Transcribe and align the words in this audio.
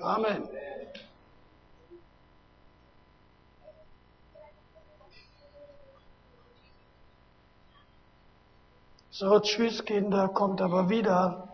Amen. 0.00 0.48
So, 9.10 9.40
tschüss 9.40 9.82
Kinder, 9.84 10.28
kommt 10.28 10.60
aber 10.60 10.90
wieder. 10.90 11.48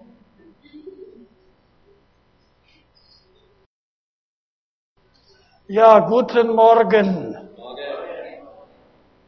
Ja, 5.69 6.01
guten 6.01 6.55
Morgen. 6.57 7.37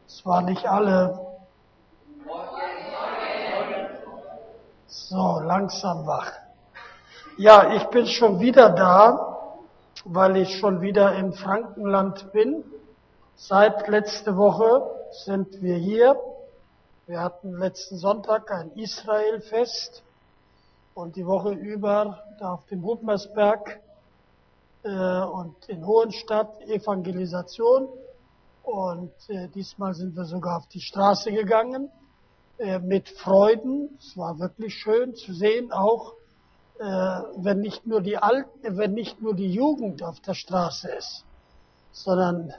Es 0.05 0.25
waren 0.25 0.45
nicht 0.45 0.65
alle. 0.65 1.17
So, 4.87 5.39
langsam 5.39 6.05
wach. 6.05 6.44
Ja, 7.37 7.75
ich 7.75 7.83
bin 7.87 8.07
schon 8.07 8.39
wieder 8.39 8.69
da, 8.69 9.57
weil 10.05 10.37
ich 10.37 10.57
schon 10.57 10.79
wieder 10.79 11.15
im 11.15 11.33
Frankenland 11.33 12.31
bin. 12.31 12.63
Seit 13.35 13.89
letzte 13.89 14.37
Woche 14.37 14.89
sind 15.25 15.61
wir 15.61 15.75
hier. 15.75 16.17
Wir 17.07 17.19
hatten 17.19 17.57
letzten 17.57 17.97
Sonntag 17.97 18.49
ein 18.51 18.71
Israelfest 18.71 20.01
und 20.93 21.17
die 21.17 21.25
Woche 21.25 21.51
über 21.51 22.23
da 22.39 22.53
auf 22.53 22.65
dem 22.67 22.85
Hubmersberg 22.85 23.81
äh, 24.83 25.19
und 25.23 25.57
in 25.67 25.85
Hohenstadt 25.85 26.61
Evangelisation. 26.61 27.89
Und 28.63 29.11
äh, 29.27 29.49
diesmal 29.49 29.93
sind 29.93 30.15
wir 30.15 30.23
sogar 30.23 30.59
auf 30.59 30.67
die 30.67 30.79
Straße 30.79 31.33
gegangen 31.33 31.91
äh, 32.59 32.79
mit 32.79 33.09
Freuden. 33.09 33.97
Es 33.99 34.15
war 34.15 34.39
wirklich 34.39 34.73
schön 34.75 35.15
zu 35.15 35.33
sehen, 35.33 35.73
auch 35.73 36.13
wenn 36.77 37.59
nicht 37.59 37.85
nur 37.87 38.01
die 38.01 38.17
Alten, 38.17 38.77
wenn 38.77 38.93
nicht 38.93 39.21
nur 39.21 39.33
die 39.33 39.51
Jugend 39.51 40.03
auf 40.03 40.19
der 40.19 40.33
Straße 40.33 40.89
ist, 40.89 41.23
sondern 41.91 42.53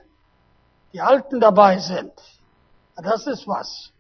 die 0.93 1.01
Alten 1.01 1.41
dabei 1.41 1.79
sind. 1.79 2.13
Das 2.97 3.27
ist 3.27 3.47
was. 3.47 3.93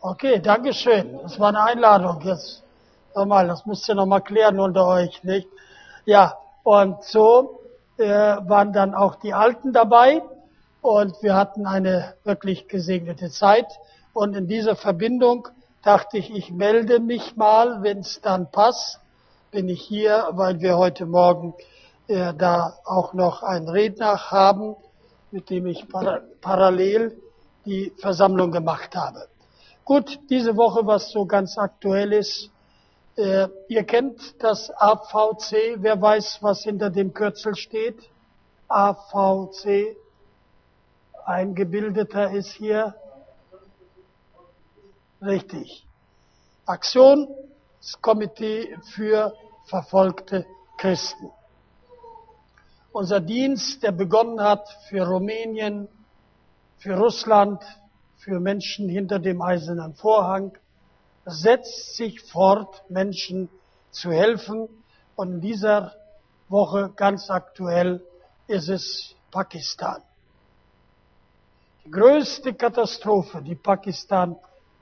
Okay, 0.00 0.40
Dankeschön. 0.40 1.20
Das 1.22 1.38
war 1.38 1.50
eine 1.50 1.62
Einladung. 1.62 2.20
Jetzt 2.22 2.64
nochmal, 3.14 3.46
das 3.46 3.66
müsst 3.66 3.88
ihr 3.88 3.94
nochmal 3.94 4.22
klären 4.22 4.58
unter 4.58 4.86
euch, 4.86 5.22
nicht? 5.22 5.48
Ja, 6.06 6.38
und 6.64 7.04
so 7.04 7.60
äh, 7.98 8.08
waren 8.08 8.72
dann 8.72 8.94
auch 8.94 9.16
die 9.16 9.34
Alten 9.34 9.72
dabei 9.72 10.22
und 10.80 11.22
wir 11.22 11.34
hatten 11.34 11.66
eine 11.66 12.14
wirklich 12.24 12.66
gesegnete 12.66 13.30
Zeit. 13.30 13.66
Und 14.12 14.34
in 14.34 14.48
dieser 14.48 14.74
Verbindung 14.74 15.48
dachte 15.82 16.18
ich, 16.18 16.30
ich 16.30 16.50
melde 16.50 17.00
mich 17.00 17.36
mal, 17.36 17.82
wenn 17.82 17.98
es 17.98 18.20
dann 18.20 18.50
passt, 18.50 19.00
bin 19.50 19.68
ich 19.68 19.82
hier, 19.82 20.28
weil 20.32 20.60
wir 20.60 20.76
heute 20.76 21.06
Morgen 21.06 21.54
äh, 22.06 22.34
da 22.34 22.78
auch 22.84 23.14
noch 23.14 23.42
einen 23.42 23.68
Redner 23.68 24.30
haben, 24.30 24.76
mit 25.30 25.50
dem 25.50 25.66
ich 25.66 25.88
para 25.88 26.20
parallel 26.40 27.20
die 27.64 27.92
Versammlung 27.98 28.50
gemacht 28.50 28.94
habe. 28.96 29.28
Gut, 29.84 30.18
diese 30.30 30.56
Woche, 30.56 30.86
was 30.86 31.10
so 31.10 31.26
ganz 31.26 31.58
aktuell 31.58 32.12
ist, 32.12 32.50
äh, 33.16 33.48
ihr 33.68 33.84
kennt 33.84 34.42
das 34.42 34.70
AVC, 34.70 35.76
wer 35.76 36.00
weiß, 36.00 36.38
was 36.42 36.62
hinter 36.62 36.90
dem 36.90 37.12
Kürzel 37.12 37.54
steht? 37.54 37.98
AVC, 38.68 39.96
ein 41.26 41.54
Gebildeter 41.54 42.30
ist 42.30 42.52
hier 42.52 42.94
Richtig. 45.22 45.86
Aktionskomitee 46.64 48.76
für 48.94 49.34
verfolgte 49.66 50.46
Christen. 50.78 51.30
Unser 52.92 53.20
Dienst, 53.20 53.82
der 53.82 53.92
begonnen 53.92 54.40
hat 54.40 54.66
für 54.88 55.06
Rumänien, 55.06 55.88
für 56.78 56.96
Russland, 56.96 57.62
für 58.16 58.40
Menschen 58.40 58.88
hinter 58.88 59.18
dem 59.18 59.42
eisernen 59.42 59.94
Vorhang, 59.94 60.56
setzt 61.26 61.96
sich 61.96 62.20
fort, 62.22 62.82
Menschen 62.88 63.50
zu 63.90 64.10
helfen. 64.10 64.68
Und 65.16 65.34
in 65.34 65.40
dieser 65.40 65.94
Woche 66.48 66.92
ganz 66.96 67.30
aktuell 67.30 68.02
ist 68.46 68.68
es 68.68 69.14
Pakistan. 69.30 70.02
Die 71.84 71.90
größte 71.90 72.54
Katastrophe, 72.54 73.42
die 73.42 73.54
Pakistan 73.54 74.36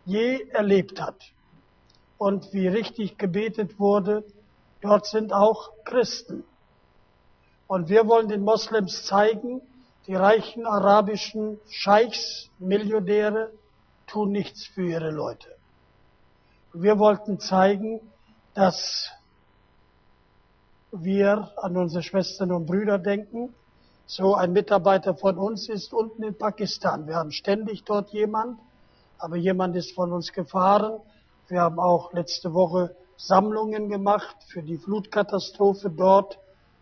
je 0.08 0.48
erlebt 0.52 1.00
hat. 1.00 1.22
Und 2.16 2.52
wie 2.52 2.66
richtig 2.66 3.18
gebetet 3.18 3.78
wurde, 3.78 4.24
dort 4.80 5.06
sind 5.06 5.32
auch 5.32 5.70
Christen. 5.84 6.44
Und 7.66 7.90
wir 7.90 8.08
wollen 8.08 8.28
den 8.28 8.42
Moslems 8.42 9.04
zeigen, 9.04 9.60
die 10.06 10.14
reichen 10.14 10.64
arabischen 10.66 11.60
Scheichs, 11.68 12.48
Millionäre, 12.58 13.50
tun 14.06 14.32
nichts 14.32 14.66
für 14.66 14.86
ihre 14.86 15.10
Leute. 15.10 15.48
Wir 16.72 16.98
wollten 16.98 17.38
zeigen, 17.38 18.00
dass 18.54 19.10
wir 20.90 21.52
an 21.58 21.76
unsere 21.76 22.02
Schwestern 22.02 22.50
und 22.52 22.64
Brüder 22.64 22.98
denken. 22.98 23.54
So 24.06 24.34
ein 24.34 24.52
Mitarbeiter 24.52 25.14
von 25.14 25.36
uns 25.36 25.68
ist 25.68 25.92
unten 25.92 26.22
in 26.22 26.38
Pakistan. 26.38 27.06
Wir 27.06 27.16
haben 27.16 27.30
ständig 27.30 27.84
dort 27.84 28.10
jemand, 28.10 28.58
aber 29.18 29.36
jemand 29.36 29.76
ist 29.76 29.94
von 29.94 30.12
uns 30.12 30.32
gefahren. 30.32 31.00
Wir 31.48 31.62
haben 31.62 31.78
auch 31.78 32.12
letzte 32.12 32.52
Woche 32.54 32.94
Sammlungen 33.16 33.88
gemacht 33.88 34.36
für 34.48 34.62
die 34.62 34.78
Flutkatastrophe 34.78 35.90
dort. 35.90 36.38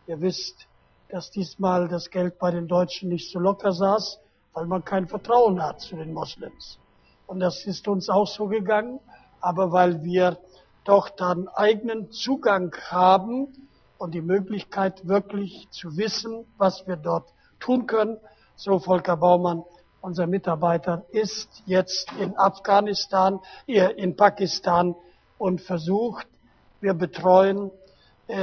Ihr 0.07 0.21
wisst, 0.21 0.67
dass 1.09 1.31
diesmal 1.31 1.89
das 1.89 2.11
Geld 2.11 2.39
bei 2.39 2.51
den 2.51 2.69
Deutschen 2.69 3.09
nicht 3.09 3.31
so 3.31 3.39
locker 3.39 3.73
saß, 3.73 4.21
weil 4.53 4.67
man 4.67 4.85
kein 4.85 5.09
Vertrauen 5.09 5.63
hat 5.63 5.81
zu 5.81 5.97
den 5.97 6.13
Moslems. 6.13 6.79
Und 7.27 7.41
das 7.41 7.65
ist 7.67 7.89
uns 7.89 8.09
auch 8.09 8.27
so 8.27 8.47
gegangen, 8.47 9.01
aber 9.41 9.73
weil 9.73 10.03
wir 10.05 10.39
doch 10.85 11.09
dann 11.09 11.49
eigenen 11.49 12.11
Zugang 12.11 12.75
haben 12.91 13.69
und 13.99 14.15
die 14.15 14.23
Möglichkeit 14.23 15.07
wirklich 15.09 15.69
zu 15.71 15.97
wissen, 15.97 16.45
was 16.59 16.87
wir 16.87 16.97
dort 16.97 17.33
tun 17.59 17.87
können, 17.87 18.19
so 18.55 18.79
Volker 18.79 19.17
Baumann 19.17 19.65
unser 20.07 20.29
Mitarbeiter 20.29 21.05
ist 21.11 21.65
jetzt 21.67 22.13
in 22.21 22.39
Afghanistan, 22.39 23.41
in 23.67 24.15
Pakistan 24.15 24.95
und 25.37 25.61
versucht, 25.61 26.29
wir 26.81 26.95
betreuen 26.95 27.73
äh, 28.29 28.37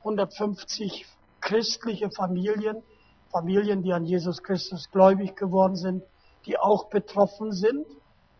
150 0.00 1.06
christliche 1.40 2.10
Familien, 2.10 2.82
Familien, 3.30 3.84
die 3.84 3.92
an 3.92 4.04
Jesus 4.04 4.42
Christus 4.42 4.90
gläubig 4.90 5.36
geworden 5.36 5.76
sind, 5.76 6.02
die 6.44 6.58
auch 6.58 6.88
betroffen 6.88 7.52
sind. 7.52 7.86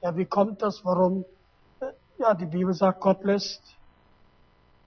Ja, 0.02 0.16
wie 0.16 0.26
kommt 0.26 0.60
das? 0.60 0.84
Warum? 0.84 1.24
Äh, 1.78 1.92
ja, 2.18 2.34
die 2.34 2.46
Bibel 2.46 2.74
sagt, 2.74 3.00
Gott 3.00 3.22
lässt 3.22 3.62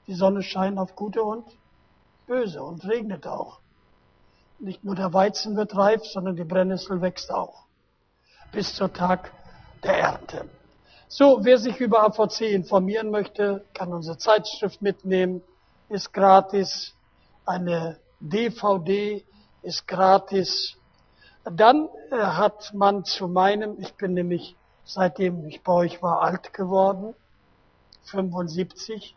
die 0.08 0.16
Sonne 0.16 0.42
scheinen 0.42 0.80
auf 0.80 0.98
Gute 0.98 1.24
und 1.24 1.46
Böse 2.28 2.62
und 2.62 2.84
regnet 2.84 3.26
auch. 3.26 3.62
Nicht 4.62 4.84
nur 4.84 4.96
der 4.96 5.12
Weizen 5.12 5.56
wird 5.56 5.76
reif, 5.76 6.06
sondern 6.06 6.36
die 6.36 6.44
Brennnessel 6.44 7.02
wächst 7.02 7.34
auch. 7.34 7.66
Bis 8.52 8.76
zur 8.76 8.94
Tag 8.94 9.32
der 9.84 9.98
Ernte. 9.98 10.48
So, 11.08 11.40
wer 11.42 11.58
sich 11.58 11.80
über 11.80 12.04
AVC 12.04 12.42
informieren 12.42 13.10
möchte, 13.10 13.66
kann 13.74 13.92
unsere 13.92 14.18
Zeitschrift 14.18 14.82
mitnehmen, 14.82 15.42
ist 15.90 16.14
gratis. 16.14 16.94
Eine 17.46 17.98
DVD 18.20 19.26
ist 19.64 19.88
gratis. 19.88 20.78
Dann 21.44 21.90
äh, 22.12 22.18
hat 22.18 22.72
man 22.76 23.04
zu 23.04 23.28
meinem, 23.28 23.80
ich 23.80 23.96
bin 23.96 24.14
nämlich 24.14 24.56
seitdem 24.86 25.48
ich 25.48 25.64
bei 25.64 25.74
euch 25.74 26.04
war 26.04 26.22
alt 26.22 26.54
geworden, 26.54 27.16
75, 28.04 29.16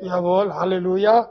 jawohl, 0.00 0.54
Halleluja, 0.54 1.30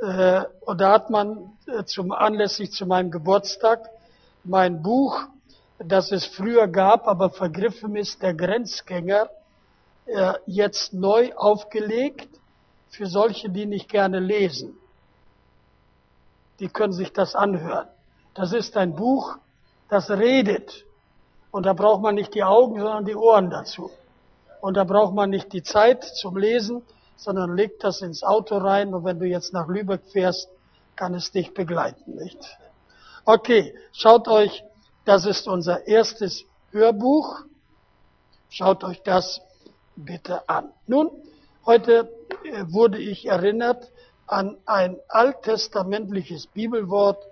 äh, 0.00 0.44
und 0.60 0.80
da 0.80 0.92
hat 0.92 1.10
man 1.10 1.58
äh, 1.66 1.84
zum, 1.84 2.12
anlässlich 2.12 2.72
zu 2.72 2.86
meinem 2.86 3.10
Geburtstag 3.10 3.88
mein 4.44 4.82
Buch, 4.82 5.20
das 5.78 6.10
es 6.12 6.24
früher 6.24 6.68
gab, 6.68 7.06
aber 7.06 7.30
vergriffen 7.30 7.96
ist, 7.96 8.22
der 8.22 8.34
Grenzgänger, 8.34 9.28
äh, 10.06 10.34
jetzt 10.46 10.92
neu 10.92 11.34
aufgelegt 11.34 12.28
für 12.88 13.06
solche, 13.06 13.50
die 13.50 13.66
nicht 13.66 13.88
gerne 13.88 14.20
lesen. 14.20 14.76
Die 16.58 16.68
können 16.68 16.92
sich 16.92 17.12
das 17.12 17.34
anhören. 17.34 17.88
Das 18.34 18.52
ist 18.52 18.76
ein 18.76 18.94
Buch, 18.94 19.36
das 19.88 20.10
redet. 20.10 20.84
Und 21.50 21.66
da 21.66 21.72
braucht 21.72 22.02
man 22.02 22.14
nicht 22.14 22.34
die 22.34 22.44
Augen, 22.44 22.78
sondern 22.80 23.04
die 23.04 23.16
Ohren 23.16 23.50
dazu. 23.50 23.90
Und 24.60 24.76
da 24.76 24.84
braucht 24.84 25.14
man 25.14 25.30
nicht 25.30 25.52
die 25.52 25.62
Zeit 25.62 26.04
zum 26.04 26.36
Lesen, 26.36 26.82
sondern 27.20 27.56
leg 27.56 27.78
das 27.80 28.02
ins 28.02 28.22
Auto 28.22 28.56
rein 28.58 28.94
und 28.94 29.04
wenn 29.04 29.18
du 29.18 29.26
jetzt 29.26 29.52
nach 29.52 29.68
Lübeck 29.68 30.02
fährst, 30.12 30.48
kann 30.96 31.14
es 31.14 31.30
dich 31.30 31.54
begleiten, 31.54 32.16
nicht? 32.16 32.38
Okay, 33.24 33.74
schaut 33.92 34.28
euch, 34.28 34.64
das 35.04 35.26
ist 35.26 35.46
unser 35.46 35.86
erstes 35.86 36.44
Hörbuch. 36.72 37.44
Schaut 38.48 38.84
euch 38.84 39.02
das 39.02 39.40
bitte 39.96 40.48
an. 40.48 40.72
Nun, 40.86 41.10
Heute 41.66 42.10
äh, 42.44 42.64
wurde 42.72 42.98
ich 42.98 43.26
erinnert 43.26 43.92
an 44.26 44.56
ein 44.64 44.96
alttestamentliches 45.08 46.46
Bibelwort 46.46 47.22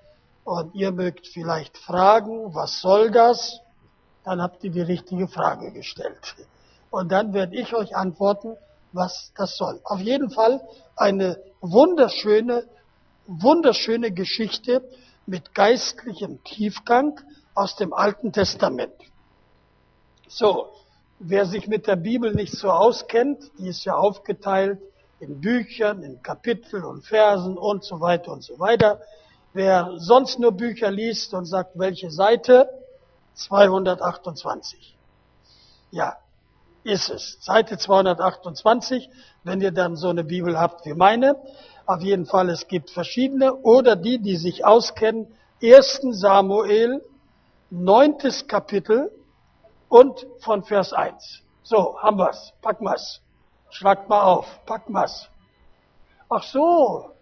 und 0.44 0.74
ihr 0.74 0.92
mögt 0.92 1.26
vielleicht 1.26 1.78
fragen, 1.78 2.54
was 2.54 2.80
soll 2.80 3.10
das? 3.10 3.60
Dann 4.24 4.42
habt 4.42 4.62
ihr 4.64 4.70
die 4.70 4.82
richtige 4.82 5.28
Frage 5.28 5.72
gestellt. 5.72 6.36
Und 6.90 7.10
dann 7.10 7.32
werde 7.32 7.56
ich 7.56 7.74
euch 7.74 7.96
antworten, 7.96 8.56
was 8.98 9.32
das 9.36 9.56
soll. 9.56 9.80
Auf 9.84 10.00
jeden 10.00 10.30
Fall 10.30 10.60
eine 10.96 11.42
wunderschöne, 11.60 12.66
wunderschöne 13.26 14.12
Geschichte 14.12 14.82
mit 15.24 15.54
geistlichem 15.54 16.42
Tiefgang 16.44 17.20
aus 17.54 17.76
dem 17.76 17.94
Alten 17.94 18.32
Testament. 18.32 18.92
So, 20.28 20.68
wer 21.18 21.46
sich 21.46 21.66
mit 21.68 21.86
der 21.86 21.96
Bibel 21.96 22.34
nicht 22.34 22.52
so 22.52 22.70
auskennt, 22.70 23.50
die 23.58 23.68
ist 23.68 23.84
ja 23.84 23.94
aufgeteilt 23.94 24.80
in 25.20 25.40
Büchern, 25.40 26.02
in 26.02 26.22
Kapitel 26.22 26.84
und 26.84 27.04
Versen 27.04 27.56
und 27.56 27.84
so 27.84 28.00
weiter 28.00 28.32
und 28.32 28.42
so 28.44 28.58
weiter. 28.58 29.00
Wer 29.52 29.94
sonst 29.96 30.38
nur 30.38 30.52
Bücher 30.52 30.90
liest 30.90 31.34
und 31.34 31.46
sagt, 31.46 31.78
welche 31.78 32.10
Seite? 32.10 32.68
228. 33.34 34.96
Ja, 35.90 36.16
ist 36.88 37.10
es. 37.10 37.36
Seite 37.40 37.76
228, 37.76 39.10
wenn 39.44 39.60
ihr 39.60 39.72
dann 39.72 39.96
so 39.96 40.08
eine 40.08 40.24
Bibel 40.24 40.58
habt 40.58 40.86
wie 40.86 40.94
meine. 40.94 41.36
Auf 41.86 42.00
jeden 42.00 42.26
Fall, 42.26 42.48
es 42.48 42.66
gibt 42.66 42.90
verschiedene. 42.90 43.54
Oder 43.54 43.94
die, 43.94 44.18
die 44.18 44.36
sich 44.36 44.64
auskennen, 44.64 45.28
1. 45.62 46.00
Samuel, 46.12 47.02
9. 47.70 48.16
Kapitel 48.46 49.12
und 49.88 50.26
von 50.40 50.64
Vers 50.64 50.92
1. 50.92 51.42
So, 51.62 51.98
haben 52.00 52.18
wir's. 52.18 52.52
Packen 52.62 52.86
wir's. 52.86 53.20
Schlagt 53.70 54.08
mal 54.08 54.22
auf. 54.22 54.46
Packen 54.64 54.94
wir's. 54.94 55.28
Ach 56.30 56.42
so. 56.42 57.12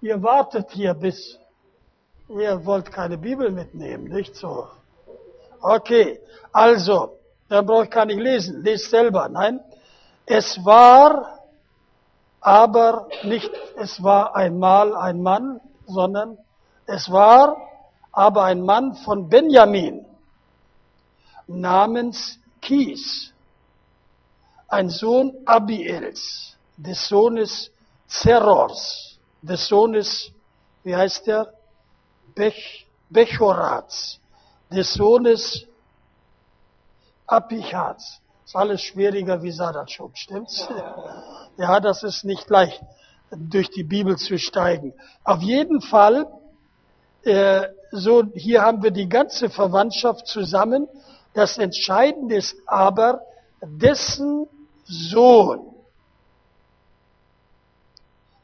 Ihr 0.00 0.22
wartet 0.22 0.70
hier 0.70 0.94
bis, 0.94 1.38
ihr 2.28 2.64
wollt 2.64 2.90
keine 2.90 3.18
Bibel 3.18 3.50
mitnehmen, 3.50 4.04
nicht 4.04 4.34
so? 4.34 4.68
Okay. 5.60 6.20
Also, 6.52 7.19
dann 7.50 7.66
brauche 7.66 7.84
ich 7.84 7.90
gar 7.90 8.06
nicht 8.06 8.20
lesen. 8.20 8.62
Lest 8.62 8.90
selber. 8.90 9.28
Nein. 9.28 9.60
Es 10.24 10.64
war 10.64 11.40
aber 12.40 13.08
nicht, 13.24 13.50
es 13.76 14.02
war 14.02 14.36
einmal 14.36 14.96
ein 14.96 15.20
Mann, 15.20 15.60
sondern 15.86 16.38
es 16.86 17.10
war 17.10 17.56
aber 18.12 18.44
ein 18.44 18.62
Mann 18.62 18.94
von 18.94 19.28
Benjamin 19.28 20.06
namens 21.48 22.38
Kies, 22.62 23.32
ein 24.68 24.88
Sohn 24.88 25.34
Abiels, 25.44 26.56
des 26.76 27.08
Sohnes 27.08 27.72
Zerors, 28.06 29.18
des 29.42 29.66
Sohnes, 29.66 30.30
wie 30.84 30.94
heißt 30.94 31.26
der? 31.26 31.52
Bech, 32.36 32.86
Bechorats, 33.08 34.20
des 34.70 34.94
Sohnes 34.94 35.66
Apichats. 37.30 38.20
Ist 38.44 38.56
alles 38.56 38.82
schwieriger 38.82 39.42
wie 39.42 39.52
Sadatschuk, 39.52 40.16
stimmt's? 40.16 40.68
Ja, 41.56 41.78
das 41.78 42.02
ist 42.04 42.24
nicht 42.24 42.48
leicht, 42.48 42.80
durch 43.30 43.68
die 43.68 43.82
Bibel 43.82 44.16
zu 44.16 44.38
steigen. 44.38 44.94
Auf 45.24 45.42
jeden 45.42 45.82
Fall, 45.82 46.26
äh, 47.22 47.66
so, 47.90 48.24
hier 48.32 48.62
haben 48.62 48.82
wir 48.82 48.92
die 48.92 49.10
ganze 49.10 49.50
Verwandtschaft 49.50 50.26
zusammen. 50.26 50.88
Das 51.34 51.58
Entscheidende 51.58 52.36
ist 52.36 52.56
aber, 52.66 53.20
dessen 53.60 54.48
Sohn 54.84 55.74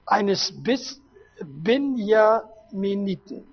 eines 0.04 0.52
Bis 0.62 1.00
Benjaminiten. 1.40 3.50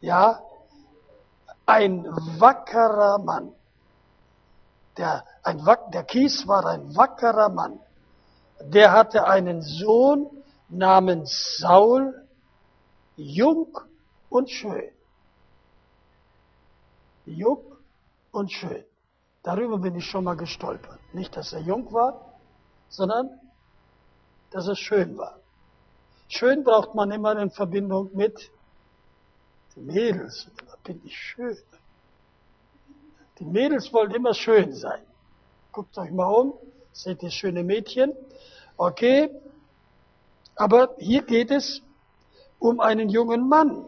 Ja, 0.00 0.42
ein 1.66 2.04
wackerer 2.38 3.18
Mann. 3.18 3.52
Der, 4.96 5.24
ein, 5.42 5.64
der 5.92 6.04
Kies 6.04 6.46
war 6.46 6.66
ein 6.66 6.94
wackerer 6.96 7.48
Mann. 7.48 7.80
Der 8.60 8.92
hatte 8.92 9.26
einen 9.26 9.62
Sohn 9.62 10.30
namens 10.68 11.56
Saul, 11.58 12.26
jung 13.16 13.78
und 14.28 14.50
schön. 14.50 14.90
Jung 17.26 17.76
und 18.32 18.52
schön. 18.52 18.84
Darüber 19.42 19.78
bin 19.78 19.94
ich 19.96 20.06
schon 20.06 20.24
mal 20.24 20.36
gestolpert. 20.36 21.00
Nicht, 21.12 21.36
dass 21.36 21.52
er 21.52 21.60
jung 21.60 21.92
war, 21.92 22.34
sondern 22.88 23.30
dass 24.50 24.68
er 24.68 24.76
schön 24.76 25.16
war. 25.18 25.38
Schön 26.28 26.64
braucht 26.64 26.94
man 26.94 27.10
immer 27.10 27.36
in 27.38 27.50
Verbindung 27.50 28.10
mit 28.14 28.50
den 29.76 29.86
Mädels. 29.86 30.48
Bin 30.84 31.00
ich 31.04 31.16
schön. 31.16 31.56
Die 33.38 33.44
Mädels 33.44 33.92
wollen 33.92 34.12
immer 34.12 34.34
schön 34.34 34.72
sein. 34.74 35.02
Guckt 35.72 35.96
euch 35.98 36.10
mal 36.10 36.26
um, 36.26 36.54
seht 36.92 37.22
ihr 37.22 37.30
schöne 37.30 37.64
Mädchen. 37.64 38.12
Okay, 38.76 39.30
aber 40.54 40.94
hier 40.98 41.22
geht 41.22 41.50
es 41.50 41.82
um 42.58 42.80
einen 42.80 43.08
jungen 43.08 43.48
Mann, 43.48 43.84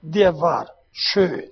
der 0.00 0.40
war 0.40 0.70
schön. 0.92 1.50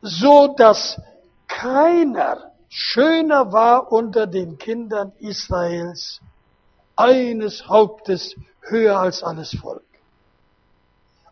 So 0.00 0.54
dass 0.56 1.00
keiner 1.48 2.52
schöner 2.68 3.52
war 3.52 3.90
unter 3.90 4.26
den 4.26 4.58
Kindern 4.58 5.12
Israels, 5.18 6.20
eines 6.94 7.68
Hauptes 7.68 8.36
höher 8.60 8.98
als 8.98 9.22
alles 9.22 9.56
Volk. 9.56 9.87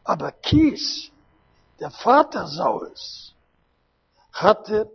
Aber 0.06 0.30
Kies, 0.30 1.10
der 1.80 1.90
Vater 1.90 2.46
Sauls, 2.46 3.34
hatte 4.32 4.88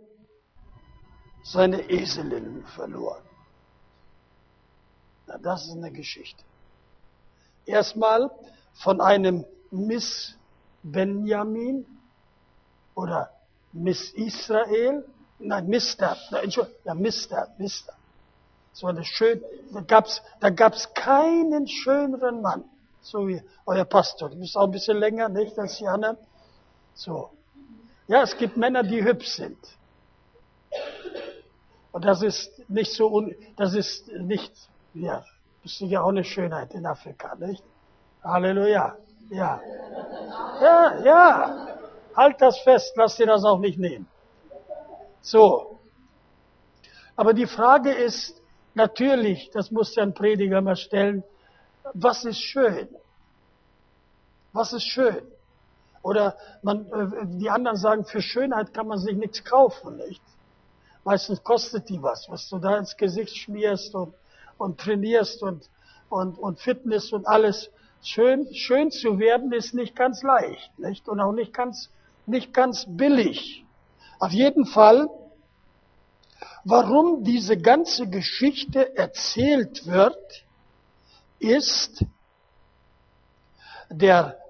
seine 1.44 1.90
Eselinnen 1.90 2.64
verloren. 2.64 3.22
Na, 5.26 5.36
das 5.36 5.66
ist 5.66 5.72
eine 5.72 5.92
Geschichte. 5.92 6.42
Erstmal 7.66 8.30
von 8.72 9.00
einem 9.00 9.44
Miss 9.70 10.34
Benjamin 10.82 11.86
oder 12.94 13.30
Miss 13.72 14.12
Israel, 14.12 15.06
nein, 15.38 15.66
Mister, 15.66 16.16
Entschuldigung, 16.42 16.80
ja, 16.84 16.94
Mister, 16.94 17.48
Mister. 17.58 17.94
So 18.72 18.86
eine 18.86 19.04
schön, 19.04 19.42
da 19.72 19.82
gab's, 19.82 20.22
da 20.40 20.48
gab's 20.48 20.94
keinen 20.94 21.68
schöneren 21.68 22.40
Mann, 22.40 22.64
so 23.02 23.28
wie 23.28 23.42
euer 23.66 23.84
Pastor. 23.84 24.30
Du 24.30 24.38
bist 24.38 24.56
auch 24.56 24.64
ein 24.64 24.70
bisschen 24.70 24.98
länger, 24.98 25.28
nicht, 25.28 25.58
als 25.58 25.76
die 25.78 25.86
anderen. 25.86 26.16
So. 26.94 27.30
Ja, 28.06 28.22
es 28.22 28.36
gibt 28.36 28.56
Männer, 28.56 28.82
die 28.82 29.04
hübsch 29.04 29.28
sind. 29.28 29.58
Und 31.92 32.04
das 32.04 32.22
ist 32.22 32.68
nicht 32.68 32.92
so, 32.92 33.08
un, 33.08 33.34
das 33.56 33.74
ist 33.74 34.08
nicht, 34.08 34.52
ja, 34.94 35.24
das 35.62 35.72
ist 35.72 35.80
ja 35.80 36.02
auch 36.02 36.08
eine 36.08 36.24
Schönheit 36.24 36.72
in 36.74 36.86
Afrika, 36.86 37.34
nicht? 37.34 37.62
Halleluja. 38.22 38.96
Ja. 39.30 39.60
Ja, 40.60 41.04
ja. 41.04 41.68
Halt 42.16 42.40
das 42.40 42.58
fest, 42.60 42.92
lass 42.96 43.16
dir 43.16 43.26
das 43.26 43.44
auch 43.44 43.58
nicht 43.58 43.78
nehmen. 43.78 44.06
So. 45.20 45.78
Aber 47.16 47.34
die 47.34 47.46
Frage 47.46 47.92
ist 47.92 48.40
natürlich, 48.74 49.50
das 49.50 49.70
muss 49.70 49.94
ja 49.94 50.02
ein 50.02 50.14
Prediger 50.14 50.60
mal 50.60 50.76
stellen, 50.76 51.24
was 51.94 52.24
ist 52.24 52.40
schön? 52.40 52.88
Was 54.52 54.72
ist 54.72 54.84
schön? 54.84 55.22
Oder 56.02 56.36
man, 56.62 56.86
äh, 56.92 57.26
die 57.38 57.50
anderen 57.50 57.76
sagen, 57.76 58.04
für 58.04 58.22
Schönheit 58.22 58.74
kann 58.74 58.86
man 58.86 58.98
sich 58.98 59.16
nichts 59.16 59.44
kaufen, 59.44 59.96
nicht? 59.96 60.22
Meistens 61.04 61.42
kostet 61.42 61.88
die 61.88 62.02
was, 62.02 62.28
was 62.28 62.48
du 62.48 62.58
da 62.58 62.76
ins 62.78 62.96
Gesicht 62.96 63.36
schmierst 63.36 63.94
und, 63.94 64.14
und 64.58 64.78
trainierst 64.78 65.42
und, 65.42 65.68
und, 66.08 66.38
und 66.38 66.60
Fitness 66.60 67.12
und 67.12 67.26
alles. 67.26 67.70
Schön, 68.02 68.52
schön 68.52 68.90
zu 68.90 69.18
werden 69.18 69.52
ist 69.52 69.74
nicht 69.74 69.94
ganz 69.94 70.22
leicht, 70.22 70.76
nicht? 70.78 71.08
Und 71.08 71.20
auch 71.20 71.32
nicht 71.32 71.54
ganz, 71.54 71.88
nicht 72.26 72.52
ganz 72.52 72.84
billig. 72.88 73.64
Auf 74.18 74.32
jeden 74.32 74.66
Fall, 74.66 75.08
warum 76.64 77.24
diese 77.24 77.56
ganze 77.56 78.08
Geschichte 78.08 78.96
erzählt 78.96 79.86
wird, 79.86 80.44
ist 81.42 82.04
der 83.90 84.42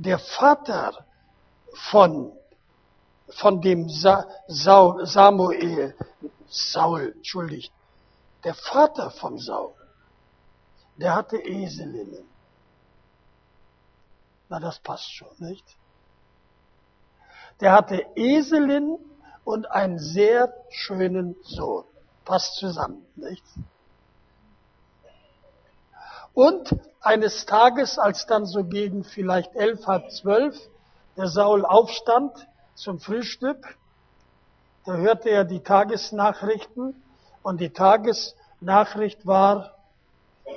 der 0.00 0.18
Vater 0.18 1.04
von, 1.74 2.32
von 3.28 3.60
dem 3.60 3.88
Sa 3.90 4.26
Saul, 4.48 5.04
Samuel, 5.04 5.94
Saul, 6.48 7.12
entschuldigt, 7.16 7.70
der 8.44 8.54
Vater 8.54 9.10
von 9.10 9.38
Saul, 9.38 9.74
der 10.96 11.14
hatte 11.14 11.36
Eselinnen. 11.36 12.26
Na, 14.48 14.58
das 14.58 14.78
passt 14.80 15.12
schon, 15.12 15.36
nicht? 15.38 15.66
Der 17.60 17.72
hatte 17.72 18.06
Eselinnen 18.16 18.98
und 19.44 19.70
einen 19.70 19.98
sehr 19.98 20.50
schönen 20.70 21.36
Sohn. 21.42 21.84
Passt 22.24 22.56
zusammen, 22.56 23.04
nicht? 23.16 23.44
Und 26.34 26.76
eines 27.00 27.46
Tages, 27.46 27.98
als 27.98 28.26
dann 28.26 28.46
so 28.46 28.64
gegen 28.64 29.04
vielleicht 29.04 29.54
elf, 29.56 29.86
halb 29.86 30.10
zwölf, 30.12 30.56
der 31.16 31.26
Saul 31.26 31.64
aufstand 31.64 32.46
zum 32.74 33.00
Frühstück, 33.00 33.76
da 34.86 34.94
hörte 34.94 35.30
er 35.30 35.44
die 35.44 35.60
Tagesnachrichten 35.60 37.02
und 37.42 37.60
die 37.60 37.70
Tagesnachricht 37.70 39.26
war, 39.26 39.76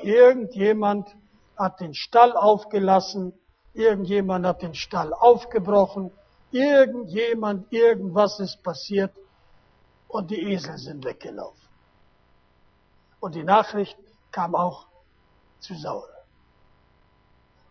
irgendjemand 0.03 1.09
hat 1.57 1.79
den 1.79 1.93
Stall 1.93 2.33
aufgelassen, 2.33 3.33
irgendjemand 3.73 4.45
hat 4.45 4.61
den 4.61 4.75
Stall 4.75 5.13
aufgebrochen, 5.13 6.11
irgendjemand, 6.51 7.71
irgendwas 7.71 8.39
ist 8.39 8.63
passiert 8.63 9.11
und 10.07 10.29
die 10.29 10.41
Esel 10.51 10.77
sind 10.77 11.03
weggelaufen. 11.03 11.67
Und 13.19 13.35
die 13.35 13.43
Nachricht 13.43 13.97
kam 14.31 14.55
auch 14.55 14.85
zu 15.63 15.75
Saul. 15.75 16.07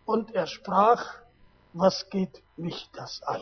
Und 0.04 0.34
er 0.34 0.46
sprach, 0.46 1.04
was 1.72 2.08
geht 2.10 2.42
mich 2.56 2.90
das 2.92 3.22
an, 3.22 3.40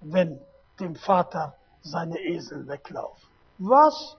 wenn 0.00 0.40
dem 0.80 0.96
Vater 0.96 1.54
seine 1.82 2.18
Esel 2.18 2.66
weglaufen? 2.66 3.28
Was 3.58 4.16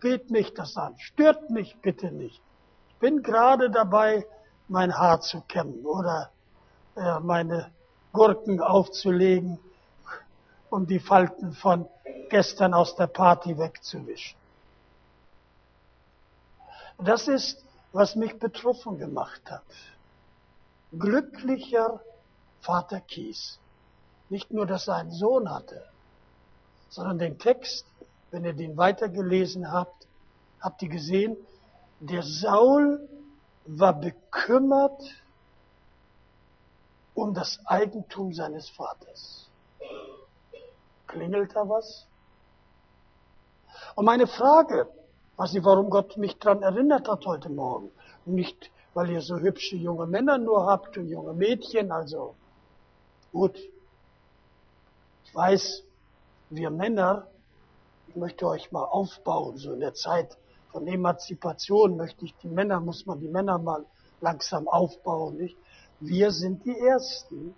geht 0.00 0.30
mich 0.30 0.52
das 0.54 0.76
an? 0.76 0.98
Stört 0.98 1.50
mich 1.50 1.80
bitte 1.80 2.12
nicht. 2.12 2.42
Ich 2.88 2.96
bin 2.96 3.22
gerade 3.22 3.70
dabei, 3.70 4.26
mein 4.68 4.96
Haar 4.96 5.20
zu 5.20 5.40
kämmen 5.42 5.84
oder 5.84 6.30
äh, 6.96 7.20
meine 7.20 7.70
Gurken 8.12 8.60
aufzulegen, 8.60 9.58
um 10.70 10.86
die 10.86 11.00
Falten 11.00 11.52
von 11.52 11.88
gestern 12.28 12.74
aus 12.74 12.94
der 12.96 13.06
Party 13.06 13.56
wegzuwischen. 13.58 14.41
Das 16.98 17.28
ist, 17.28 17.64
was 17.92 18.16
mich 18.16 18.38
betroffen 18.38 18.98
gemacht 18.98 19.42
hat. 19.50 19.64
Glücklicher 20.92 22.00
Vater 22.60 23.00
Kies. 23.00 23.58
Nicht 24.28 24.50
nur, 24.50 24.66
dass 24.66 24.88
er 24.88 24.96
einen 24.96 25.12
Sohn 25.12 25.50
hatte, 25.50 25.84
sondern 26.88 27.18
den 27.18 27.38
Text, 27.38 27.86
wenn 28.30 28.44
ihr 28.44 28.52
den 28.54 28.76
weitergelesen 28.76 29.70
habt, 29.72 30.06
habt 30.60 30.80
ihr 30.82 30.88
gesehen, 30.88 31.36
der 32.00 32.22
Saul 32.22 33.08
war 33.66 33.92
bekümmert 33.92 35.02
um 37.14 37.34
das 37.34 37.60
Eigentum 37.66 38.32
seines 38.32 38.68
Vaters. 38.70 39.48
Klingelt 41.06 41.54
da 41.54 41.68
was? 41.68 42.06
Und 43.94 44.06
meine 44.06 44.26
Frage, 44.26 44.88
weiß 45.42 45.54
nicht, 45.54 45.64
warum 45.64 45.90
Gott 45.90 46.16
mich 46.18 46.38
daran 46.38 46.62
erinnert 46.62 47.08
hat 47.08 47.26
heute 47.26 47.50
Morgen. 47.50 47.90
Nicht, 48.26 48.70
weil 48.94 49.10
ihr 49.10 49.20
so 49.20 49.38
hübsche 49.38 49.74
junge 49.74 50.06
Männer 50.06 50.38
nur 50.38 50.66
habt 50.66 50.96
und 50.96 51.08
junge 51.08 51.32
Mädchen, 51.32 51.90
also 51.90 52.36
gut. 53.32 53.58
Ich 55.24 55.34
weiß, 55.34 55.82
wir 56.50 56.70
Männer, 56.70 57.26
ich 58.06 58.14
möchte 58.14 58.46
euch 58.46 58.70
mal 58.70 58.84
aufbauen, 58.84 59.56
so 59.56 59.72
in 59.72 59.80
der 59.80 59.94
Zeit 59.94 60.38
von 60.70 60.86
Emanzipation 60.86 61.96
möchte 61.96 62.24
ich 62.24 62.36
die 62.36 62.48
Männer, 62.48 62.78
muss 62.78 63.04
man 63.06 63.18
die 63.18 63.28
Männer 63.28 63.58
mal 63.58 63.84
langsam 64.20 64.68
aufbauen, 64.68 65.38
nicht? 65.38 65.56
Wir 65.98 66.30
sind 66.30 66.64
die 66.64 66.78
Ersten. 66.78 67.56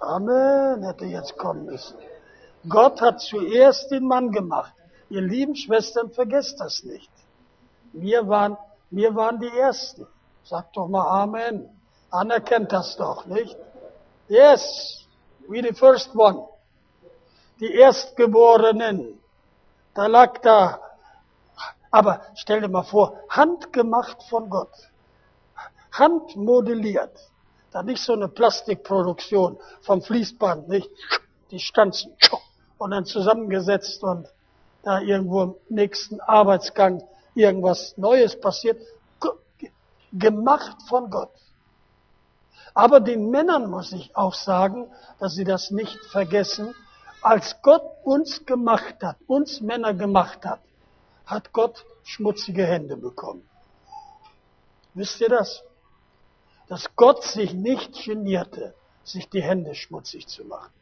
Amen, 0.00 0.82
hätte 0.82 1.04
jetzt 1.04 1.38
kommen 1.38 1.66
müssen. 1.66 1.96
Gott 2.68 3.00
hat 3.00 3.20
zuerst 3.20 3.92
den 3.92 4.08
Mann 4.08 4.32
gemacht. 4.32 4.74
Ihr 5.10 5.20
lieben 5.20 5.54
Schwestern, 5.54 6.10
vergesst 6.10 6.58
das 6.60 6.82
nicht. 6.84 7.10
Wir 7.92 8.26
waren, 8.28 8.56
wir 8.90 9.14
waren 9.14 9.38
die 9.40 9.48
Ersten. 9.48 10.06
Sagt 10.44 10.76
doch 10.76 10.88
mal 10.88 11.22
Amen. 11.22 11.68
Anerkennt 12.10 12.72
das 12.72 12.96
doch, 12.96 13.26
nicht? 13.26 13.56
Yes, 14.28 15.06
we 15.48 15.62
the 15.62 15.72
first 15.72 16.14
one. 16.14 16.48
Die 17.60 17.72
Erstgeborenen. 17.74 19.20
Da 19.94 20.06
lag 20.06 20.38
da. 20.38 20.80
Aber 21.90 22.22
stell 22.34 22.60
dir 22.60 22.68
mal 22.68 22.84
vor, 22.84 23.18
handgemacht 23.28 24.22
von 24.24 24.48
Gott 24.48 24.70
handmodelliert. 25.92 27.16
Da 27.72 27.82
nicht 27.82 28.02
so 28.02 28.14
eine 28.14 28.28
Plastikproduktion 28.28 29.58
vom 29.82 30.02
Fließband, 30.02 30.68
nicht? 30.68 30.90
Die 31.50 31.60
Stanzen 31.60 32.16
und 32.78 32.90
dann 32.90 33.04
zusammengesetzt 33.04 34.02
und 34.02 34.28
da 34.82 35.00
irgendwo 35.00 35.42
im 35.42 35.54
nächsten 35.68 36.20
Arbeitsgang 36.20 37.02
irgendwas 37.34 37.96
Neues 37.96 38.38
passiert. 38.38 38.80
Gemacht 40.12 40.76
von 40.88 41.10
Gott. 41.10 41.30
Aber 42.74 43.00
den 43.00 43.30
Männern 43.30 43.70
muss 43.70 43.92
ich 43.92 44.16
auch 44.16 44.34
sagen, 44.34 44.90
dass 45.18 45.34
sie 45.34 45.44
das 45.44 45.70
nicht 45.70 45.98
vergessen. 46.06 46.74
Als 47.22 47.60
Gott 47.62 47.82
uns 48.02 48.44
gemacht 48.46 48.96
hat, 49.02 49.16
uns 49.26 49.60
Männer 49.60 49.94
gemacht 49.94 50.44
hat, 50.44 50.60
hat 51.26 51.52
Gott 51.52 51.84
schmutzige 52.02 52.66
Hände 52.66 52.96
bekommen. 52.96 53.48
Wisst 54.94 55.20
ihr 55.20 55.28
das? 55.28 55.62
dass 56.70 56.94
Gott 56.94 57.24
sich 57.24 57.52
nicht 57.52 58.04
genierte, 58.04 58.74
sich 59.02 59.28
die 59.28 59.42
Hände 59.42 59.74
schmutzig 59.74 60.28
zu 60.28 60.44
machen. 60.44 60.72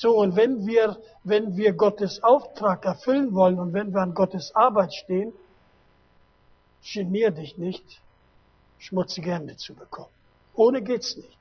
So, 0.00 0.16
und 0.16 0.36
wenn 0.36 0.64
wir, 0.64 0.96
wenn 1.24 1.56
wir 1.56 1.72
Gottes 1.72 2.22
Auftrag 2.22 2.84
erfüllen 2.84 3.34
wollen 3.34 3.58
und 3.58 3.72
wenn 3.72 3.92
wir 3.92 4.00
an 4.00 4.14
Gottes 4.14 4.54
Arbeit 4.54 4.94
stehen, 4.94 5.32
genier 6.94 7.32
dich 7.32 7.58
nicht, 7.58 8.00
schmutzige 8.78 9.32
Hände 9.32 9.56
zu 9.56 9.74
bekommen. 9.74 10.12
Ohne 10.54 10.82
geht's 10.82 11.16
nicht. 11.16 11.36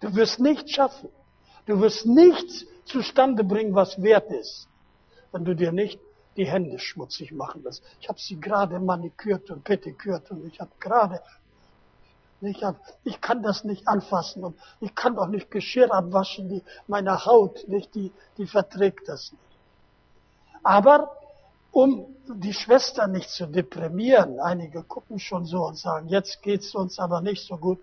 Du 0.00 0.14
wirst 0.14 0.38
nichts 0.38 0.72
schaffen. 0.72 1.08
Du 1.64 1.80
wirst 1.80 2.04
nichts 2.04 2.66
zustande 2.84 3.42
bringen, 3.42 3.74
was 3.74 4.02
wert 4.02 4.30
ist, 4.30 4.68
wenn 5.32 5.46
du 5.46 5.56
dir 5.56 5.72
nicht 5.72 5.98
die 6.36 6.46
Hände 6.46 6.78
schmutzig 6.78 7.32
machen 7.32 7.62
lässt. 7.62 7.82
Ich 8.02 8.08
habe 8.10 8.20
sie 8.20 8.38
gerade 8.38 8.78
manikürt 8.78 9.50
und 9.50 9.64
petikürt 9.64 10.30
und 10.30 10.44
ich 10.46 10.60
habe 10.60 10.72
gerade 10.78 11.22
ich, 12.40 12.62
hab, 12.64 12.76
ich 13.04 13.20
kann 13.20 13.42
das 13.42 13.64
nicht 13.64 13.86
anfassen 13.86 14.44
und 14.44 14.58
ich 14.80 14.94
kann 14.94 15.18
auch 15.18 15.26
nicht 15.26 15.50
Geschirr 15.50 15.92
abwaschen, 15.92 16.48
die, 16.48 16.62
meine 16.86 17.24
Haut, 17.26 17.68
nicht, 17.68 17.94
die, 17.94 18.12
die 18.38 18.46
verträgt 18.46 19.08
das 19.08 19.32
nicht. 19.32 19.44
Aber 20.62 21.16
um 21.70 22.16
die 22.26 22.52
Schwester 22.52 23.06
nicht 23.06 23.30
zu 23.30 23.46
deprimieren, 23.46 24.40
einige 24.40 24.82
gucken 24.82 25.18
schon 25.18 25.46
so 25.46 25.66
und 25.66 25.78
sagen, 25.78 26.08
jetzt 26.08 26.42
geht's 26.42 26.74
uns 26.74 26.98
aber 26.98 27.20
nicht 27.20 27.46
so 27.46 27.56
gut. 27.56 27.78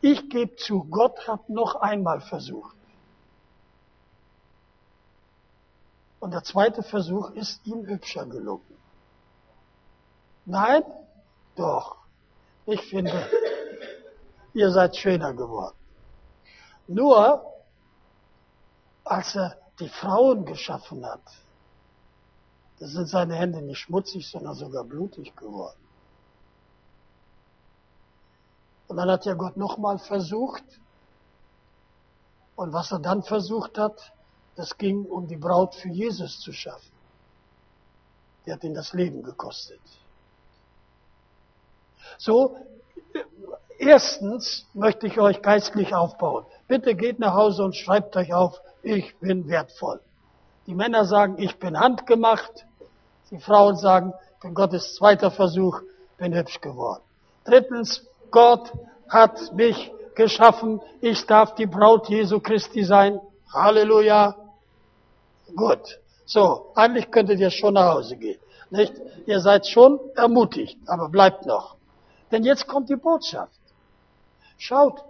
Ich 0.00 0.28
gebe 0.30 0.56
zu, 0.56 0.84
Gott 0.84 1.28
hat 1.28 1.48
noch 1.48 1.76
einmal 1.76 2.20
versucht. 2.20 2.74
Und 6.20 6.32
der 6.32 6.42
zweite 6.42 6.82
Versuch 6.82 7.30
ist 7.30 7.66
ihm 7.66 7.86
hübscher 7.86 8.26
gelungen. 8.26 8.76
Nein? 10.44 10.82
Doch. 11.56 11.96
Ich 12.66 12.82
finde, 12.82 13.26
ihr 14.54 14.70
seid 14.70 14.96
schöner 14.96 15.32
geworden. 15.34 15.76
Nur, 16.86 17.44
als 19.04 19.34
er 19.34 19.56
die 19.78 19.88
Frauen 19.88 20.44
geschaffen 20.44 21.04
hat, 21.06 21.22
da 22.78 22.86
sind 22.86 23.06
seine 23.06 23.34
Hände 23.34 23.62
nicht 23.62 23.78
schmutzig, 23.78 24.28
sondern 24.28 24.54
sogar 24.54 24.84
blutig 24.84 25.36
geworden. 25.36 25.78
Und 28.88 28.96
dann 28.96 29.10
hat 29.10 29.24
ja 29.24 29.34
Gott 29.34 29.56
nochmal 29.56 29.98
versucht. 29.98 30.64
Und 32.56 32.72
was 32.72 32.90
er 32.90 32.98
dann 32.98 33.22
versucht 33.22 33.78
hat, 33.78 34.12
das 34.56 34.76
ging 34.76 35.04
um 35.04 35.28
die 35.28 35.36
Braut 35.36 35.74
für 35.74 35.88
Jesus 35.88 36.40
zu 36.40 36.52
schaffen. 36.52 36.92
Die 38.44 38.52
hat 38.52 38.64
ihn 38.64 38.74
das 38.74 38.92
Leben 38.92 39.22
gekostet. 39.22 39.80
So 42.18 42.56
Erstens 43.80 44.66
möchte 44.74 45.06
ich 45.06 45.18
euch 45.18 45.40
geistlich 45.40 45.94
aufbauen. 45.94 46.44
Bitte 46.68 46.94
geht 46.94 47.18
nach 47.18 47.32
Hause 47.32 47.64
und 47.64 47.74
schreibt 47.74 48.14
euch 48.14 48.34
auf, 48.34 48.60
ich 48.82 49.16
bin 49.20 49.48
wertvoll. 49.48 50.00
Die 50.66 50.74
Männer 50.74 51.06
sagen, 51.06 51.36
ich 51.38 51.58
bin 51.58 51.80
handgemacht. 51.80 52.66
Die 53.30 53.38
Frauen 53.38 53.76
sagen, 53.76 54.12
bin 54.42 54.52
Gottes 54.52 54.96
zweiter 54.96 55.30
Versuch, 55.30 55.80
bin 56.18 56.34
hübsch 56.34 56.60
geworden. 56.60 57.00
Drittens, 57.46 58.04
Gott 58.30 58.70
hat 59.08 59.54
mich 59.54 59.90
geschaffen. 60.14 60.82
Ich 61.00 61.24
darf 61.24 61.54
die 61.54 61.64
Braut 61.64 62.10
Jesu 62.10 62.38
Christi 62.38 62.84
sein. 62.84 63.18
Halleluja. 63.50 64.36
Gut. 65.56 65.98
So, 66.26 66.66
eigentlich 66.74 67.10
könntet 67.10 67.40
ihr 67.40 67.50
schon 67.50 67.72
nach 67.72 67.94
Hause 67.94 68.18
gehen. 68.18 68.38
Nicht? 68.68 68.92
Ihr 69.24 69.40
seid 69.40 69.66
schon 69.66 69.98
ermutigt, 70.16 70.78
aber 70.86 71.08
bleibt 71.08 71.46
noch. 71.46 71.76
Denn 72.30 72.44
jetzt 72.44 72.66
kommt 72.66 72.90
die 72.90 72.96
Botschaft. 72.96 73.59
Schaut, 74.60 75.02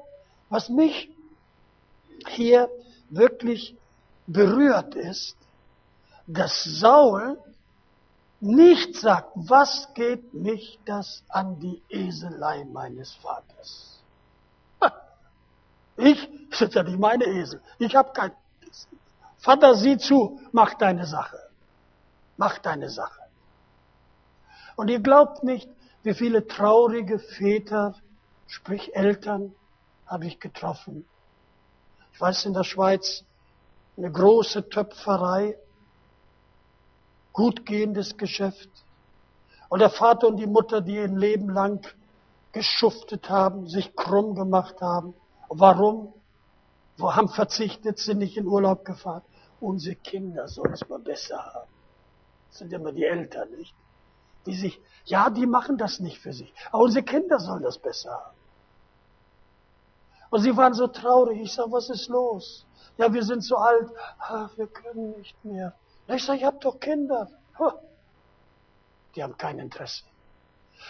was 0.48 0.68
mich 0.68 1.10
hier 2.28 2.70
wirklich 3.08 3.76
berührt 4.28 4.94
ist, 4.94 5.36
dass 6.28 6.62
Saul 6.62 7.36
nicht 8.38 8.94
sagt, 8.94 9.32
was 9.34 9.92
geht 9.94 10.32
mich 10.32 10.78
das 10.84 11.24
an 11.28 11.58
die 11.58 11.82
Eselei 11.88 12.64
meines 12.64 13.12
Vaters? 13.16 14.00
Ich, 15.96 16.28
sind 16.52 16.72
ja 16.74 16.84
nicht 16.84 16.98
meine 16.98 17.24
Esel. 17.24 17.60
Ich 17.78 17.96
habe 17.96 18.12
kein. 18.12 18.32
Vater, 19.38 19.74
sieh 19.74 19.98
zu, 19.98 20.40
mach 20.52 20.74
deine 20.74 21.06
Sache. 21.06 21.40
Mach 22.36 22.58
deine 22.58 22.88
Sache. 22.88 23.20
Und 24.76 24.88
ihr 24.88 25.00
glaubt 25.00 25.42
nicht, 25.42 25.68
wie 26.04 26.14
viele 26.14 26.46
traurige 26.46 27.18
Väter, 27.18 27.96
sprich 28.50 28.94
Eltern, 28.94 29.54
habe 30.06 30.26
ich 30.26 30.40
getroffen. 30.40 31.06
Ich 32.12 32.20
weiß 32.20 32.44
in 32.46 32.52
der 32.52 32.64
Schweiz 32.64 33.24
eine 33.96 34.10
große 34.10 34.68
Töpferei, 34.68 35.56
gut 37.32 37.64
gehendes 37.64 38.16
Geschäft. 38.16 38.68
Und 39.68 39.78
der 39.78 39.90
Vater 39.90 40.26
und 40.26 40.36
die 40.36 40.48
Mutter, 40.48 40.80
die 40.80 40.96
ihr 40.96 41.06
Leben 41.06 41.48
lang 41.48 41.86
geschuftet 42.50 43.30
haben, 43.30 43.68
sich 43.68 43.94
krumm 43.94 44.34
gemacht 44.34 44.80
haben. 44.80 45.14
Warum? 45.48 46.12
Wo 46.96 47.14
haben 47.14 47.28
verzichtet, 47.28 47.98
sind 47.98 48.18
nicht 48.18 48.36
in 48.36 48.46
Urlaub 48.46 48.84
gefahren. 48.84 49.22
Unsere 49.60 49.94
Kinder 49.94 50.48
sollen 50.48 50.72
es 50.72 50.88
mal 50.88 50.98
besser 50.98 51.38
haben. 51.38 51.70
Das 52.48 52.58
sind 52.58 52.72
immer 52.72 52.90
die 52.90 53.04
Eltern, 53.04 53.48
nicht? 53.52 53.74
Die 54.44 54.56
sich, 54.56 54.80
ja, 55.04 55.30
die 55.30 55.46
machen 55.46 55.78
das 55.78 56.00
nicht 56.00 56.18
für 56.18 56.32
sich. 56.32 56.52
Aber 56.72 56.82
unsere 56.82 57.04
Kinder 57.04 57.38
sollen 57.38 57.62
das 57.62 57.78
besser 57.78 58.10
haben. 58.10 58.39
Und 60.30 60.40
sie 60.40 60.56
waren 60.56 60.74
so 60.74 60.86
traurig. 60.86 61.40
Ich 61.40 61.52
sage, 61.52 61.72
was 61.72 61.90
ist 61.90 62.08
los? 62.08 62.66
Ja, 62.96 63.12
wir 63.12 63.22
sind 63.22 63.42
so 63.42 63.56
alt. 63.56 63.90
Ach, 64.18 64.50
wir 64.56 64.66
können 64.66 65.10
nicht 65.18 65.44
mehr. 65.44 65.74
Ich 66.06 66.24
sage, 66.24 66.38
ich 66.38 66.44
habe 66.44 66.58
doch 66.60 66.78
Kinder. 66.78 67.28
Die 69.14 69.22
haben 69.22 69.36
kein 69.36 69.58
Interesse. 69.58 70.04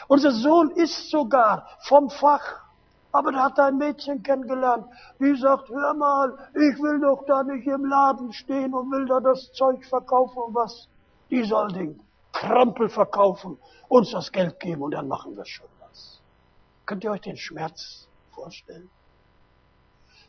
Unser 0.08 0.30
Sohn 0.30 0.70
ist 0.72 1.10
sogar 1.10 1.66
vom 1.80 2.10
Fach. 2.10 2.60
Aber 3.12 3.32
der 3.32 3.42
hat 3.42 3.58
ein 3.58 3.76
Mädchen 3.76 4.22
kennengelernt, 4.22 4.86
die 5.18 5.34
sagt, 5.34 5.68
hör 5.68 5.94
mal, 5.94 6.38
ich 6.54 6.80
will 6.80 7.00
doch 7.00 7.24
da 7.26 7.42
nicht 7.42 7.66
im 7.66 7.84
Laden 7.84 8.32
stehen 8.32 8.72
und 8.72 8.88
will 8.92 9.04
da 9.06 9.18
das 9.18 9.50
Zeug 9.52 9.84
verkaufen 9.84 10.38
und 10.38 10.54
was. 10.54 10.86
Die 11.28 11.42
soll 11.42 11.72
den 11.72 12.00
Krempel 12.32 12.88
verkaufen, 12.88 13.58
uns 13.88 14.12
das 14.12 14.30
Geld 14.30 14.60
geben 14.60 14.82
und 14.82 14.92
dann 14.92 15.08
machen 15.08 15.36
wir 15.36 15.44
schon 15.44 15.66
was. 15.80 16.20
Könnt 16.86 17.02
ihr 17.02 17.10
euch 17.10 17.20
den 17.22 17.36
Schmerz 17.36 18.06
vorstellen? 18.32 18.88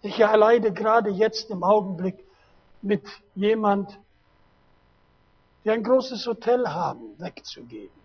Ich 0.02 0.20
erleide 0.20 0.74
gerade 0.74 1.10
jetzt 1.10 1.50
im 1.50 1.64
Augenblick 1.64 2.26
mit 2.82 3.08
jemand, 3.36 4.00
die 5.64 5.70
ein 5.70 5.84
großes 5.84 6.26
Hotel 6.26 6.68
haben, 6.68 7.20
wegzugeben. 7.20 8.02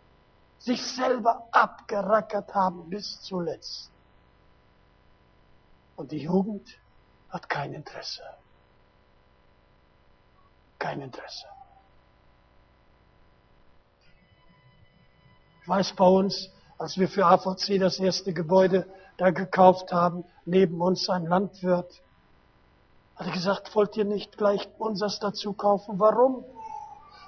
Sich 0.58 0.82
selber 0.82 1.48
abgerackert 1.52 2.54
haben 2.54 2.90
bis 2.90 3.20
zuletzt. 3.22 3.90
Und 5.96 6.12
die 6.12 6.18
Jugend 6.18 6.78
hat 7.30 7.48
kein 7.48 7.72
Interesse. 7.72 8.22
Kein 10.78 11.00
Interesse. 11.00 11.46
Ich 15.62 15.68
weiß 15.68 15.94
bei 15.94 16.06
uns, 16.06 16.50
als 16.78 16.98
wir 16.98 17.08
für 17.08 17.24
AVC 17.24 17.80
das 17.80 17.98
erste 17.98 18.34
Gebäude 18.34 18.86
da 19.16 19.30
gekauft 19.30 19.92
haben, 19.92 20.24
neben 20.44 20.80
uns 20.80 21.08
ein 21.08 21.26
Landwirt, 21.26 22.02
hat 23.16 23.26
er 23.26 23.32
gesagt, 23.32 23.74
wollt 23.74 23.96
ihr 23.96 24.04
nicht 24.04 24.36
gleich 24.36 24.68
unseres 24.78 25.18
dazu 25.18 25.52
kaufen? 25.54 25.98
Warum? 25.98 26.44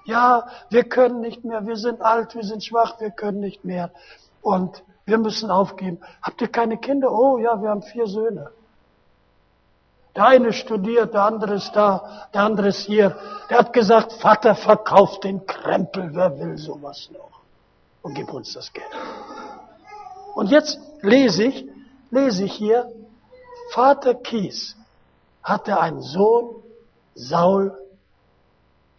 Ja, 0.05 0.49
wir 0.71 0.85
können 0.85 1.21
nicht 1.21 1.45
mehr, 1.45 1.67
wir 1.67 1.77
sind 1.77 2.03
alt, 2.03 2.35
wir 2.35 2.45
sind 2.45 2.65
schwach, 2.65 3.01
wir 3.01 3.11
können 3.11 3.41
nicht 3.41 3.65
mehr. 3.65 3.91
Und 4.43 4.83
wir 5.07 5.19
müssen 5.19 5.51
aufgeben. 5.51 5.99
Habt 6.23 6.41
ihr 6.43 6.49
keine 6.49 6.77
Kinder? 6.77 7.11
Oh 7.11 7.39
ja, 7.39 7.61
wir 7.63 7.71
haben 7.71 7.83
vier 7.83 8.07
Söhne. 8.07 8.51
Der 10.15 10.27
eine 10.27 10.53
studiert, 10.53 11.15
der 11.15 11.23
andere 11.23 11.55
ist 11.55 11.73
da, 11.73 12.29
der 12.35 12.43
andere 12.43 12.69
ist 12.69 12.81
hier. 12.81 13.17
Der 13.49 13.59
hat 13.59 13.73
gesagt, 13.73 14.13
Vater, 14.15 14.55
verkauft 14.55 15.25
den 15.25 15.47
Krempel, 15.47 16.11
wer 16.13 16.39
will 16.39 16.59
sowas 16.59 17.09
noch? 17.13 17.41
Und 18.03 18.15
gib 18.15 18.33
uns 18.33 18.53
das 18.53 18.73
Geld. 18.73 18.87
Und 20.35 20.51
jetzt 20.51 20.79
lese 21.03 21.45
ich, 21.45 21.67
lese 22.11 22.45
ich 22.45 22.55
hier, 22.55 22.91
Vater 23.71 24.15
Kies 24.15 24.77
hatte 25.43 25.79
einen 25.81 26.03
Sohn, 26.03 26.63
Saul, 27.15 27.77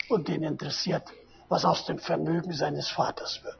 und 0.09 0.27
den 0.27 0.43
interessiert, 0.43 1.03
was 1.47 1.65
aus 1.65 1.85
dem 1.85 1.99
Vermögen 1.99 2.53
seines 2.53 2.89
Vaters 2.89 3.43
wird. 3.43 3.55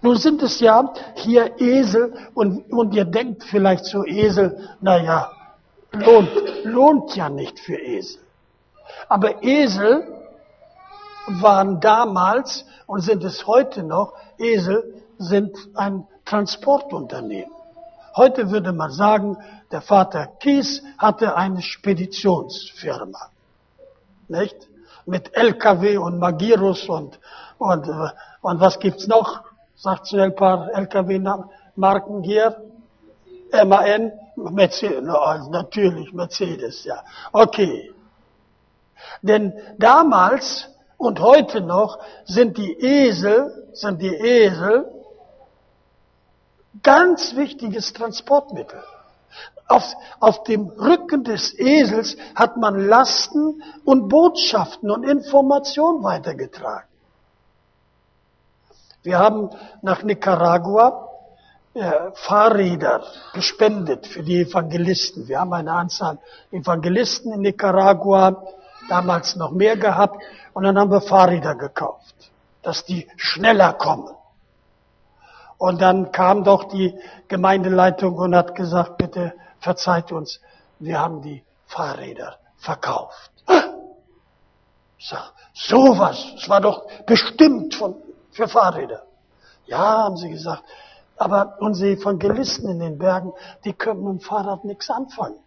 Nun 0.00 0.16
sind 0.16 0.42
es 0.42 0.60
ja 0.60 0.92
hier 1.14 1.60
Esel 1.60 2.14
und, 2.34 2.72
und 2.72 2.94
ihr 2.94 3.04
denkt 3.04 3.44
vielleicht 3.44 3.84
so 3.84 4.04
Esel, 4.04 4.68
naja, 4.80 5.30
lohnt, 5.92 6.30
lohnt 6.64 7.16
ja 7.16 7.28
nicht 7.28 7.58
für 7.58 7.76
Esel. 7.76 8.22
Aber 9.08 9.42
Esel 9.42 10.06
waren 11.26 11.80
damals 11.80 12.64
und 12.86 13.00
sind 13.00 13.24
es 13.24 13.46
heute 13.46 13.82
noch, 13.82 14.14
Esel 14.38 15.02
sind 15.18 15.56
ein 15.74 16.06
Transportunternehmen. 16.24 17.53
Heute 18.16 18.50
würde 18.50 18.72
man 18.72 18.90
sagen, 18.90 19.36
der 19.70 19.80
Vater 19.80 20.26
Kies 20.40 20.82
hatte 20.98 21.36
eine 21.36 21.62
Speditionsfirma. 21.62 23.30
Nicht? 24.28 24.68
mit 25.06 25.34
LKW 25.34 25.96
und 25.98 26.18
Magirus 26.18 26.88
und, 26.88 27.18
und, 27.58 27.88
und 28.40 28.60
was 28.60 28.78
gibt's 28.78 29.06
noch? 29.06 29.42
Sagt 29.76 30.08
schnell 30.08 30.22
ein 30.26 30.34
paar 30.34 30.70
LKW-Marken 30.72 32.22
hier. 32.22 32.56
MAN, 33.52 34.12
Mercedes, 34.36 35.04
natürlich 35.50 36.12
Mercedes, 36.12 36.84
ja. 36.84 37.02
Okay. 37.32 37.92
Denn 39.22 39.52
damals 39.78 40.68
und 40.96 41.20
heute 41.20 41.60
noch 41.60 41.98
sind 42.24 42.56
die 42.56 42.72
Esel, 42.80 43.68
sind 43.72 44.00
die 44.00 44.14
Esel 44.14 44.90
ganz 46.82 47.36
wichtiges 47.36 47.92
Transportmittel. 47.92 48.82
Auf, 49.66 49.94
auf 50.20 50.44
dem 50.44 50.68
Rücken 50.68 51.24
des 51.24 51.58
Esels 51.58 52.16
hat 52.34 52.56
man 52.56 52.86
Lasten 52.86 53.62
und 53.84 54.08
Botschaften 54.08 54.90
und 54.90 55.04
Informationen 55.04 56.02
weitergetragen. 56.02 56.88
Wir 59.02 59.18
haben 59.18 59.50
nach 59.82 60.02
Nicaragua 60.02 61.08
äh, 61.74 62.12
Fahrräder 62.14 63.02
gespendet 63.32 64.06
für 64.06 64.22
die 64.22 64.42
Evangelisten. 64.42 65.28
Wir 65.28 65.40
haben 65.40 65.52
eine 65.52 65.72
Anzahl 65.72 66.18
Evangelisten 66.50 67.32
in 67.32 67.40
Nicaragua, 67.40 68.46
damals 68.88 69.36
noch 69.36 69.50
mehr 69.50 69.76
gehabt, 69.76 70.22
und 70.52 70.64
dann 70.64 70.78
haben 70.78 70.90
wir 70.90 71.00
Fahrräder 71.00 71.54
gekauft, 71.54 72.14
dass 72.62 72.84
die 72.84 73.08
schneller 73.16 73.72
kommen. 73.72 74.08
Und 75.58 75.80
dann 75.80 76.12
kam 76.12 76.44
doch 76.44 76.64
die 76.64 76.98
Gemeindeleitung 77.28 78.16
und 78.16 78.34
hat 78.34 78.54
gesagt, 78.54 78.98
bitte 78.98 79.34
verzeiht 79.60 80.12
uns, 80.12 80.40
wir 80.78 81.00
haben 81.00 81.22
die 81.22 81.44
Fahrräder 81.66 82.38
verkauft. 82.56 83.30
Ich 84.98 85.08
sag, 85.08 85.32
sowas, 85.52 86.32
es 86.36 86.48
war 86.48 86.60
doch 86.60 86.86
bestimmt 87.04 87.74
von, 87.74 87.96
für 88.30 88.48
Fahrräder. 88.48 89.04
Ja, 89.66 90.04
haben 90.04 90.16
sie 90.16 90.30
gesagt, 90.30 90.64
aber 91.16 91.56
unsere 91.60 91.92
Evangelisten 91.92 92.68
in 92.68 92.80
den 92.80 92.98
Bergen, 92.98 93.32
die 93.64 93.72
können 93.72 94.02
mit 94.02 94.12
dem 94.12 94.20
Fahrrad 94.20 94.64
nichts 94.64 94.90
anfangen. 94.90 95.38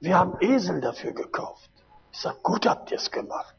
Wir 0.00 0.18
haben 0.18 0.36
Esel 0.40 0.80
dafür 0.80 1.12
gekauft. 1.12 1.70
Ich 2.12 2.20
sag, 2.20 2.42
gut 2.42 2.66
habt 2.66 2.90
ihr 2.90 2.96
es 2.96 3.10
gemacht. 3.10 3.54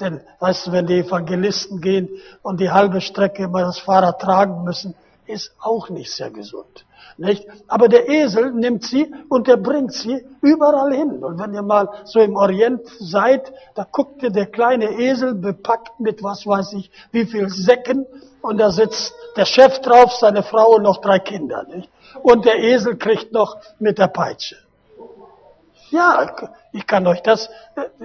Denn, 0.00 0.20
weißt 0.38 0.66
du, 0.66 0.72
wenn 0.72 0.86
die 0.86 1.00
Evangelisten 1.00 1.80
gehen 1.80 2.08
und 2.42 2.60
die 2.60 2.70
halbe 2.70 3.00
Strecke 3.00 3.44
immer 3.44 3.62
das 3.62 3.78
Fahrrad 3.78 4.20
tragen 4.20 4.62
müssen, 4.64 4.94
ist 5.26 5.52
auch 5.60 5.90
nicht 5.90 6.10
sehr 6.12 6.30
gesund. 6.30 6.86
Nicht? 7.16 7.46
Aber 7.66 7.88
der 7.88 8.08
Esel 8.08 8.52
nimmt 8.52 8.84
sie 8.84 9.12
und 9.28 9.48
er 9.48 9.56
bringt 9.56 9.92
sie 9.92 10.24
überall 10.40 10.94
hin. 10.94 11.24
Und 11.24 11.40
wenn 11.40 11.52
ihr 11.52 11.62
mal 11.62 11.88
so 12.04 12.20
im 12.20 12.36
Orient 12.36 12.82
seid, 13.00 13.52
da 13.74 13.84
guckt 13.90 14.22
ihr 14.22 14.30
der 14.30 14.46
kleine 14.46 14.98
Esel 15.00 15.34
bepackt 15.34 15.98
mit 15.98 16.22
was 16.22 16.46
weiß 16.46 16.74
ich, 16.74 16.90
wie 17.10 17.26
viel 17.26 17.48
Säcken 17.48 18.06
und 18.40 18.58
da 18.58 18.70
sitzt 18.70 19.14
der 19.36 19.46
Chef 19.46 19.80
drauf, 19.80 20.12
seine 20.12 20.44
Frau 20.44 20.76
und 20.76 20.82
noch 20.82 21.00
drei 21.00 21.18
Kinder. 21.18 21.64
Nicht? 21.64 21.90
Und 22.22 22.44
der 22.44 22.58
Esel 22.60 22.96
kriegt 22.96 23.32
noch 23.32 23.56
mit 23.80 23.98
der 23.98 24.08
Peitsche. 24.08 24.56
Ja, 25.90 26.36
ich 26.72 26.86
kann 26.86 27.06
euch 27.06 27.22
das, 27.22 27.50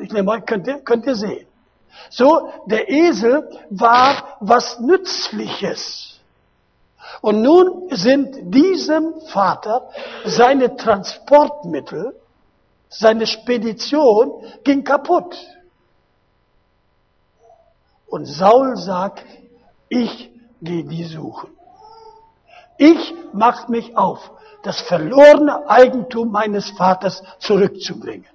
ich 0.02 0.12
nehme 0.12 0.32
euch, 0.32 0.46
könnt 0.46 0.68
ihr, 0.68 0.80
könnt 0.80 1.06
ihr 1.06 1.16
sehen. 1.16 1.46
So, 2.10 2.50
der 2.66 2.90
Esel 2.90 3.50
war 3.70 4.38
was 4.40 4.80
Nützliches. 4.80 6.20
Und 7.22 7.42
nun 7.42 7.90
sind 7.92 8.54
diesem 8.54 9.22
Vater 9.28 9.90
seine 10.26 10.76
Transportmittel, 10.76 12.16
seine 12.90 13.26
Spedition 13.26 14.44
ging 14.64 14.84
kaputt. 14.84 15.36
Und 18.08 18.26
Saul 18.26 18.78
sagt, 18.78 19.26
ich 19.90 20.32
gehe 20.62 20.84
die 20.84 21.04
suchen. 21.06 21.50
Ich 22.78 23.14
mach 23.34 23.68
mich 23.70 23.96
auf, 23.98 24.32
das 24.64 24.82
verlorene 24.82 25.70
Eigentum 25.70 26.32
meines 26.32 26.70
Vaters 26.72 27.24
zurückzubringen. 27.40 28.28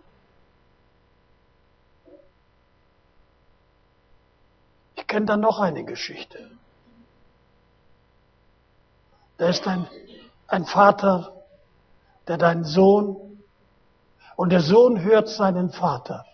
Kenne 5.09 5.27
da 5.27 5.37
noch 5.37 5.59
eine 5.59 5.85
Geschichte. 5.85 6.51
Da 9.39 9.49
ist 9.49 9.67
ein, 9.67 9.89
ein 10.47 10.65
Vater, 10.65 11.33
der 12.29 12.39
deinen 12.39 12.65
Sohn, 12.65 13.17
und 14.37 14.51
der 14.51 14.61
Sohn 14.61 15.03
hört 15.03 15.29
seinen 15.29 15.71
Vater. 15.71 16.25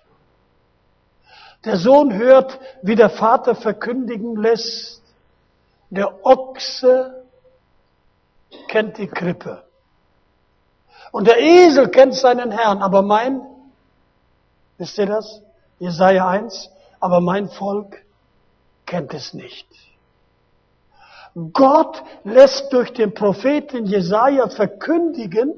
Der 1.64 1.78
Sohn 1.78 2.12
hört, 2.12 2.60
wie 2.82 2.96
der 2.96 3.08
Vater 3.08 3.54
verkündigen 3.54 4.36
lässt, 4.36 5.02
der 5.88 6.24
Ochse 6.26 7.24
kennt 8.68 8.98
die 8.98 9.06
Krippe. 9.06 9.64
Und 11.12 11.26
der 11.26 11.40
Esel 11.40 11.88
kennt 11.88 12.14
seinen 12.14 12.50
Herrn, 12.50 12.82
aber 12.82 13.02
mein, 13.02 13.40
wisst 14.76 14.98
ihr 14.98 15.06
das? 15.06 15.40
Jesaja 15.78 16.28
1, 16.28 16.70
aber 17.00 17.20
mein 17.20 17.48
Volk 17.48 18.03
kennt 18.94 19.12
es 19.12 19.34
nicht. 19.34 19.66
Gott 21.52 22.00
lässt 22.22 22.72
durch 22.72 22.92
den 22.92 23.12
Propheten 23.12 23.86
Jesaja 23.86 24.48
verkündigen, 24.48 25.52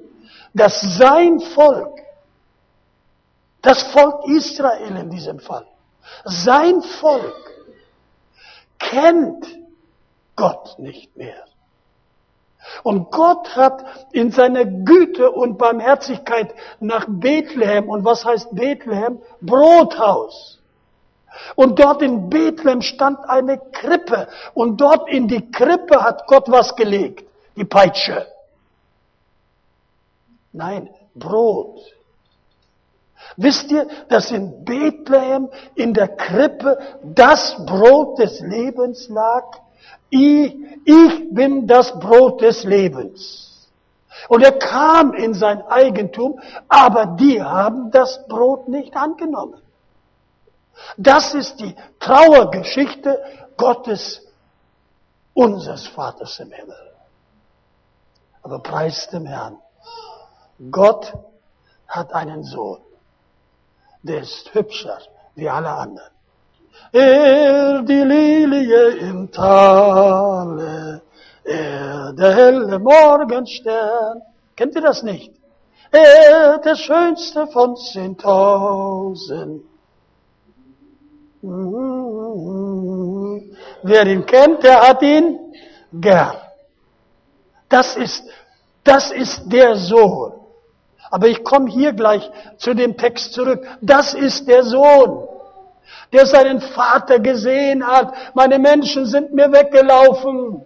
dass 0.54 0.80
sein 0.96 1.40
Volk, 1.40 1.98
das 3.60 3.82
Volk 3.92 4.26
Israel 4.26 4.96
in 4.96 5.10
diesem 5.10 5.38
Fall, 5.38 5.66
sein 6.24 6.80
Volk 6.80 7.36
kennt 8.78 9.44
Gott 10.34 10.78
nicht 10.78 11.14
mehr. 11.14 11.44
Und 12.84 13.10
Gott 13.10 13.54
hat 13.54 13.84
in 14.12 14.30
seiner 14.32 14.64
Güte 14.64 15.30
und 15.30 15.58
Barmherzigkeit 15.58 16.54
nach 16.80 17.04
Bethlehem, 17.06 17.90
und 17.90 18.02
was 18.02 18.24
heißt 18.24 18.54
Bethlehem? 18.54 19.20
Brothaus 19.42 20.56
und 21.54 21.78
dort 21.78 22.02
in 22.02 22.28
Bethlehem 22.28 22.82
stand 22.82 23.18
eine 23.28 23.58
Krippe. 23.58 24.28
Und 24.54 24.80
dort 24.80 25.08
in 25.10 25.28
die 25.28 25.50
Krippe 25.50 26.02
hat 26.02 26.26
Gott 26.26 26.50
was 26.50 26.74
gelegt. 26.76 27.24
Die 27.56 27.64
Peitsche. 27.64 28.26
Nein, 30.52 30.90
Brot. 31.14 31.80
Wisst 33.36 33.70
ihr, 33.70 33.86
dass 34.08 34.30
in 34.30 34.64
Bethlehem 34.64 35.48
in 35.74 35.92
der 35.92 36.08
Krippe 36.08 36.78
das 37.02 37.56
Brot 37.66 38.18
des 38.18 38.40
Lebens 38.40 39.08
lag? 39.08 39.44
Ich, 40.08 40.56
ich 40.84 41.34
bin 41.34 41.66
das 41.66 41.98
Brot 41.98 42.40
des 42.40 42.64
Lebens. 42.64 43.68
Und 44.28 44.42
er 44.42 44.52
kam 44.52 45.12
in 45.12 45.34
sein 45.34 45.62
Eigentum, 45.66 46.40
aber 46.68 47.16
die 47.18 47.42
haben 47.42 47.90
das 47.90 48.26
Brot 48.28 48.68
nicht 48.68 48.96
angenommen. 48.96 49.60
Das 50.96 51.34
ist 51.34 51.60
die 51.60 51.74
Trauergeschichte 51.98 53.22
Gottes, 53.56 54.22
unseres 55.34 55.86
Vaters 55.86 56.38
im 56.40 56.50
Himmel. 56.50 56.92
Aber 58.42 58.58
preis 58.60 59.08
dem 59.10 59.26
Herrn. 59.26 59.58
Gott 60.70 61.12
hat 61.86 62.12
einen 62.12 62.42
Sohn. 62.44 62.80
Der 64.02 64.20
ist 64.20 64.54
hübscher 64.54 64.98
wie 65.34 65.48
alle 65.48 65.68
anderen. 65.68 66.10
Er 66.92 67.82
die 67.82 68.02
Lilie 68.02 68.88
im 68.98 69.30
Tale, 69.30 71.02
er 71.44 72.12
der 72.12 72.34
helle 72.34 72.78
Morgenstern. 72.78 74.22
Kennt 74.54 74.74
ihr 74.74 74.82
das 74.82 75.02
nicht? 75.02 75.32
Er 75.90 76.58
der 76.58 76.76
schönste 76.76 77.46
von 77.48 77.76
zehntausend. 77.76 79.64
Wer 83.82 84.06
ihn 84.06 84.26
kennt, 84.26 84.64
der 84.64 84.80
hat 84.80 85.00
ihn 85.02 85.38
gern. 85.92 86.36
Das 87.68 87.96
ist, 87.96 88.24
das 88.82 89.10
ist 89.12 89.42
der 89.46 89.76
Sohn. 89.76 90.32
Aber 91.10 91.28
ich 91.28 91.44
komme 91.44 91.70
hier 91.70 91.92
gleich 91.92 92.28
zu 92.58 92.74
dem 92.74 92.96
Text 92.96 93.32
zurück. 93.32 93.64
Das 93.80 94.12
ist 94.14 94.48
der 94.48 94.64
Sohn, 94.64 95.28
der 96.12 96.26
seinen 96.26 96.60
Vater 96.60 97.20
gesehen 97.20 97.86
hat. 97.86 98.12
Meine 98.34 98.58
Menschen 98.58 99.06
sind 99.06 99.32
mir 99.32 99.52
weggelaufen. 99.52 100.64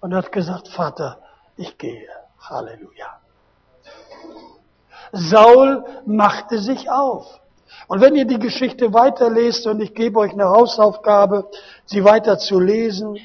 Und 0.00 0.14
hat 0.14 0.30
gesagt, 0.30 0.68
Vater, 0.68 1.18
ich 1.56 1.76
gehe. 1.76 2.08
Halleluja. 2.38 3.18
Saul 5.10 5.84
machte 6.04 6.58
sich 6.58 6.88
auf. 6.88 7.40
Und 7.88 8.00
wenn 8.00 8.16
ihr 8.16 8.24
die 8.24 8.38
Geschichte 8.38 8.92
weiterlest, 8.92 9.66
und 9.66 9.80
ich 9.80 9.94
gebe 9.94 10.18
euch 10.18 10.32
eine 10.32 10.48
Hausaufgabe, 10.48 11.48
sie 11.84 12.02
weiter 12.04 12.38
zu 12.38 12.58
lesen. 12.58 13.18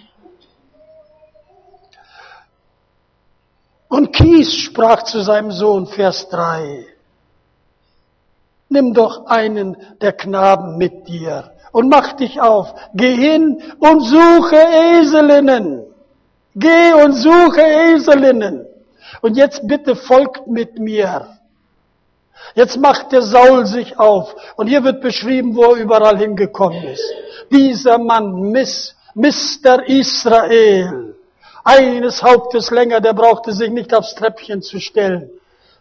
Und 3.88 4.13
Kies 4.13 4.56
sprach 4.56 5.04
zu 5.04 5.21
seinem 5.21 5.52
Sohn, 5.52 5.88
Vers 5.88 6.30
3, 6.30 6.86
nimm 8.69 8.93
doch 8.93 9.26
einen 9.26 9.76
der 10.00 10.13
Knaben 10.13 10.78
mit 10.78 11.08
dir 11.08 11.52
und 11.71 11.89
mach 11.89 12.13
dich 12.13 12.39
auf, 12.39 12.74
geh 12.93 13.15
hin 13.15 13.62
und 13.80 14.02
suche 14.02 14.58
Eselinnen. 15.00 15.86
Geh 16.56 16.93
und 16.93 17.13
suche 17.13 17.62
Eselinnen. 17.62 18.65
Und 19.21 19.38
jetzt 19.38 19.67
bitte 19.67 19.95
folgt 19.95 20.47
mit 20.47 20.80
mir. 20.80 21.38
Jetzt 22.56 22.77
macht 22.77 23.12
der 23.12 23.21
Saul 23.21 23.65
sich 23.65 23.97
auf. 23.99 24.36
Und 24.56 24.67
hier 24.67 24.84
wird 24.84 25.01
beschrieben, 25.01 25.56
wo 25.56 25.73
er 25.73 25.82
überall 25.82 26.17
hingekommen 26.17 26.84
ist. 26.84 27.13
Dieser 27.51 27.97
Mann, 27.97 28.51
Miss, 28.51 28.95
Mr. 29.13 29.88
Israel, 29.88 31.15
eines 31.63 32.23
Hauptes 32.23 32.71
länger, 32.71 33.01
der 33.01 33.13
brauchte 33.13 33.51
sich 33.54 33.69
nicht 33.69 33.93
aufs 33.93 34.15
Treppchen 34.15 34.62
zu 34.62 34.80
stellen. 34.80 35.30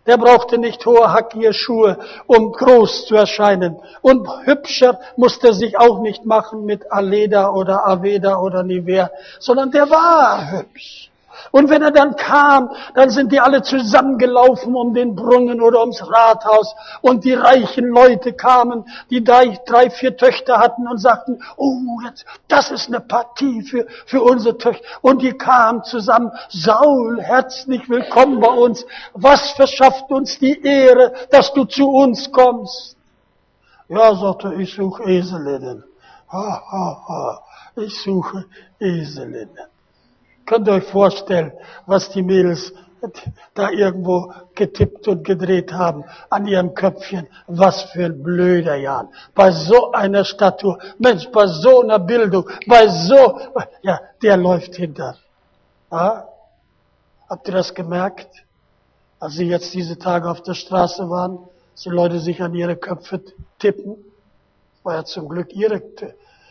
Der 0.07 0.17
brauchte 0.17 0.59
nicht 0.59 0.85
hohe 0.87 1.13
hackige 1.13 1.53
Schuhe, 1.53 1.99
um 2.27 2.53
groß 2.53 3.07
zu 3.07 3.17
erscheinen. 3.17 3.77
Und 4.01 4.27
hübscher 4.45 4.99
musste 5.17 5.49
er 5.49 5.55
sich 5.55 5.79
auch 5.79 6.01
nicht 6.01 6.25
machen 6.25 6.65
mit 6.65 6.91
Aleda 6.91 7.51
oder 7.51 7.87
Aveda 7.87 8.39
oder 8.39 8.63
Nivea, 8.63 9.11
sondern 9.39 9.71
der 9.71 9.91
war 9.91 10.53
hübsch. 10.53 11.10
Und 11.51 11.71
wenn 11.71 11.83
er 11.83 11.91
dann 11.91 12.17
kam, 12.17 12.71
dann 12.95 13.11
sind 13.11 13.33
die 13.33 13.41
alle 13.41 13.63
zusammengelaufen 13.63 14.75
um 14.75 14.95
den 14.95 15.15
Brunnen 15.15 15.61
oder 15.61 15.81
ums 15.81 16.03
Rathaus. 16.07 16.75
Und 17.01 17.25
die 17.25 17.35
reichen 17.35 17.89
Leute 17.89 18.33
kamen, 18.33 18.85
die 19.11 19.25
drei, 19.25 19.59
drei 19.67 19.91
vier 19.91 20.17
Töchter 20.17 20.59
hatten 20.59 20.87
und 20.89 20.99
sagten, 20.99 21.43
oh, 21.57 21.79
jetzt, 22.05 22.25
das 22.49 22.71
ist 22.71 22.89
eine 22.89 23.01
Partie 23.01 23.63
für, 23.63 23.87
für 24.07 24.23
unsere 24.23 24.59
Töchter. 24.59 24.85
Und 25.03 25.23
die 25.23 25.33
kamen 25.33 25.85
zusammen, 25.85 26.31
Saul, 26.49 27.21
herzlich 27.21 27.89
willkommen 27.89 28.41
bei 28.41 28.51
uns. 28.51 28.85
Was 29.15 29.53
verschafft 29.53 30.11
uns 30.11 30.39
die 30.39 30.63
Ehre, 30.63 31.13
dass 31.31 31.53
du 31.53 31.65
zu 31.65 31.89
uns 31.89 32.31
kommst? 32.31 32.97
Ja, 33.89 34.15
sagte 34.15 34.55
ich 34.55 34.73
suche 34.73 35.03
Eselinnen. 35.03 35.83
Ha, 36.33 36.63
ha, 36.71 37.05
ha. 37.09 37.43
Ich 37.75 38.03
suche 38.03 38.45
Eselinnen. 38.79 39.70
Könnt 40.51 40.67
ihr 40.67 40.73
euch 40.73 40.91
vorstellen, 40.91 41.53
was 41.87 42.11
die 42.11 42.25
Mädels 42.25 42.73
da 43.55 43.71
irgendwo 43.71 44.33
getippt 44.57 45.07
und 45.07 45.23
gedreht 45.23 45.73
haben 45.73 46.05
an 46.29 46.49
ihrem 46.49 46.75
Köpfchen. 46.75 47.29
Was 47.47 47.83
für 47.83 48.07
ein 48.07 48.21
blöder 48.21 48.75
Jan. 48.75 49.11
Bei 49.33 49.53
so 49.53 49.93
einer 49.93 50.25
Statur, 50.25 50.81
Mensch, 50.99 51.29
bei 51.31 51.47
so 51.47 51.83
einer 51.83 52.01
Bildung, 52.01 52.51
bei 52.67 52.89
so, 52.89 53.39
ja, 53.83 54.01
der 54.23 54.37
läuft 54.37 54.75
hinter. 54.75 55.19
Ja? 55.93 56.27
Habt 57.29 57.47
ihr 57.47 57.55
das 57.55 57.73
gemerkt? 57.73 58.45
Als 59.21 59.35
sie 59.35 59.47
jetzt 59.47 59.73
diese 59.73 60.01
Tage 60.01 60.29
auf 60.29 60.43
der 60.43 60.55
Straße 60.55 61.09
waren, 61.09 61.39
die 61.85 61.91
Leute 61.91 62.19
sich 62.19 62.43
an 62.43 62.57
ihre 62.57 62.75
Köpfe 62.75 63.23
tippen. 63.61 64.05
War 64.83 64.97
ja 64.97 65.05
zum 65.05 65.29
Glück 65.29 65.55
ihre 65.55 65.81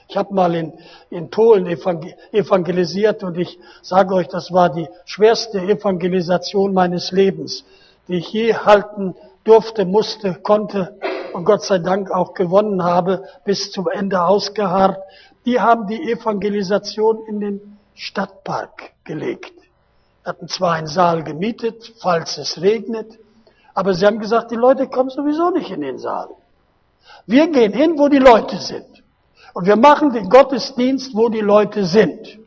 ich 0.10 0.18
habe 0.18 0.34
mal 0.34 0.56
in, 0.56 0.74
in 1.12 1.30
Polen 1.30 1.68
evangelisiert 1.68 3.24
und 3.24 3.38
ich 3.38 3.60
sage 3.84 4.16
euch, 4.16 4.28
das 4.28 4.52
war 4.52 4.70
die 4.70 4.88
schwerste 5.06 5.60
Evangelisation 5.60 6.74
meines 6.74 7.12
Lebens, 7.12 7.64
die 8.08 8.16
ich 8.18 8.34
je 8.34 8.56
halten 8.56 9.16
durfte, 9.44 9.86
musste, 9.86 10.34
konnte 10.34 10.98
und 11.34 11.46
Gott 11.46 11.64
sei 11.64 11.78
Dank 11.78 12.10
auch 12.10 12.34
gewonnen 12.34 12.84
habe, 12.84 13.24
bis 13.46 13.72
zum 13.72 13.88
Ende 13.88 14.24
ausgeharrt. 14.24 14.98
Die 15.46 15.60
haben 15.60 15.86
die 15.86 16.12
Evangelisation 16.12 17.28
in 17.28 17.40
den 17.40 17.78
Stadtpark 17.94 18.94
gelegt. 19.04 19.54
Hatten 20.26 20.48
zwar 20.48 20.74
einen 20.74 20.88
Saal 20.88 21.24
gemietet, 21.24 21.94
falls 22.00 22.40
es 22.40 22.60
regnet, 22.60 23.20
aber 23.76 23.94
sie 23.94 24.08
haben 24.08 24.18
gesagt, 24.18 24.50
die 24.50 24.56
Leute 24.56 24.88
kommen 24.88 25.12
sowieso 25.12 25.52
nicht 25.52 25.70
in 25.70 25.82
den 25.82 26.00
Saal. 26.00 26.30
Wir 27.28 27.48
gehen 27.48 27.74
hin, 27.74 27.94
wo 28.00 28.08
die 28.08 28.18
Leute 28.18 28.58
sind. 28.58 28.99
Und 29.54 29.66
wir 29.66 29.76
machen 29.76 30.12
den 30.14 30.30
Gottesdienst, 30.30 31.16
wo 31.16 31.30
die 31.30 31.42
Leute 31.42 31.86
sind. 31.86 32.40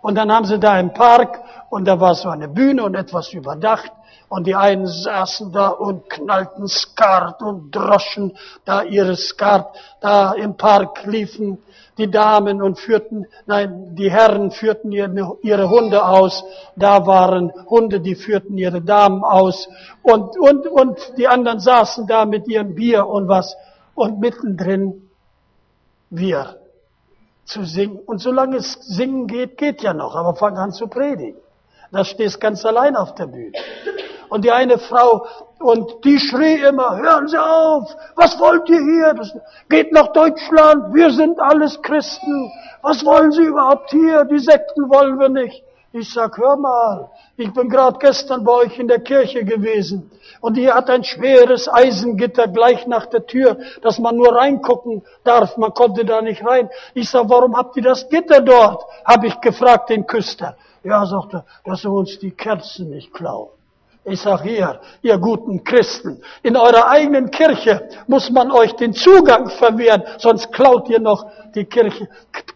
Und 0.00 0.16
dann 0.16 0.30
haben 0.30 0.44
sie 0.44 0.58
da 0.58 0.78
im 0.78 0.92
Park 0.92 1.40
und 1.70 1.86
da 1.86 1.98
war 1.98 2.14
so 2.14 2.28
eine 2.28 2.48
Bühne 2.48 2.84
und 2.84 2.94
etwas 2.94 3.32
überdacht. 3.32 3.90
Und 4.28 4.46
die 4.46 4.54
einen 4.54 4.86
saßen 4.86 5.52
da 5.52 5.68
und 5.68 6.10
knallten 6.10 6.66
Skat 6.66 7.40
und 7.42 7.70
droschen 7.70 8.36
da 8.64 8.82
ihre 8.82 9.16
Skat. 9.16 9.74
Da 10.00 10.32
im 10.32 10.56
Park 10.56 11.04
liefen 11.04 11.58
die 11.98 12.10
Damen 12.10 12.60
und 12.60 12.78
führten, 12.78 13.26
nein, 13.46 13.94
die 13.94 14.10
Herren 14.10 14.50
führten 14.50 14.92
ihre, 14.92 15.70
Hunde 15.70 16.04
aus. 16.04 16.44
Da 16.76 17.06
waren 17.06 17.52
Hunde, 17.68 18.00
die 18.00 18.14
führten 18.14 18.58
ihre 18.58 18.82
Damen 18.82 19.22
aus. 19.22 19.68
Und, 20.02 20.38
und, 20.38 20.66
und 20.66 20.98
die 21.16 21.28
anderen 21.28 21.60
saßen 21.60 22.06
da 22.06 22.24
mit 22.24 22.48
ihrem 22.48 22.74
Bier 22.74 23.06
und 23.06 23.28
was. 23.28 23.56
Und 23.94 24.18
mittendrin 24.20 25.03
wir 26.16 26.58
zu 27.44 27.64
singen. 27.64 27.98
Und 28.06 28.18
solange 28.18 28.56
es 28.56 28.72
singen 28.74 29.26
geht, 29.26 29.58
geht 29.58 29.82
ja 29.82 29.92
noch, 29.92 30.14
aber 30.14 30.34
fang 30.34 30.56
an 30.56 30.72
zu 30.72 30.88
predigen. 30.88 31.40
Da 31.92 32.04
stehst 32.04 32.40
ganz 32.40 32.64
allein 32.64 32.96
auf 32.96 33.14
der 33.14 33.26
Bühne. 33.26 33.52
Und 34.28 34.44
die 34.44 34.50
eine 34.50 34.78
Frau, 34.78 35.26
und 35.60 36.04
die 36.04 36.18
schrie 36.18 36.56
immer, 36.56 36.96
hören 36.96 37.28
Sie 37.28 37.38
auf, 37.38 37.94
was 38.16 38.38
wollt 38.40 38.68
ihr 38.68 38.80
hier? 38.80 39.14
Das 39.14 39.32
geht 39.68 39.92
nach 39.92 40.08
Deutschland, 40.08 40.92
wir 40.94 41.10
sind 41.10 41.40
alles 41.40 41.80
Christen. 41.82 42.50
Was 42.82 43.04
wollen 43.04 43.30
Sie 43.32 43.44
überhaupt 43.44 43.90
hier? 43.90 44.24
Die 44.24 44.40
Sekten 44.40 44.90
wollen 44.90 45.18
wir 45.18 45.28
nicht. 45.28 45.62
Ich 45.96 46.12
sag, 46.12 46.38
hör 46.38 46.56
mal, 46.56 47.08
ich 47.36 47.52
bin 47.52 47.68
gerade 47.68 48.00
gestern 48.00 48.42
bei 48.42 48.50
euch 48.50 48.80
in 48.80 48.88
der 48.88 48.98
Kirche 48.98 49.44
gewesen 49.44 50.10
und 50.40 50.56
die 50.56 50.68
hat 50.68 50.90
ein 50.90 51.04
schweres 51.04 51.72
Eisengitter 51.72 52.48
gleich 52.48 52.88
nach 52.88 53.06
der 53.06 53.26
Tür, 53.26 53.58
dass 53.80 54.00
man 54.00 54.16
nur 54.16 54.34
reingucken 54.34 55.04
darf. 55.22 55.56
Man 55.56 55.72
konnte 55.72 56.04
da 56.04 56.20
nicht 56.20 56.44
rein. 56.44 56.68
Ich 56.94 57.08
sag, 57.08 57.28
warum 57.28 57.56
habt 57.56 57.76
ihr 57.76 57.84
das 57.84 58.08
Gitter 58.08 58.40
dort? 58.40 58.84
Habe 59.04 59.28
ich 59.28 59.40
gefragt 59.40 59.90
den 59.90 60.04
Küster. 60.04 60.56
Ja, 60.82 61.06
sagt 61.06 61.32
er, 61.32 61.44
dass 61.64 61.82
sie 61.82 61.88
uns 61.88 62.18
die 62.18 62.32
Kerzen 62.32 62.90
nicht 62.90 63.14
klauen. 63.14 63.50
Ich 64.06 64.20
sag 64.20 64.42
hier, 64.42 64.80
ihr 65.00 65.16
guten 65.16 65.64
Christen, 65.64 66.20
in 66.42 66.58
eurer 66.58 66.88
eigenen 66.88 67.30
Kirche 67.30 67.88
muss 68.06 68.28
man 68.28 68.50
euch 68.50 68.74
den 68.74 68.92
Zugang 68.92 69.48
verwehren, 69.48 70.02
sonst 70.18 70.52
klaut 70.52 70.90
ihr 70.90 71.00
noch 71.00 71.24
die 71.54 71.64
Kirche, 71.64 72.08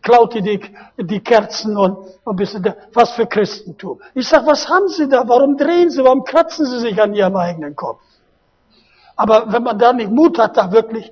klaut 0.02 0.34
ihr 0.34 0.42
die, 0.42 0.60
die 0.98 1.20
Kerzen 1.20 1.74
und, 1.78 1.96
und 2.24 2.36
bisschen, 2.36 2.74
was 2.92 3.12
für 3.12 3.26
Christentum. 3.26 3.98
Ich 4.14 4.28
sag, 4.28 4.44
was 4.46 4.68
haben 4.68 4.88
Sie 4.88 5.08
da? 5.08 5.26
Warum 5.26 5.56
drehen 5.56 5.88
Sie? 5.88 6.04
Warum 6.04 6.22
kratzen 6.22 6.66
Sie 6.66 6.80
sich 6.80 7.00
an 7.00 7.14
Ihrem 7.14 7.36
eigenen 7.36 7.74
Kopf? 7.74 8.00
Aber 9.16 9.50
wenn 9.50 9.62
man 9.62 9.78
da 9.78 9.94
nicht 9.94 10.10
Mut 10.10 10.38
hat, 10.38 10.58
da 10.58 10.70
wirklich, 10.70 11.10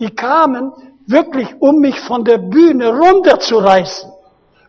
die 0.00 0.14
kamen 0.14 0.72
wirklich, 1.06 1.54
um 1.60 1.80
mich 1.80 2.00
von 2.00 2.24
der 2.24 2.38
Bühne 2.38 2.88
runterzureißen. 2.88 4.13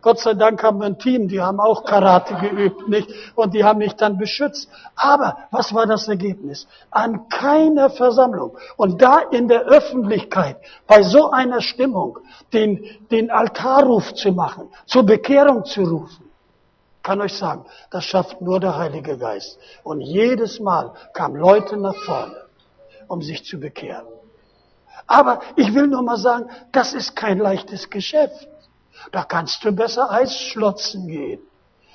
Gott 0.05 0.19
sei 0.19 0.35
Dank 0.35 0.61
haben 0.61 0.81
wir 0.81 0.85
ein 0.85 0.99
Team, 0.99 1.27
die 1.27 1.41
haben 1.41 1.59
auch 1.59 1.83
Karate 1.83 2.35
geübt, 2.35 2.87
nicht? 2.87 3.09
Und 3.33 3.55
die 3.55 3.63
haben 3.63 3.79
mich 3.79 3.95
dann 3.95 4.19
beschützt. 4.19 4.69
Aber 4.95 5.35
was 5.49 5.73
war 5.73 5.87
das 5.87 6.07
Ergebnis? 6.07 6.67
An 6.91 7.27
keiner 7.27 7.89
Versammlung 7.89 8.55
und 8.77 9.01
da 9.01 9.17
in 9.31 9.47
der 9.47 9.61
Öffentlichkeit 9.61 10.57
bei 10.85 11.01
so 11.01 11.31
einer 11.31 11.59
Stimmung 11.59 12.19
den, 12.53 12.85
den 13.09 13.31
Altarruf 13.31 14.13
zu 14.13 14.31
machen, 14.31 14.69
zur 14.85 15.07
Bekehrung 15.07 15.65
zu 15.65 15.81
rufen, 15.81 16.29
kann 17.01 17.19
euch 17.19 17.33
sagen, 17.33 17.65
das 17.89 18.05
schafft 18.05 18.39
nur 18.41 18.59
der 18.59 18.77
Heilige 18.77 19.17
Geist. 19.17 19.57
Und 19.83 20.01
jedes 20.01 20.59
Mal 20.59 20.93
kamen 21.13 21.35
Leute 21.35 21.77
nach 21.77 21.95
vorne, 22.05 22.35
um 23.07 23.23
sich 23.23 23.43
zu 23.43 23.59
bekehren. 23.59 24.05
Aber 25.07 25.41
ich 25.55 25.73
will 25.73 25.87
nur 25.87 26.03
mal 26.03 26.17
sagen, 26.17 26.47
das 26.71 26.93
ist 26.93 27.15
kein 27.15 27.39
leichtes 27.39 27.89
Geschäft. 27.89 28.47
Da 29.11 29.23
kannst 29.23 29.63
du 29.63 29.71
besser 29.71 30.11
Eisschlotzen 30.11 31.07
gehen. 31.07 31.39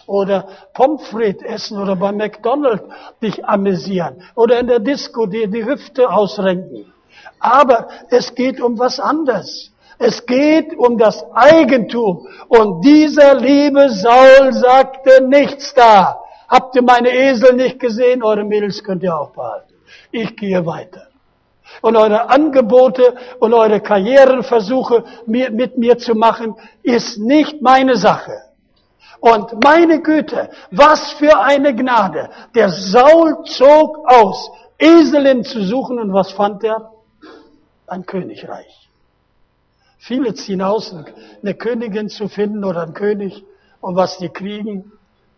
Oder 0.06 0.48
Pommes 0.74 1.06
frites 1.08 1.42
essen 1.42 1.78
oder 1.78 1.94
bei 1.96 2.12
McDonald's 2.12 2.84
dich 3.22 3.44
amüsieren. 3.44 4.22
Oder 4.34 4.60
in 4.60 4.66
der 4.66 4.80
Disco 4.80 5.26
dir 5.26 5.46
die 5.46 5.64
Hüfte 5.64 6.10
ausrenken. 6.10 6.92
Aber 7.38 7.88
es 8.10 8.34
geht 8.34 8.60
um 8.60 8.78
was 8.78 8.98
anderes. 8.98 9.70
Es 9.98 10.24
geht 10.24 10.76
um 10.76 10.98
das 10.98 11.24
Eigentum. 11.34 12.26
Und 12.48 12.84
dieser 12.84 13.34
liebe 13.34 13.90
Saul 13.90 14.52
sagte 14.52 15.22
nichts 15.22 15.74
da. 15.74 16.20
Habt 16.48 16.74
ihr 16.74 16.82
meine 16.82 17.10
Esel 17.10 17.54
nicht 17.54 17.78
gesehen? 17.78 18.22
Eure 18.22 18.44
Mädels 18.44 18.82
könnt 18.82 19.02
ihr 19.02 19.16
auch 19.16 19.30
behalten. 19.30 19.74
Ich 20.10 20.36
gehe 20.36 20.64
weiter 20.66 21.09
und 21.82 21.96
eure 21.96 22.28
Angebote 22.28 23.14
und 23.38 23.54
eure 23.54 23.80
Karrierenversuche 23.80 25.04
mit 25.26 25.78
mir 25.78 25.98
zu 25.98 26.14
machen, 26.14 26.54
ist 26.82 27.18
nicht 27.18 27.62
meine 27.62 27.96
Sache. 27.96 28.32
Und 29.20 29.62
meine 29.62 30.00
Güte, 30.00 30.48
was 30.70 31.12
für 31.12 31.38
eine 31.40 31.74
Gnade. 31.74 32.30
Der 32.54 32.70
Saul 32.70 33.44
zog 33.44 33.98
aus, 34.06 34.50
Eselin 34.78 35.44
zu 35.44 35.62
suchen 35.62 35.98
und 35.98 36.12
was 36.14 36.32
fand 36.32 36.64
er? 36.64 36.90
Ein 37.86 38.06
Königreich. 38.06 38.88
Viele 39.98 40.32
ziehen 40.32 40.62
aus, 40.62 40.94
eine 41.42 41.54
Königin 41.54 42.08
zu 42.08 42.28
finden 42.28 42.64
oder 42.64 42.82
einen 42.82 42.94
König 42.94 43.44
und 43.82 43.96
was 43.96 44.16
die 44.16 44.30
kriegen. 44.30 44.92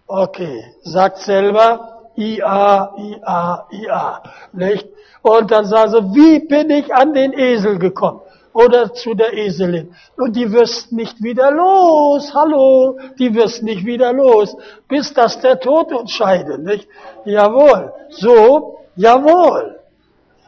Okay, 0.07 0.65
sagt 0.83 1.19
selber, 1.19 2.02
IA, 2.17 2.95
IA, 2.99 3.67
IA, 3.71 4.23
nicht? 4.53 4.89
Und 5.23 5.51
dann 5.51 5.65
sah 5.65 5.89
sie, 5.89 6.03
wie 6.15 6.41
bin 6.41 6.71
ich 6.71 6.95
an 6.95 7.15
den 7.15 7.33
Esel 7.33 7.79
gekommen? 7.79 8.21
Oder 8.53 8.93
zu 8.93 9.15
der 9.15 9.33
Eselin. 9.33 9.95
Und 10.17 10.37
die 10.37 10.53
wirst 10.53 10.93
nicht 10.93 11.23
wieder 11.23 11.51
los. 11.51 12.35
Hallo, 12.35 12.99
die 13.19 13.35
wirst 13.35 13.63
nicht 13.63 13.87
wieder 13.87 14.13
los. 14.13 14.55
Bis 14.89 15.15
dass 15.15 15.41
der 15.41 15.59
Tod 15.59 15.91
uns 15.93 16.11
scheidet, 16.11 16.63
nicht? 16.63 16.87
Jawohl. 17.25 17.93
So, 18.11 18.81
jawohl. 18.95 19.82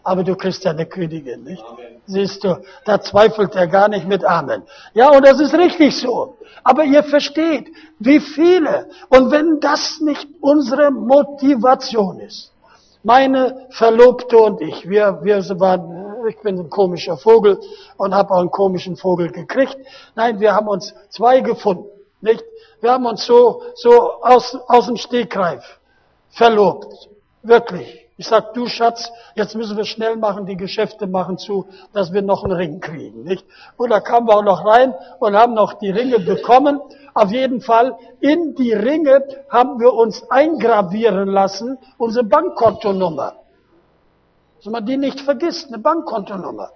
Aber 0.05 0.23
du 0.23 0.37
kriegst 0.37 0.63
ja 0.65 0.71
eine 0.71 0.87
Königin, 0.87 1.45
nicht? 1.45 1.65
Amen. 1.65 2.03
Siehst 2.07 2.45
du, 2.45 2.63
da 2.85 3.01
zweifelt 3.01 3.57
er 3.57 3.67
gar 3.67 3.89
nicht 3.89 4.07
mit 4.07 4.23
Amen. 4.25 4.63
Ja, 4.93 5.11
und 5.11 5.27
das 5.27 5.41
ist 5.41 5.55
richtig 5.55 5.99
so. 5.99 6.37
Aber 6.63 6.85
ihr 6.85 7.03
versteht, 7.03 7.69
wie 7.99 8.21
viele. 8.21 8.91
Und 9.09 9.31
wenn 9.31 9.61
das 9.61 10.01
nicht 10.01 10.29
unsere 10.41 10.91
Motivation 10.91 12.21
ist, 12.21 12.53
meine 13.03 13.67
Verlobte 13.71 14.37
und 14.39 14.61
ich, 14.61 14.89
wir, 14.89 15.21
wir 15.23 15.39
waren, 15.61 16.27
ich 16.29 16.39
bin 16.41 16.59
ein 16.59 16.71
komischer 16.71 17.17
Vogel 17.17 17.59
und 17.97 18.15
habe 18.15 18.31
auch 18.33 18.41
einen 18.41 18.51
komischen 18.51 18.97
Vogel 18.97 19.31
gekriegt. 19.31 19.77
Nein, 20.15 20.39
wir 20.39 20.55
haben 20.55 20.69
uns 20.69 20.95
zwei 21.09 21.41
gefunden, 21.41 21.87
nicht? 22.21 22.45
Wir 22.81 22.93
haben 22.93 23.07
uns 23.07 23.25
so, 23.25 23.63
so 23.75 24.23
aus, 24.23 24.55
aus 24.69 24.87
dem 24.87 24.97
Stegreif 24.97 25.65
verlobt. 26.31 27.09
Wirklich. 27.43 28.04
Ich 28.17 28.29
sag, 28.29 28.55
du 28.55 28.69
Schatz, 28.69 29.11
jetzt 29.35 29.57
müssen 29.57 29.77
wir 29.77 29.85
schnell 29.85 30.15
machen, 30.17 30.47
die 30.47 30.57
Geschäfte 30.57 31.09
machen 31.09 31.37
zu, 31.37 31.67
dass 31.93 32.13
wir 32.13 32.23
noch 32.23 32.45
einen 32.45 32.53
Ring 32.53 32.79
kriegen, 32.81 33.25
nicht? 33.25 33.45
Und 33.77 33.91
da 33.91 33.99
kamen 33.99 34.29
wir 34.29 34.37
auch 34.37 34.45
noch 34.45 34.65
rein 34.65 34.95
und 35.19 35.35
haben 35.35 35.55
noch 35.55 35.73
die 35.75 35.91
Ringe 35.91 36.21
bekommen. 36.21 36.81
Auf 37.13 37.33
jeden 37.33 37.61
Fall, 37.61 37.99
in 38.21 38.55
die 38.55 38.73
Ringe 38.73 39.25
haben 39.49 39.81
wir 39.81 39.93
uns 39.93 40.23
eingravieren 40.31 41.29
lassen, 41.29 41.77
unsere 41.99 42.25
Bankkontonummer. 42.25 43.35
Dass 44.59 44.67
man 44.73 44.87
die 44.87 44.97
nicht 44.97 45.21
vergisst, 45.21 45.67
eine 45.69 45.79
Bankkontonummer. 45.79 46.71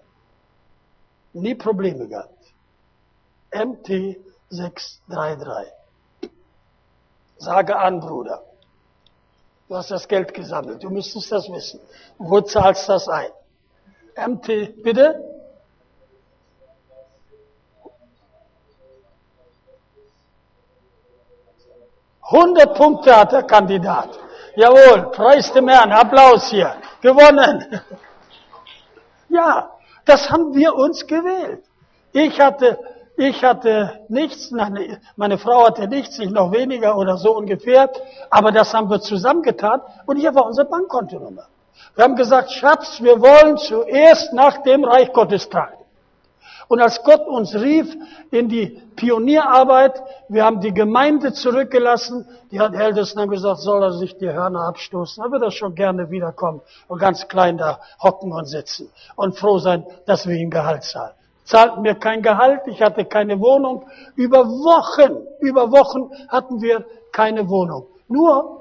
Nie 1.32 1.56
Probleme 1.56 2.08
gehabt. 2.08 2.38
MT633. 3.50 5.66
Sage 7.38 7.76
an, 7.76 8.00
Bruder. 8.00 8.44
Du 9.68 9.76
hast 9.76 9.90
das 9.90 10.08
Geld 10.08 10.32
gesammelt. 10.32 10.82
Du 10.82 10.90
müsstest 10.90 11.30
das 11.30 11.48
wissen. 11.50 11.80
Wo 12.18 12.40
zahlst 12.40 12.88
du 12.88 12.92
das 12.92 13.08
ein? 13.08 13.30
MT, 14.16 14.82
bitte? 14.82 15.24
Hundert 22.30 22.76
Punkte 22.76 23.16
hat 23.16 23.32
der 23.32 23.42
Kandidat. 23.42 24.18
Jawohl, 24.54 25.10
preis 25.12 25.52
dem 25.52 25.68
Herrn, 25.68 25.92
Applaus 25.92 26.50
hier. 26.50 26.74
Gewonnen. 27.00 27.80
Ja, 29.28 29.70
das 30.04 30.30
haben 30.30 30.54
wir 30.54 30.74
uns 30.74 31.06
gewählt. 31.06 31.64
Ich 32.12 32.40
hatte 32.40 32.78
Ich 33.20 33.42
hatte 33.42 34.06
nichts, 34.08 34.52
meine 35.16 35.38
Frau 35.38 35.66
hatte 35.66 35.88
nichts, 35.88 36.20
ich 36.20 36.30
noch 36.30 36.52
weniger 36.52 36.96
oder 36.96 37.16
so 37.16 37.36
ungefähr. 37.36 37.90
Aber 38.30 38.52
das 38.52 38.72
haben 38.72 38.88
wir 38.88 39.00
zusammengetan 39.00 39.80
und 40.06 40.18
hier 40.18 40.32
war 40.36 40.46
unsere 40.46 40.68
Bankkontonummer. 40.68 41.48
Wir 41.96 42.04
haben 42.04 42.14
gesagt, 42.14 42.52
Schatz, 42.52 43.02
wir 43.02 43.20
wollen 43.20 43.56
zuerst 43.56 44.32
nach 44.32 44.62
dem 44.62 44.84
Reich 44.84 45.12
Gottes 45.12 45.48
tragen. 45.48 45.77
Und 46.68 46.82
als 46.82 47.02
Gott 47.02 47.26
uns 47.26 47.54
rief 47.54 47.96
in 48.30 48.48
die 48.48 48.80
Pionierarbeit, 48.94 50.02
wir 50.28 50.44
haben 50.44 50.60
die 50.60 50.72
Gemeinde 50.72 51.32
zurückgelassen, 51.32 52.26
die 52.50 52.58
Ältesten 52.58 53.20
haben 53.20 53.30
gesagt, 53.30 53.60
soll 53.60 53.82
er 53.82 53.92
sich 53.92 54.18
die 54.18 54.30
Hörner 54.30 54.68
abstoßen, 54.68 55.24
er 55.24 55.30
wird 55.32 55.42
er 55.42 55.50
schon 55.50 55.74
gerne 55.74 56.10
wiederkommen 56.10 56.60
und 56.86 56.98
ganz 56.98 57.26
klein 57.26 57.56
da 57.56 57.80
hocken 58.02 58.32
und 58.32 58.44
sitzen 58.44 58.90
und 59.16 59.38
froh 59.38 59.58
sein, 59.58 59.86
dass 60.06 60.26
wir 60.26 60.36
ihm 60.36 60.50
Gehalt 60.50 60.84
zahlen. 60.84 61.14
Zahlten 61.44 61.80
mir 61.80 61.94
kein 61.94 62.20
Gehalt, 62.20 62.60
ich 62.66 62.82
hatte 62.82 63.06
keine 63.06 63.40
Wohnung. 63.40 63.86
Über 64.16 64.44
Wochen, 64.46 65.26
über 65.40 65.72
Wochen 65.72 66.10
hatten 66.28 66.60
wir 66.60 66.84
keine 67.10 67.48
Wohnung. 67.48 67.86
Nur 68.08 68.58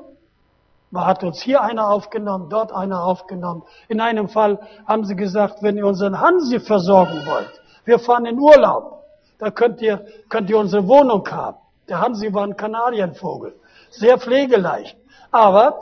man 0.90 1.06
hat 1.06 1.22
uns 1.26 1.42
hier 1.42 1.62
einer 1.62 1.90
aufgenommen, 1.90 2.50
dort 2.50 2.72
einer 2.72 3.04
aufgenommen. 3.04 3.64
In 3.90 4.00
einem 4.00 4.30
Fall 4.30 4.60
haben 4.86 5.04
sie 5.04 5.18
gesagt, 5.18 5.62
wenn 5.62 5.76
ihr 5.76 5.86
unseren 5.86 6.22
Hansi 6.22 6.62
versorgen 6.62 7.26
wollt, 7.26 7.62
wir 7.88 8.00
fahren 8.00 8.26
in 8.26 8.38
Urlaub. 8.38 9.06
Da 9.40 9.50
könnt 9.50 9.82
ihr, 9.82 10.06
könnt 10.30 10.50
ihr 10.50 10.58
unsere 10.58 10.88
Wohnung 10.88 11.28
haben. 11.30 11.58
Der 11.88 12.02
Hansi 12.02 12.34
war 12.34 12.44
ein 12.44 12.58
Kanarienvogel. 12.58 13.56
Sehr 13.92 14.20
pflegeleicht. 14.20 14.98
Aber, 15.32 15.80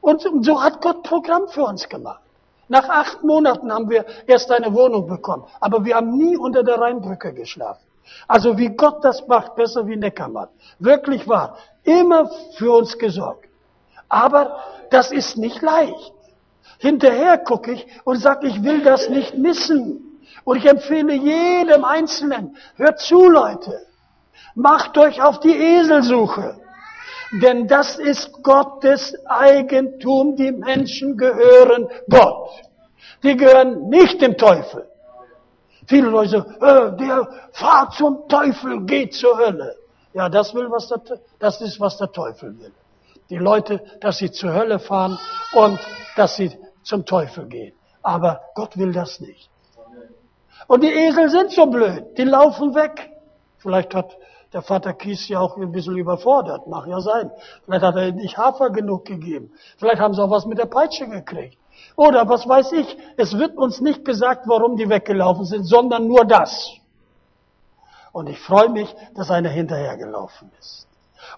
und 0.00 0.20
so 0.44 0.62
hat 0.62 0.82
Gott 0.82 1.02
Programm 1.02 1.48
für 1.48 1.64
uns 1.64 1.88
gemacht. 1.88 2.20
Nach 2.68 2.88
acht 2.88 3.22
Monaten 3.22 3.72
haben 3.72 3.88
wir 3.88 4.04
erst 4.26 4.50
eine 4.50 4.74
Wohnung 4.74 5.06
bekommen. 5.06 5.44
Aber 5.60 5.84
wir 5.84 5.96
haben 5.96 6.16
nie 6.16 6.36
unter 6.36 6.62
der 6.62 6.78
Rheinbrücke 6.78 7.32
geschlafen. 7.32 7.82
Also 8.28 8.58
wie 8.58 8.68
Gott 8.68 9.02
das 9.02 9.26
macht, 9.26 9.54
besser 9.54 9.86
wie 9.86 9.96
Neckermann. 9.96 10.48
Wirklich 10.78 11.26
wahr. 11.26 11.56
Immer 11.84 12.30
für 12.56 12.72
uns 12.72 12.98
gesorgt. 12.98 13.48
Aber 14.08 14.58
das 14.90 15.10
ist 15.12 15.38
nicht 15.38 15.62
leicht. 15.62 16.12
Hinterher 16.78 17.38
gucke 17.38 17.72
ich 17.72 17.86
und 18.04 18.18
sage, 18.18 18.48
ich 18.48 18.62
will 18.62 18.82
das 18.82 19.08
nicht 19.08 19.38
missen. 19.38 20.11
Und 20.44 20.56
ich 20.58 20.66
empfehle 20.66 21.14
jedem 21.14 21.84
Einzelnen, 21.84 22.56
hört 22.76 23.00
zu, 23.00 23.28
Leute, 23.28 23.86
macht 24.54 24.98
euch 24.98 25.22
auf 25.22 25.40
die 25.40 25.56
Eselsuche. 25.56 26.56
Denn 27.40 27.66
das 27.66 27.98
ist 27.98 28.42
Gottes 28.42 29.14
Eigentum. 29.26 30.36
Die 30.36 30.52
Menschen 30.52 31.16
gehören 31.16 31.88
Gott. 32.10 32.50
Die 33.22 33.36
gehören 33.36 33.88
nicht 33.88 34.20
dem 34.20 34.36
Teufel. 34.36 34.86
Viele 35.86 36.08
Leute 36.08 36.30
sagen, 36.30 36.54
äh, 36.60 36.96
der 36.96 37.28
fahrt 37.52 37.94
zum 37.94 38.28
Teufel, 38.28 38.84
geht 38.84 39.14
zur 39.14 39.38
Hölle. 39.38 39.76
Ja, 40.12 40.28
das 40.28 40.54
will, 40.54 40.70
was 40.70 40.88
der, 40.88 41.00
das 41.38 41.60
ist, 41.60 41.80
was 41.80 41.96
der 41.96 42.12
Teufel 42.12 42.58
will. 42.58 42.72
Die 43.30 43.38
Leute, 43.38 43.82
dass 44.00 44.18
sie 44.18 44.30
zur 44.30 44.52
Hölle 44.52 44.78
fahren 44.78 45.18
und 45.54 45.78
dass 46.16 46.36
sie 46.36 46.56
zum 46.82 47.06
Teufel 47.06 47.46
gehen. 47.46 47.74
Aber 48.02 48.42
Gott 48.54 48.76
will 48.76 48.92
das 48.92 49.20
nicht. 49.20 49.48
Und 50.66 50.82
die 50.82 50.92
Esel 50.92 51.28
sind 51.30 51.50
so 51.52 51.66
blöd, 51.66 52.16
die 52.16 52.24
laufen 52.24 52.74
weg. 52.74 53.10
Vielleicht 53.58 53.94
hat 53.94 54.16
der 54.52 54.62
Vater 54.62 54.92
Kies 54.92 55.28
ja 55.28 55.40
auch 55.40 55.56
ein 55.56 55.72
bisschen 55.72 55.96
überfordert, 55.96 56.66
mag 56.66 56.86
ja 56.86 57.00
sein. 57.00 57.30
Vielleicht 57.64 57.84
hat 57.84 57.96
er 57.96 58.12
nicht 58.12 58.36
Hafer 58.36 58.70
genug 58.70 59.04
gegeben. 59.04 59.52
Vielleicht 59.78 60.00
haben 60.00 60.14
sie 60.14 60.22
auch 60.22 60.30
was 60.30 60.46
mit 60.46 60.58
der 60.58 60.66
Peitsche 60.66 61.08
gekriegt. 61.08 61.58
Oder 61.96 62.28
was 62.28 62.48
weiß 62.48 62.72
ich, 62.72 62.96
es 63.16 63.36
wird 63.38 63.56
uns 63.56 63.80
nicht 63.80 64.04
gesagt, 64.04 64.44
warum 64.46 64.76
die 64.76 64.88
weggelaufen 64.88 65.44
sind, 65.44 65.64
sondern 65.64 66.06
nur 66.06 66.24
das. 66.24 66.70
Und 68.12 68.28
ich 68.28 68.38
freue 68.38 68.68
mich, 68.68 68.94
dass 69.14 69.30
einer 69.30 69.48
hinterhergelaufen 69.48 70.50
ist. 70.58 70.86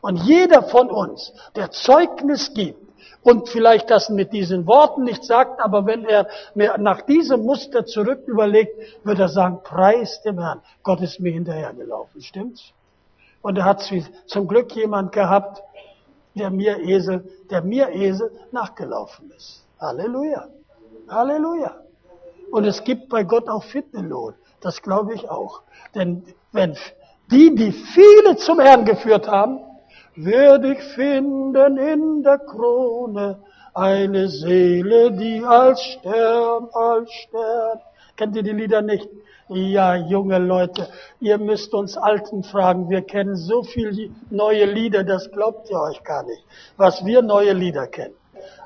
Und 0.00 0.16
jeder 0.16 0.62
von 0.62 0.90
uns, 0.90 1.32
der 1.54 1.70
Zeugnis 1.70 2.52
gibt, 2.52 2.83
und 3.22 3.48
vielleicht 3.48 3.90
das 3.90 4.08
mit 4.08 4.32
diesen 4.32 4.66
Worten 4.66 5.04
nicht 5.04 5.24
sagt, 5.24 5.60
aber 5.60 5.86
wenn 5.86 6.04
er 6.04 6.28
mir 6.54 6.76
nach 6.78 7.02
diesem 7.02 7.44
Muster 7.44 7.86
zurück 7.86 8.26
überlegt, 8.26 8.78
wird 9.04 9.18
er 9.18 9.28
sagen, 9.28 9.60
preis 9.62 10.22
dem 10.22 10.38
Herrn, 10.38 10.60
Gott 10.82 11.00
ist 11.00 11.20
mir 11.20 11.32
hinterhergelaufen, 11.32 12.20
stimmt's? 12.20 12.72
Und 13.42 13.58
er 13.58 13.64
hat 13.64 13.90
zum 14.26 14.48
Glück 14.48 14.74
jemand 14.74 15.12
gehabt, 15.12 15.62
der 16.34 16.50
mir 16.50 16.78
Esel, 16.78 17.24
der 17.50 17.62
mir 17.62 17.90
Esel 17.90 18.30
nachgelaufen 18.52 19.30
ist. 19.36 19.64
Halleluja. 19.80 20.48
Halleluja. 21.08 21.76
Und 22.50 22.64
es 22.64 22.82
gibt 22.84 23.08
bei 23.08 23.24
Gott 23.24 23.48
auch 23.48 23.64
Fitnelohn. 23.64 24.34
Das 24.60 24.80
glaube 24.80 25.14
ich 25.14 25.28
auch. 25.28 25.62
Denn 25.94 26.24
wenn 26.52 26.76
die, 27.30 27.54
die 27.54 27.72
viele 27.72 28.36
zum 28.36 28.60
Herrn 28.60 28.84
geführt 28.84 29.28
haben, 29.28 29.60
werd 30.16 30.64
ich 30.64 30.82
finden 30.94 31.76
in 31.76 32.22
der 32.22 32.38
Krone 32.38 33.42
eine 33.74 34.28
Seele, 34.28 35.12
die 35.12 35.44
als 35.44 35.80
Stern, 35.82 36.68
als 36.72 37.10
Stern. 37.12 37.80
Kennt 38.16 38.36
ihr 38.36 38.44
die 38.44 38.52
Lieder 38.52 38.82
nicht? 38.82 39.08
Ja, 39.48 39.96
junge 39.96 40.38
Leute, 40.38 40.88
ihr 41.20 41.38
müsst 41.38 41.74
uns 41.74 41.96
Alten 41.96 42.44
fragen. 42.44 42.88
Wir 42.88 43.02
kennen 43.02 43.36
so 43.36 43.62
viele 43.62 44.10
neue 44.30 44.64
Lieder, 44.64 45.02
das 45.04 45.30
glaubt 45.32 45.68
ihr 45.70 45.80
euch 45.80 46.02
gar 46.04 46.22
nicht. 46.22 46.44
Was 46.76 47.04
wir 47.04 47.20
neue 47.20 47.52
Lieder 47.52 47.88
kennen. 47.88 48.14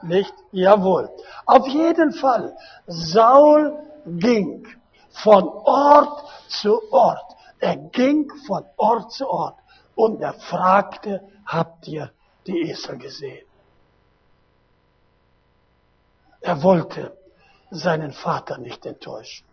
Nicht? 0.03 0.33
Jawohl. 0.53 1.09
Auf 1.47 1.67
jeden 1.67 2.13
Fall. 2.13 2.55
Saul 2.87 3.73
ging 4.07 4.67
von 5.11 5.49
Ort 5.49 6.25
zu 6.49 6.81
Ort. 6.93 7.37
Er 7.59 7.77
ging 7.77 8.31
von 8.47 8.65
Ort 8.77 9.13
zu 9.13 9.29
Ort 9.29 9.57
und 9.99 10.23
er 10.23 10.35
fragte, 10.35 11.21
habt 11.45 11.89
ihr 11.89 12.13
die 12.47 12.71
Esel 12.71 12.99
gesehen? 12.99 13.45
Er 16.41 16.63
wollte 16.63 17.19
seinen 17.73 18.13
Vater 18.13 18.59
nicht 18.59 18.87
enttäuschen. 18.87 19.45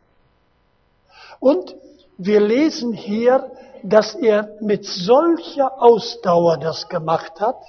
Und 1.39 1.75
wir 2.19 2.39
lesen 2.39 2.93
hier, 2.93 3.51
dass 3.81 4.13
er 4.13 4.55
mit 4.62 4.86
solcher 4.86 5.81
Ausdauer 5.81 6.58
das 6.58 6.88
gemacht 6.89 7.41
hat, 7.41 7.62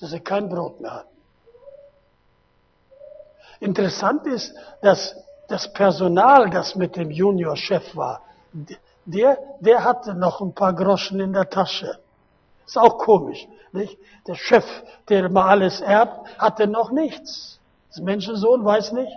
dass 0.00 0.12
er 0.12 0.20
kein 0.20 0.50
Brot 0.50 0.82
mehr 0.82 0.96
hat. 0.96 1.08
Interessant 3.58 4.26
ist, 4.26 4.54
dass 4.82 5.16
das 5.48 5.72
Personal, 5.72 6.50
das 6.50 6.74
mit 6.74 6.94
dem 6.94 7.10
Juniorchef 7.10 7.96
war, 7.96 8.20
der, 9.08 9.38
der 9.60 9.84
hatte 9.84 10.14
noch 10.14 10.40
ein 10.40 10.54
paar 10.54 10.74
Groschen 10.74 11.18
in 11.20 11.32
der 11.32 11.48
Tasche. 11.48 11.98
Ist 12.66 12.76
auch 12.76 12.98
komisch, 12.98 13.48
nicht? 13.72 13.98
Der 14.26 14.34
Chef, 14.34 14.66
der 15.08 15.30
mal 15.30 15.48
alles 15.48 15.80
erbt, 15.80 16.38
hatte 16.38 16.66
noch 16.66 16.90
nichts. 16.90 17.58
Das 17.88 18.00
Menschensohn 18.00 18.62
weiß 18.62 18.92
nicht, 18.92 19.12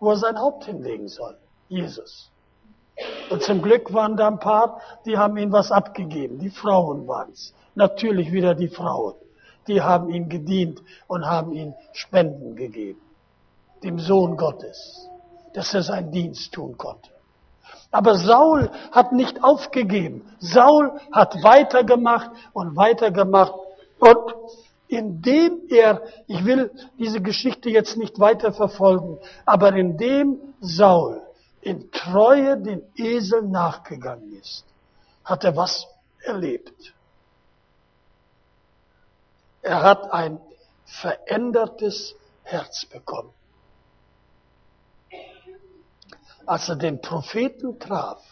wo 0.00 0.10
er 0.10 0.18
sein 0.18 0.38
Haupt 0.38 0.66
hinlegen 0.66 1.08
soll. 1.08 1.38
Jesus. 1.68 2.30
Und 3.30 3.42
zum 3.42 3.62
Glück 3.62 3.92
waren 3.94 4.18
da 4.18 4.28
ein 4.28 4.38
paar, 4.38 4.80
die 5.06 5.16
haben 5.16 5.38
ihm 5.38 5.52
was 5.52 5.72
abgegeben. 5.72 6.38
Die 6.38 6.50
Frauen 6.50 7.08
waren 7.08 7.30
es. 7.32 7.54
Natürlich 7.74 8.32
wieder 8.32 8.54
die 8.54 8.68
Frauen. 8.68 9.14
Die 9.66 9.80
haben 9.80 10.10
ihm 10.10 10.28
gedient 10.28 10.82
und 11.06 11.24
haben 11.24 11.52
ihm 11.52 11.74
Spenden 11.92 12.54
gegeben. 12.54 13.00
Dem 13.82 13.98
Sohn 13.98 14.36
Gottes. 14.36 15.08
Dass 15.54 15.72
er 15.72 15.82
seinen 15.82 16.12
Dienst 16.12 16.52
tun 16.52 16.76
konnte. 16.76 17.15
Aber 17.96 18.16
Saul 18.18 18.70
hat 18.92 19.12
nicht 19.12 19.42
aufgegeben. 19.42 20.30
Saul 20.38 21.00
hat 21.12 21.42
weitergemacht 21.42 22.30
und 22.52 22.76
weitergemacht. 22.76 23.54
Und 23.98 24.34
indem 24.86 25.62
er, 25.70 26.02
ich 26.26 26.44
will 26.44 26.70
diese 26.98 27.22
Geschichte 27.22 27.70
jetzt 27.70 27.96
nicht 27.96 28.20
weiter 28.20 28.52
verfolgen, 28.52 29.18
aber 29.46 29.74
indem 29.74 30.38
Saul 30.60 31.22
in 31.62 31.90
Treue 31.90 32.58
den 32.58 32.82
Esel 32.96 33.40
nachgegangen 33.48 34.30
ist, 34.42 34.66
hat 35.24 35.44
er 35.44 35.56
was 35.56 35.86
erlebt. 36.20 36.92
Er 39.62 39.82
hat 39.82 40.12
ein 40.12 40.38
verändertes 40.84 42.14
Herz 42.42 42.84
bekommen 42.84 43.32
als 46.46 46.68
er 46.68 46.76
den 46.76 47.00
Propheten 47.00 47.78
traf, 47.78 48.22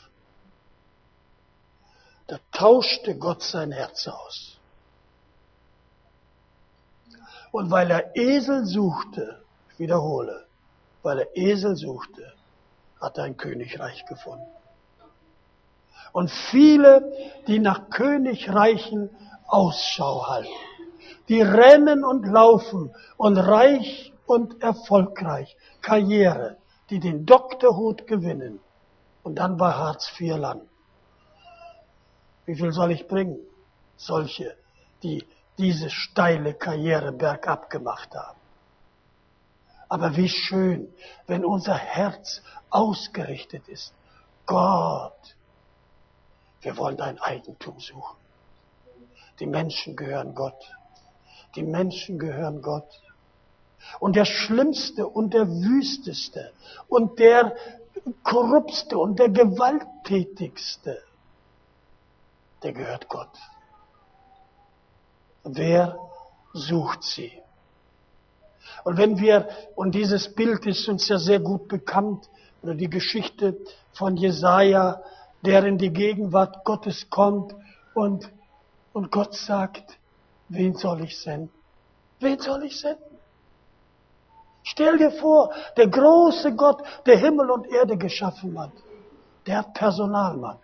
da 2.26 2.38
tauschte 2.52 3.16
Gott 3.18 3.42
sein 3.42 3.72
Herz 3.72 4.08
aus. 4.08 4.58
Und 7.52 7.70
weil 7.70 7.90
er 7.90 8.16
Esel 8.16 8.64
suchte, 8.64 9.42
ich 9.72 9.78
wiederhole, 9.78 10.46
weil 11.02 11.20
er 11.20 11.36
Esel 11.36 11.76
suchte, 11.76 12.32
hat 13.00 13.18
er 13.18 13.24
ein 13.24 13.36
Königreich 13.36 14.06
gefunden. 14.06 14.46
Und 16.12 16.30
viele, 16.30 17.12
die 17.46 17.58
nach 17.58 17.90
Königreichen 17.90 19.10
Ausschau 19.46 20.26
halten, 20.28 20.48
die 21.28 21.42
rennen 21.42 22.04
und 22.04 22.26
laufen 22.26 22.94
und 23.16 23.36
reich 23.36 24.12
und 24.26 24.62
erfolgreich, 24.62 25.56
Karriere, 25.80 26.56
die 26.91 27.01
den 27.01 27.26
Doktorhut 27.26 28.07
gewinnen, 28.07 28.61
Und 29.22 29.37
dann 29.37 29.59
war 29.59 29.78
Hartz 29.78 30.12
IV 30.20 30.37
Land. 30.37 30.68
Wie 32.45 32.55
viel 32.55 32.72
soll 32.72 32.93
ich 32.93 33.09
bringen? 33.09 33.39
Solche, 33.97 34.55
die 35.03 35.26
diese 35.57 35.89
steile 35.89 36.53
Karriere 36.55 37.11
bergab 37.11 37.70
gemacht 37.70 38.14
haben. 38.14 38.39
Aber 39.89 40.16
wie 40.16 40.28
schön, 40.28 40.93
wenn 41.26 41.45
unser 41.45 41.76
Herz 41.76 42.43
ausgerichtet 42.68 43.68
ist. 43.68 43.95
Gott, 44.47 45.37
wir 46.61 46.76
wollen 46.76 46.97
dein 46.97 47.18
Eigentum 47.20 47.80
suchen. 47.80 48.16
Die 49.39 49.47
Menschen 49.47 49.97
gehören 49.97 50.35
Gott. 50.35 50.70
Die 51.55 51.62
Menschen 51.62 52.18
gehören 52.18 52.61
Gott. 52.61 53.01
Und 54.01 54.16
der 54.16 54.24
Schlimmste 54.24 55.07
und 55.07 55.35
der 55.35 55.49
Wüsteste 55.49 56.53
und 56.89 57.18
der 57.18 57.57
Korruptste 58.22 58.99
und 58.99 59.18
der 59.18 59.28
Gewalttätigste, 59.28 61.03
der 62.62 62.72
gehört 62.72 63.09
Gott. 63.09 63.30
Wer 65.45 65.99
sucht 66.53 67.03
sie? 67.03 67.32
Und 68.85 68.99
wenn 68.99 69.18
wir, 69.18 69.49
und 69.76 69.95
dieses 69.95 70.35
Bild 70.35 70.66
ist 70.66 70.89
uns 70.89 71.09
ja 71.09 71.18
sehr 71.18 71.41
gut 71.41 71.68
bekannt, 71.68 72.28
oder 72.62 72.74
die 72.74 72.89
Geschichte 72.89 73.59
von 73.93 74.16
Jesaja, 74.16 75.03
der 75.45 75.64
in 75.64 75.76
die 75.76 75.93
Gegenwart 75.93 76.64
Gottes 76.64 77.11
kommt 77.11 77.55
und, 77.93 78.30
und 78.95 79.12
Gott 79.12 79.35
sagt, 79.35 79.99
wen 80.49 80.74
soll 80.74 81.03
ich 81.05 81.18
senden? 81.18 81.53
Wen 82.20 82.39
soll 82.39 82.64
ich 82.64 82.80
senden? 82.80 83.13
Stell 84.64 84.96
dir 84.96 85.10
vor, 85.10 85.52
der 85.76 85.88
große 85.88 86.56
Gott, 86.56 86.82
der 87.04 87.18
Himmel 87.18 87.50
und 87.50 87.66
Erde 87.66 87.98
geschaffen 87.98 88.58
hat, 88.58 88.72
der 89.46 89.58
hat 89.58 89.74
Personalmangel. 89.74 90.60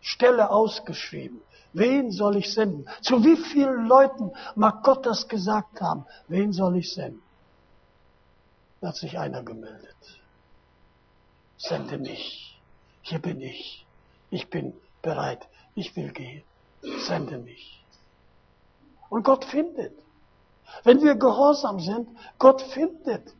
Stelle 0.00 0.50
ausgeschrieben. 0.50 1.40
Wen 1.72 2.10
soll 2.10 2.36
ich 2.36 2.52
senden? 2.52 2.86
Zu 3.02 3.24
wie 3.24 3.36
vielen 3.36 3.86
Leuten 3.86 4.32
mag 4.56 4.82
Gott 4.82 5.06
das 5.06 5.28
gesagt 5.28 5.80
haben? 5.80 6.04
Wen 6.26 6.52
soll 6.52 6.76
ich 6.76 6.92
senden? 6.92 7.22
Da 8.80 8.88
hat 8.88 8.96
sich 8.96 9.16
einer 9.16 9.44
gemeldet. 9.44 9.96
Sende 11.56 11.98
mich. 11.98 12.60
Hier 13.02 13.20
bin 13.20 13.40
ich. 13.40 13.86
Ich 14.30 14.50
bin 14.50 14.72
bereit. 15.02 15.46
Ich 15.76 15.94
will 15.94 16.10
gehen. 16.10 16.42
Sende 17.06 17.38
mich. 17.38 17.84
Und 19.08 19.22
Gott 19.22 19.44
findet. 19.44 19.92
Wenn 20.84 21.02
wir 21.02 21.14
gehorsam 21.14 21.80
sind, 21.80 22.08
Gott 22.38 22.62
findet. 22.62 23.32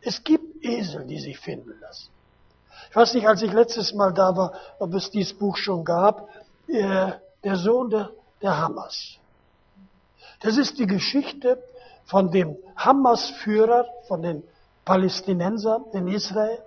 Es 0.00 0.22
gibt 0.22 0.64
Esel, 0.64 1.06
die 1.06 1.18
sich 1.18 1.38
finden 1.38 1.74
lassen. 1.80 2.10
Ich 2.90 2.96
weiß 2.96 3.14
nicht, 3.14 3.26
als 3.26 3.42
ich 3.42 3.52
letztes 3.52 3.92
Mal 3.92 4.12
da 4.12 4.36
war, 4.36 4.52
ob 4.78 4.94
es 4.94 5.10
dieses 5.10 5.34
Buch 5.34 5.56
schon 5.56 5.84
gab, 5.84 6.28
äh, 6.68 7.12
der 7.44 7.56
Sohn 7.56 7.90
der, 7.90 8.10
der 8.40 8.56
Hamas. 8.56 9.18
Das 10.40 10.56
ist 10.56 10.78
die 10.78 10.86
Geschichte 10.86 11.62
von 12.06 12.30
dem 12.30 12.56
Hamas-Führer, 12.76 13.86
von 14.06 14.22
den 14.22 14.42
Palästinensern 14.84 15.84
in 15.92 16.08
Israel. 16.08 16.62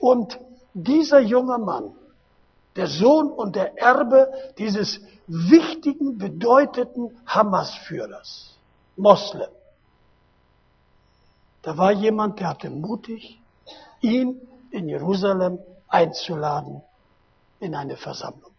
Und 0.00 0.38
dieser 0.72 1.20
junge 1.20 1.58
Mann, 1.58 1.94
der 2.76 2.86
Sohn 2.86 3.30
und 3.30 3.56
der 3.56 3.78
Erbe 3.78 4.32
dieses 4.58 5.00
wichtigen, 5.26 6.18
bedeuteten 6.18 7.16
Hamas-Führers, 7.26 8.56
Moslem. 8.96 9.50
Da 11.62 11.76
war 11.78 11.92
jemand, 11.92 12.40
der 12.40 12.48
hatte 12.48 12.70
mutig, 12.70 13.40
ihn 14.00 14.40
in 14.70 14.88
Jerusalem 14.88 15.58
einzuladen 15.88 16.82
in 17.60 17.74
eine 17.74 17.96
Versammlung. 17.96 18.50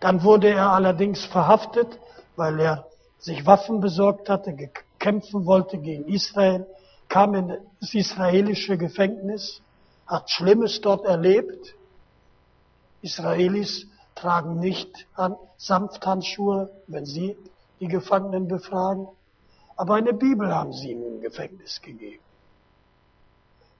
Dann 0.00 0.22
wurde 0.22 0.50
er 0.50 0.70
allerdings 0.70 1.24
verhaftet, 1.24 1.98
weil 2.36 2.60
er 2.60 2.86
sich 3.18 3.46
Waffen 3.46 3.80
besorgt 3.80 4.28
hatte, 4.28 4.54
kämpfen 4.98 5.46
wollte 5.46 5.78
gegen 5.78 6.08
Israel, 6.08 6.66
kam 7.08 7.34
in 7.34 7.56
das 7.80 7.94
israelische 7.94 8.76
Gefängnis, 8.78 9.60
hat 10.06 10.30
Schlimmes 10.30 10.80
dort 10.80 11.04
erlebt. 11.04 11.74
Israelis 13.04 13.86
tragen 14.14 14.58
nicht 14.58 15.06
Samthandschuhe, 15.58 16.70
wenn 16.86 17.04
sie 17.04 17.36
die 17.80 17.88
Gefangenen 17.88 18.48
befragen. 18.48 19.08
Aber 19.76 19.94
eine 19.96 20.14
Bibel 20.14 20.54
haben 20.54 20.72
sie 20.72 20.92
ihm 20.92 21.02
im 21.02 21.20
Gefängnis 21.20 21.82
gegeben. 21.82 22.22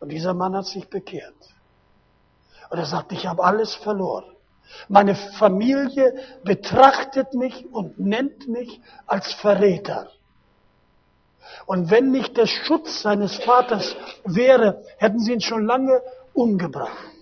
Und 0.01 0.11
dieser 0.11 0.35
Mann 0.35 0.55
hat 0.55 0.67
sich 0.67 0.89
bekehrt. 0.91 1.35
Und 2.69 2.79
er 2.79 2.85
sagt, 2.85 3.13
ich 3.13 3.27
habe 3.27 3.43
alles 3.43 3.75
verloren. 3.75 4.25
Meine 4.89 5.15
Familie 5.15 6.15
betrachtet 6.43 7.33
mich 7.33 7.67
und 7.73 7.99
nennt 7.99 8.49
mich 8.49 8.81
als 9.07 9.33
Verräter. 9.35 10.11
Und 11.67 11.91
wenn 11.91 12.11
nicht 12.11 12.37
der 12.37 12.47
Schutz 12.47 13.03
seines 13.03 13.37
Vaters 13.37 13.97
wäre, 14.25 14.85
hätten 14.99 15.21
sie 15.21 15.33
ihn 15.33 15.41
schon 15.41 15.65
lange 15.65 16.03
umgebracht. 16.35 17.15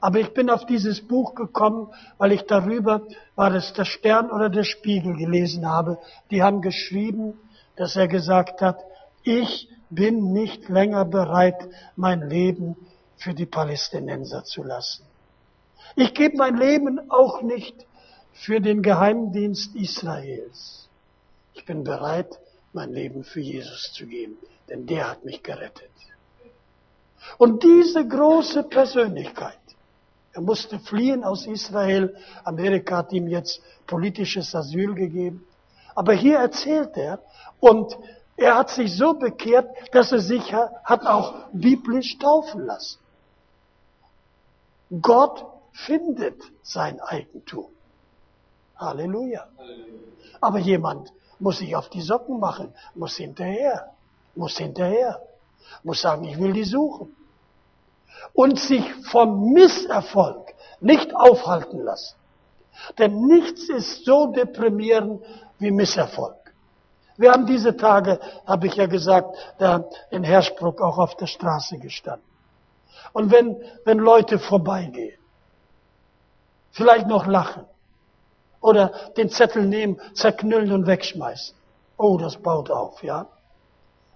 Aber 0.00 0.18
ich 0.18 0.32
bin 0.32 0.48
auf 0.48 0.64
dieses 0.66 1.06
Buch 1.06 1.34
gekommen, 1.34 1.88
weil 2.18 2.32
ich 2.32 2.42
darüber, 2.42 3.02
war 3.36 3.54
es 3.54 3.72
der 3.74 3.84
Stern 3.84 4.30
oder 4.30 4.48
der 4.48 4.64
Spiegel 4.64 5.16
gelesen 5.16 5.66
habe, 5.68 5.98
die 6.30 6.42
haben 6.42 6.62
geschrieben, 6.62 7.38
dass 7.76 7.96
er 7.96 8.08
gesagt 8.08 8.62
hat, 8.62 8.78
ich 9.22 9.68
bin 9.90 10.32
nicht 10.32 10.68
länger 10.68 11.04
bereit, 11.04 11.68
mein 11.96 12.28
Leben 12.28 12.76
für 13.16 13.34
die 13.34 13.46
Palästinenser 13.46 14.44
zu 14.44 14.62
lassen. 14.62 15.04
Ich 15.96 16.14
gebe 16.14 16.36
mein 16.36 16.56
Leben 16.56 17.10
auch 17.10 17.42
nicht 17.42 17.74
für 18.32 18.60
den 18.60 18.82
Geheimdienst 18.82 19.74
Israels. 19.74 20.88
Ich 21.54 21.64
bin 21.66 21.84
bereit, 21.84 22.38
mein 22.72 22.92
Leben 22.92 23.24
für 23.24 23.40
Jesus 23.40 23.92
zu 23.92 24.06
geben, 24.06 24.38
denn 24.68 24.86
der 24.86 25.10
hat 25.10 25.24
mich 25.24 25.42
gerettet. 25.42 25.90
Und 27.38 27.62
diese 27.62 28.06
große 28.06 28.62
Persönlichkeit, 28.64 29.59
er 30.40 30.42
musste 30.42 30.78
fliehen 30.78 31.22
aus 31.22 31.46
Israel, 31.46 32.16
Amerika 32.44 32.96
hat 32.98 33.12
ihm 33.12 33.28
jetzt 33.28 33.60
politisches 33.86 34.54
Asyl 34.54 34.94
gegeben, 34.94 35.46
aber 35.94 36.14
hier 36.14 36.38
erzählt 36.38 36.96
er, 36.96 37.20
und 37.60 37.94
er 38.38 38.56
hat 38.56 38.70
sich 38.70 38.96
so 38.96 39.12
bekehrt, 39.12 39.68
dass 39.92 40.12
er 40.12 40.20
sich 40.20 40.50
hat 40.52 41.06
auch 41.06 41.34
biblisch 41.52 42.16
taufen 42.18 42.64
lassen. 42.64 42.98
Gott 45.02 45.44
findet 45.72 46.40
sein 46.62 46.98
Eigentum. 47.00 47.66
Halleluja. 48.76 49.46
Aber 50.40 50.58
jemand 50.58 51.12
muss 51.38 51.58
sich 51.58 51.76
auf 51.76 51.90
die 51.90 52.00
Socken 52.00 52.40
machen, 52.40 52.72
muss 52.94 53.16
hinterher, 53.16 53.92
muss 54.34 54.56
hinterher, 54.56 55.20
muss 55.82 56.00
sagen, 56.00 56.24
ich 56.24 56.38
will 56.38 56.54
die 56.54 56.64
suchen. 56.64 57.14
Und 58.32 58.58
sich 58.58 58.84
vom 59.10 59.52
Misserfolg 59.52 60.54
nicht 60.80 61.14
aufhalten 61.14 61.82
lassen. 61.82 62.16
Denn 62.98 63.26
nichts 63.26 63.68
ist 63.68 64.04
so 64.04 64.26
deprimierend 64.26 65.22
wie 65.58 65.70
Misserfolg. 65.70 66.36
Wir 67.16 67.32
haben 67.32 67.46
diese 67.46 67.76
Tage, 67.76 68.18
habe 68.46 68.66
ich 68.66 68.76
ja 68.76 68.86
gesagt, 68.86 69.36
da 69.58 69.84
in 70.10 70.24
Herschbruck 70.24 70.80
auch 70.80 70.96
auf 70.96 71.16
der 71.16 71.26
Straße 71.26 71.78
gestanden. 71.78 72.24
Und 73.12 73.30
wenn, 73.30 73.56
wenn 73.84 73.98
Leute 73.98 74.38
vorbeigehen, 74.38 75.18
vielleicht 76.70 77.06
noch 77.06 77.26
lachen, 77.26 77.66
oder 78.60 78.92
den 79.16 79.30
Zettel 79.30 79.66
nehmen, 79.66 80.00
zerknüllen 80.14 80.72
und 80.72 80.86
wegschmeißen. 80.86 81.56
Oh, 81.96 82.18
das 82.18 82.36
baut 82.36 82.70
auf, 82.70 83.02
ja? 83.02 83.26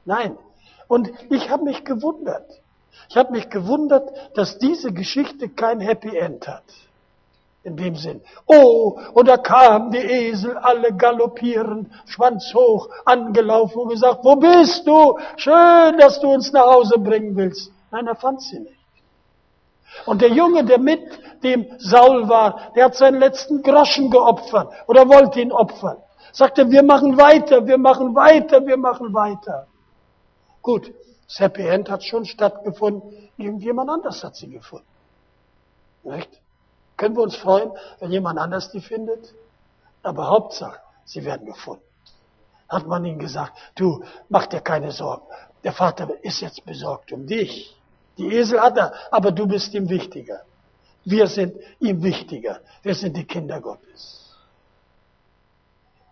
Nein. 0.04 0.38
Und 0.86 1.10
ich 1.30 1.50
habe 1.50 1.64
mich 1.64 1.84
gewundert. 1.84 2.60
Ich 3.08 3.16
habe 3.16 3.32
mich 3.32 3.48
gewundert, 3.50 4.10
dass 4.34 4.58
diese 4.58 4.92
Geschichte 4.92 5.48
kein 5.48 5.80
Happy 5.80 6.16
End 6.16 6.46
hat. 6.48 6.64
In 7.62 7.76
dem 7.76 7.96
Sinn. 7.96 8.20
Oh, 8.46 8.98
und 9.14 9.26
da 9.26 9.38
kamen 9.38 9.90
die 9.90 9.98
Esel 9.98 10.56
alle 10.58 10.92
galoppierend, 10.94 11.88
Schwanz 12.04 12.52
hoch, 12.54 12.90
angelaufen 13.06 13.78
und 13.78 13.88
gesagt, 13.88 14.22
wo 14.22 14.36
bist 14.36 14.86
du? 14.86 15.18
Schön, 15.36 15.96
dass 15.98 16.20
du 16.20 16.30
uns 16.30 16.52
nach 16.52 16.66
Hause 16.66 16.98
bringen 16.98 17.34
willst. 17.36 17.72
Nein, 17.90 18.06
er 18.06 18.16
fand 18.16 18.42
sie 18.42 18.60
nicht. 18.60 18.84
Und 20.04 20.20
der 20.20 20.30
Junge, 20.30 20.64
der 20.64 20.78
mit 20.78 21.00
dem 21.42 21.66
Saul 21.78 22.28
war, 22.28 22.72
der 22.74 22.86
hat 22.86 22.96
seinen 22.96 23.18
letzten 23.18 23.62
Groschen 23.62 24.10
geopfert 24.10 24.70
oder 24.86 25.08
wollte 25.08 25.40
ihn 25.40 25.52
opfern. 25.52 25.98
Sagte, 26.32 26.70
wir 26.70 26.82
machen 26.82 27.16
weiter, 27.16 27.66
wir 27.66 27.78
machen 27.78 28.14
weiter, 28.14 28.66
wir 28.66 28.76
machen 28.76 29.14
weiter. 29.14 29.68
Gut, 30.60 30.92
das 31.26 31.40
Happy 31.40 31.66
End 31.66 31.90
hat 31.90 32.04
schon 32.04 32.24
stattgefunden, 32.24 33.30
irgendjemand 33.36 33.90
anders 33.90 34.22
hat 34.22 34.36
sie 34.36 34.48
gefunden. 34.48 34.86
Nicht? 36.02 36.30
Können 36.96 37.16
wir 37.16 37.22
uns 37.22 37.36
freuen, 37.36 37.72
wenn 37.98 38.12
jemand 38.12 38.38
anders 38.38 38.70
die 38.70 38.80
findet? 38.80 39.34
Aber 40.02 40.28
Hauptsache, 40.28 40.80
sie 41.04 41.24
werden 41.24 41.46
gefunden. 41.46 41.82
Hat 42.68 42.86
man 42.86 43.04
ihnen 43.04 43.18
gesagt, 43.18 43.52
du, 43.74 44.04
mach 44.28 44.46
dir 44.46 44.60
keine 44.60 44.92
Sorgen. 44.92 45.26
Der 45.64 45.72
Vater 45.72 46.08
ist 46.22 46.40
jetzt 46.40 46.64
besorgt 46.64 47.12
um 47.12 47.26
dich. 47.26 47.76
Die 48.18 48.28
Esel 48.28 48.60
hat 48.60 48.76
er, 48.76 48.92
aber 49.10 49.32
du 49.32 49.46
bist 49.46 49.72
ihm 49.74 49.88
wichtiger. 49.88 50.42
Wir 51.04 51.26
sind 51.26 51.56
ihm 51.80 52.02
wichtiger. 52.02 52.60
Wir 52.82 52.94
sind 52.94 53.16
die 53.16 53.24
Kinder 53.24 53.60
Gottes. 53.60 54.34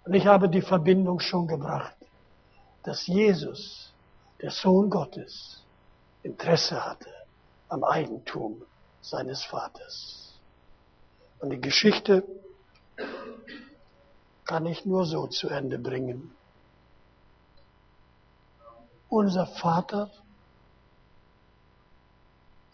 Und 0.04 0.14
ich 0.14 0.26
habe 0.26 0.48
die 0.48 0.62
Verbindung 0.62 1.20
schon 1.20 1.46
gebracht, 1.46 1.94
dass 2.82 3.06
Jesus, 3.06 3.91
der 4.42 4.50
Sohn 4.50 4.90
Gottes, 4.90 5.62
Interesse 6.24 6.84
hatte 6.84 7.10
am 7.68 7.84
Eigentum 7.84 8.62
seines 9.00 9.44
Vaters. 9.44 10.40
Und 11.38 11.50
die 11.50 11.60
Geschichte 11.60 12.24
kann 14.44 14.66
ich 14.66 14.84
nur 14.84 15.06
so 15.06 15.28
zu 15.28 15.48
Ende 15.48 15.78
bringen. 15.78 16.34
Unser 19.08 19.46
Vater 19.46 20.10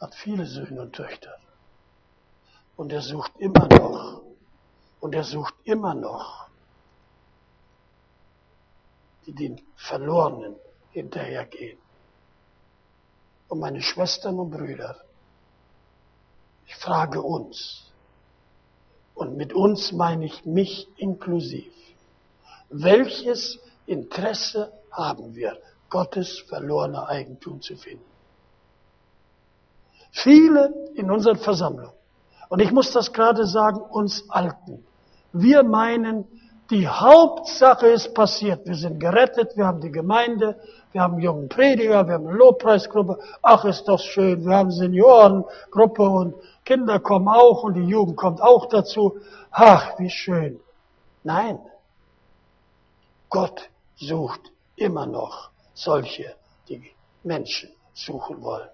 hat 0.01 0.15
viele 0.15 0.47
Söhne 0.47 0.83
und 0.83 0.95
Töchter. 0.95 1.37
Und 2.77 2.93
er 2.93 3.03
sucht 3.03 3.33
immer 3.39 3.69
noch, 3.69 4.23
und 5.01 5.15
er 5.15 5.25
sucht 5.25 5.55
immer 5.65 5.95
noch, 5.95 6.49
die 9.27 9.35
den 9.35 9.61
Verlorenen 9.77 10.57
hinterhergehen. 10.91 11.79
Und 13.49 13.61
meine 13.61 13.81
Schwestern 13.81 14.39
und 14.39 14.51
Brüder, 14.51 14.97
ich 16.67 16.75
frage 16.77 17.23
uns, 17.23 17.85
und 19.15 19.37
mit 19.37 19.53
uns 19.53 19.91
meine 19.93 20.27
ich 20.27 20.45
mich 20.45 20.87
inklusiv, 20.97 21.73
welches 22.69 23.59
Interesse 23.87 24.73
haben 24.93 25.35
wir, 25.35 25.59
Gottes 25.91 26.41
verlorene 26.41 27.09
Eigentum 27.09 27.63
zu 27.63 27.77
finden? 27.77 28.05
Viele 30.13 30.73
in 30.95 31.11
unseren 31.11 31.39
Versammlungen, 31.39 31.97
und 32.49 32.61
ich 32.61 32.71
muss 32.71 32.93
das 32.93 33.13
gerade 33.13 33.47
sagen, 33.47 33.81
uns 33.81 34.29
Alten, 34.31 34.87
wir 35.33 35.63
meinen, 35.63 36.27
die 36.71 36.87
Hauptsache 36.87 37.87
ist 37.89 38.15
passiert. 38.15 38.67
Wir 38.67 38.75
sind 38.75 39.01
gerettet, 39.01 39.57
wir 39.57 39.67
haben 39.67 39.81
die 39.81 39.91
Gemeinde, 39.91 40.61
wir 40.93 41.03
haben 41.03 41.19
jungen 41.19 41.49
Prediger, 41.49 42.07
wir 42.07 42.15
haben 42.15 42.29
eine 42.29 42.37
Lobpreisgruppe. 42.37 43.19
Ach, 43.43 43.65
ist 43.65 43.89
das 43.89 44.05
schön. 44.05 44.45
Wir 44.45 44.57
haben 44.57 44.71
Seniorengruppe 44.71 46.03
und 46.03 46.35
Kinder 46.65 47.01
kommen 47.01 47.29
auch 47.29 47.63
und 47.63 47.75
die 47.75 47.87
Jugend 47.87 48.17
kommt 48.17 48.43
auch 48.43 48.67
dazu. 48.67 49.19
Ach, 49.51 49.99
wie 49.99 50.11
schön. 50.11 50.61
Nein. 51.25 51.59
Gott 53.31 53.71
sucht 53.97 54.53
immer 54.77 55.07
noch 55.07 55.51
solche, 55.75 56.35
die 56.69 56.91
Menschen 57.23 57.71
suchen 57.95 58.43
wollen. 58.43 58.69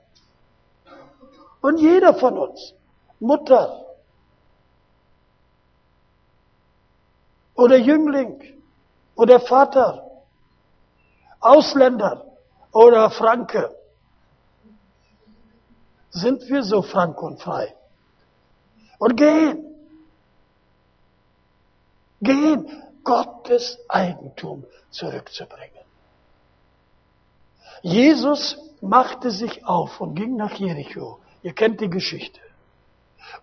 Und 1.60 1.78
jeder 1.80 2.14
von 2.14 2.38
uns, 2.38 2.74
Mutter 3.20 3.84
oder 7.54 7.76
Jüngling 7.76 8.42
oder 9.14 9.40
Vater, 9.40 10.10
Ausländer 11.40 12.24
oder 12.72 13.10
Franke, 13.10 13.74
sind 16.10 16.48
wir 16.48 16.62
so 16.62 16.82
frank 16.82 17.20
und 17.22 17.40
frei. 17.40 17.74
Und 18.98 19.16
gehen. 19.16 19.64
Gehen, 22.20 22.82
Gottes 23.02 23.78
Eigentum 23.88 24.64
zurückzubringen. 24.90 25.84
Jesus 27.82 28.56
machte 28.80 29.30
sich 29.30 29.66
auf 29.66 30.00
und 30.00 30.14
ging 30.14 30.36
nach 30.36 30.54
Jericho. 30.54 31.18
Ihr 31.42 31.52
kennt 31.52 31.80
die 31.80 31.90
Geschichte. 31.90 32.40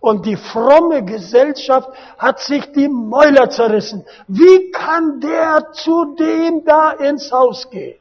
Und 0.00 0.26
die 0.26 0.36
fromme 0.36 1.04
Gesellschaft 1.04 1.88
hat 2.18 2.40
sich 2.40 2.72
die 2.72 2.88
Mäuler 2.88 3.50
zerrissen. 3.50 4.04
Wie 4.26 4.70
kann 4.72 5.20
der 5.20 5.72
zu 5.72 6.16
dem 6.16 6.64
da 6.64 6.90
ins 6.90 7.30
Haus 7.30 7.70
gehen? 7.70 7.98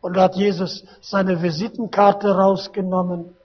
Und 0.00 0.16
da 0.16 0.22
hat 0.22 0.36
Jesus 0.36 0.84
seine 1.00 1.42
Visitenkarte 1.42 2.34
rausgenommen 2.34 3.36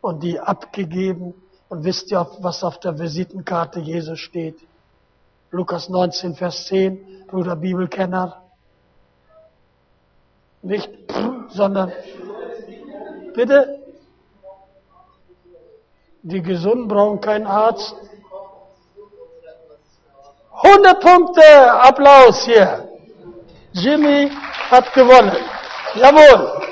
und 0.00 0.22
die 0.22 0.38
abgegeben. 0.40 1.34
Und 1.68 1.84
wisst 1.84 2.10
ihr, 2.10 2.26
was 2.40 2.64
auf 2.64 2.80
der 2.80 2.98
Visitenkarte 2.98 3.80
Jesus 3.80 4.18
steht? 4.18 4.58
Lukas 5.50 5.88
19, 5.88 6.34
Vers 6.34 6.66
10, 6.66 7.26
Bruder 7.26 7.56
Bibelkenner. 7.56 8.42
Nicht, 10.62 10.90
sondern, 11.48 11.92
bitte? 13.34 13.77
Die 16.30 16.42
Gesunden 16.42 16.88
brauchen 16.88 17.22
keinen 17.22 17.46
Arzt. 17.46 17.94
100 20.62 21.00
Punkte, 21.00 21.72
Applaus 21.72 22.44
hier. 22.44 22.86
Jimmy 23.72 24.30
hat 24.70 24.92
gewonnen. 24.92 25.36
Jawohl. 25.94 26.66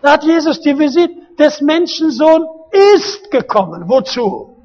Da 0.00 0.12
hat 0.12 0.24
Jesus 0.24 0.62
die 0.62 0.78
Visite 0.78 1.14
des 1.38 1.60
Menschensohn 1.60 2.46
ist 2.70 3.30
gekommen. 3.30 3.86
Wozu? 3.86 4.56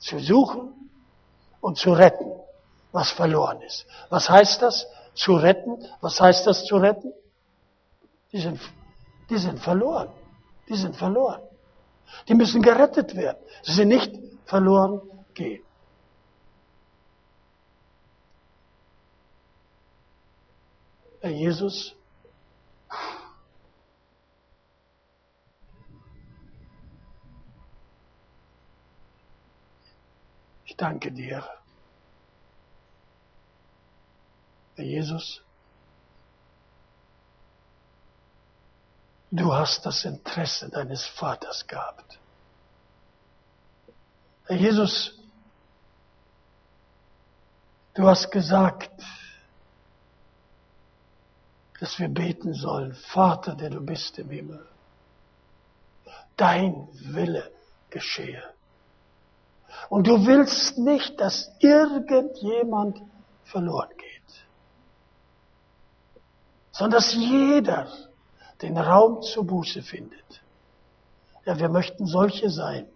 Zu 0.00 0.18
suchen 0.18 0.90
und 1.60 1.78
zu 1.78 1.92
retten, 1.92 2.32
was 2.90 3.12
verloren 3.12 3.62
ist. 3.62 3.86
Was 4.10 4.28
heißt 4.28 4.62
das? 4.62 4.88
Zu 5.14 5.36
retten. 5.36 5.78
Was 6.00 6.20
heißt 6.20 6.44
das 6.44 6.64
zu 6.64 6.76
retten? 6.76 7.12
Die 8.32 8.40
sind, 8.40 8.60
die 9.30 9.38
sind 9.38 9.60
verloren. 9.60 10.08
Die 10.68 10.74
sind 10.74 10.96
verloren. 10.96 11.47
Die 12.28 12.34
müssen 12.34 12.62
gerettet 12.62 13.14
werden. 13.14 13.38
Sie 13.62 13.72
sind 13.72 13.88
nicht 13.88 14.12
verloren 14.46 15.00
gehen. 15.34 15.62
Herr 21.20 21.30
Jesus, 21.30 21.96
ich 30.64 30.76
danke 30.76 31.10
dir. 31.10 31.44
Herr 34.76 34.84
Jesus, 34.84 35.42
Du 39.30 39.54
hast 39.54 39.84
das 39.84 40.04
Interesse 40.04 40.70
deines 40.70 41.04
Vaters 41.04 41.66
gehabt. 41.66 42.18
Herr 44.46 44.56
Jesus, 44.56 45.18
du 47.94 48.06
hast 48.06 48.30
gesagt, 48.30 48.90
dass 51.78 51.98
wir 51.98 52.08
beten 52.08 52.54
sollen, 52.54 52.94
Vater, 52.94 53.54
der 53.54 53.70
du 53.70 53.80
bist 53.84 54.18
im 54.18 54.30
Himmel, 54.30 54.66
dein 56.36 56.88
Wille 56.92 57.52
geschehe. 57.90 58.42
Und 59.90 60.06
du 60.06 60.26
willst 60.26 60.78
nicht, 60.78 61.20
dass 61.20 61.50
irgendjemand 61.58 63.02
verloren 63.44 63.90
geht, 63.96 64.46
sondern 66.72 66.98
dass 66.98 67.12
jeder 67.12 68.07
den 68.62 68.76
Raum 68.76 69.22
zur 69.22 69.46
Buße 69.46 69.82
findet. 69.82 70.42
Ja, 71.44 71.58
wir 71.58 71.68
möchten 71.68 72.06
solche 72.06 72.50
sein, 72.50 72.86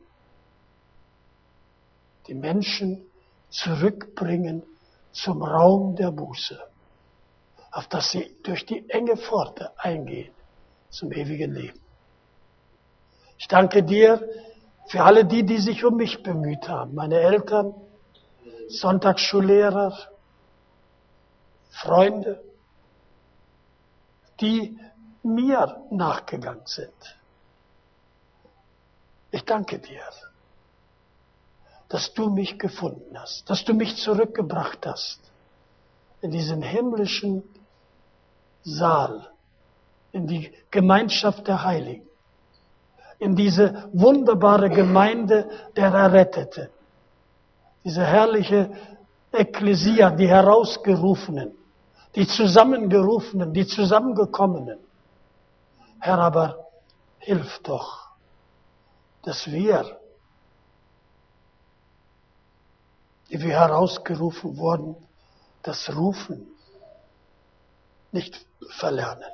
die 2.27 2.35
Menschen 2.35 3.05
zurückbringen 3.51 4.63
zum 5.13 5.43
Raum 5.43 5.97
der 5.97 6.11
Buße, 6.11 6.59
auf 7.71 7.87
das 7.89 8.11
sie 8.11 8.37
durch 8.43 8.67
die 8.67 8.89
enge 8.91 9.17
Pforte 9.17 9.73
eingehen 9.79 10.33
zum 10.91 11.13
ewigen 11.13 11.53
Leben. 11.53 11.81
Ich 13.39 13.49
danke 13.49 13.83
dir 13.83 14.29
für 14.87 15.03
alle 15.03 15.25
die, 15.25 15.45
die 15.45 15.59
sich 15.59 15.85
um 15.85 15.97
mich 15.97 16.23
bemüht 16.23 16.69
haben, 16.69 16.95
meine 16.95 17.19
Eltern, 17.19 17.75
Sonntagsschullehrer, 18.69 19.97
Freunde, 21.71 22.43
die 24.41 24.79
mir 25.23 25.83
nachgegangen 25.91 26.67
sind. 26.67 27.17
Ich 29.31 29.45
danke 29.45 29.79
dir, 29.79 30.03
dass 31.89 32.13
du 32.15 32.31
mich 32.31 32.59
gefunden 32.59 33.19
hast, 33.19 33.49
dass 33.49 33.65
du 33.65 33.75
mich 33.75 33.97
zurückgebracht 33.97 34.87
hast 34.87 35.21
in 36.21 36.31
diesen 36.31 36.63
himmlischen 36.63 37.43
Saal, 38.63 39.29
in 40.13 40.27
die 40.27 40.53
Gemeinschaft 40.71 41.47
der 41.49 41.65
Heiligen, 41.65 42.07
in 43.19 43.37
diese 43.37 43.89
wunderbare 43.93 44.69
Gemeinde 44.71 45.49
der 45.77 45.93
Erretteten, 45.93 46.69
diese 47.85 48.05
herrliche 48.05 48.71
Ekklesia, 49.33 50.11
die 50.11 50.29
Herausgerufenen, 50.29 51.53
die 52.15 52.27
Zusammengerufenen, 52.27 53.53
die 53.53 53.67
Zusammengekommenen. 53.67 54.79
Herr, 56.05 56.19
aber 56.19 56.67
Hilf 57.21 57.61
doch, 57.63 58.09
dass 59.23 59.47
wir, 59.47 60.01
die 63.31 63.41
wir 63.41 63.53
herausgerufen 63.53 64.57
wurden, 64.57 64.97
das 65.63 65.95
Rufen 65.95 66.49
nicht 68.11 68.45
verlernen. 68.71 69.31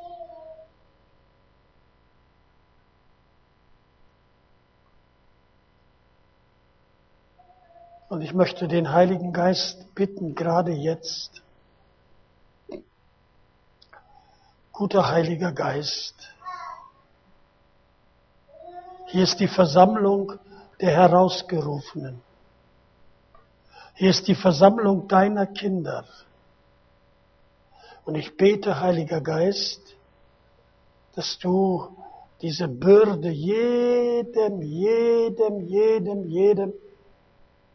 Und 8.10 8.20
ich 8.20 8.34
möchte 8.34 8.68
den 8.68 8.92
Heiligen 8.92 9.32
Geist 9.32 9.94
bitten, 9.94 10.34
gerade 10.34 10.72
jetzt, 10.72 11.42
guter 14.72 15.08
Heiliger 15.08 15.52
Geist, 15.52 16.34
hier 19.08 19.22
ist 19.22 19.40
die 19.40 19.48
Versammlung 19.48 20.34
der 20.80 20.90
Herausgerufenen. 20.90 22.20
Hier 23.94 24.10
ist 24.10 24.28
die 24.28 24.34
Versammlung 24.34 25.08
deiner 25.08 25.46
Kinder. 25.46 26.04
Und 28.04 28.14
ich 28.16 28.36
bete, 28.36 28.80
Heiliger 28.80 29.20
Geist, 29.20 29.80
dass 31.14 31.38
du 31.38 31.96
diese 32.42 32.68
Bürde 32.68 33.30
jedem, 33.30 34.62
jedem, 34.62 35.60
jedem, 35.60 36.24
jedem 36.24 36.72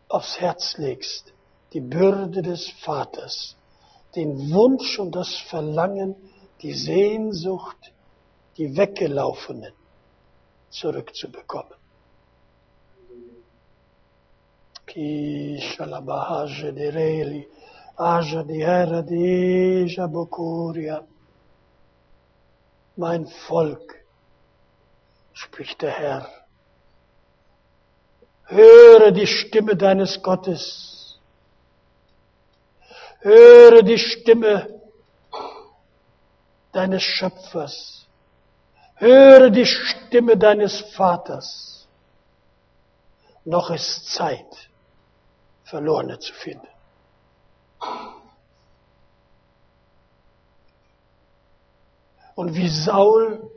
aufs 0.08 0.40
Herz 0.40 0.78
legst. 0.78 1.34
Die 1.74 1.82
Bürde 1.82 2.44
des 2.44 2.70
Vaters. 2.84 3.56
Den 4.16 4.52
Wunsch 4.54 5.00
und 5.00 5.16
das 5.16 5.36
Verlangen, 5.50 6.16
die 6.62 6.74
Sehnsucht, 6.74 7.92
die 8.58 8.78
Weggelaufenen 8.78 9.74
zurückzubekommen. 10.74 11.74
Mein 22.96 23.26
Volk, 23.48 23.96
spricht 25.34 25.82
der 25.82 25.92
Herr, 25.92 26.30
höre 28.46 29.12
die 29.12 29.26
Stimme 29.26 29.76
deines 29.76 30.22
Gottes, 30.22 31.20
höre 33.22 33.82
die 33.82 33.98
Stimme 33.98 34.82
deines 36.72 37.02
Schöpfers. 37.02 38.03
Höre 38.96 39.50
die 39.50 39.66
Stimme 39.66 40.38
deines 40.38 40.80
Vaters. 40.96 41.88
Noch 43.46 43.70
ist 43.70 44.08
Zeit, 44.14 44.70
Verlorene 45.66 46.20
zu 46.20 46.34
finden. 46.34 46.68
Und 52.36 52.56
wie 52.56 52.70
Saul 52.70 53.50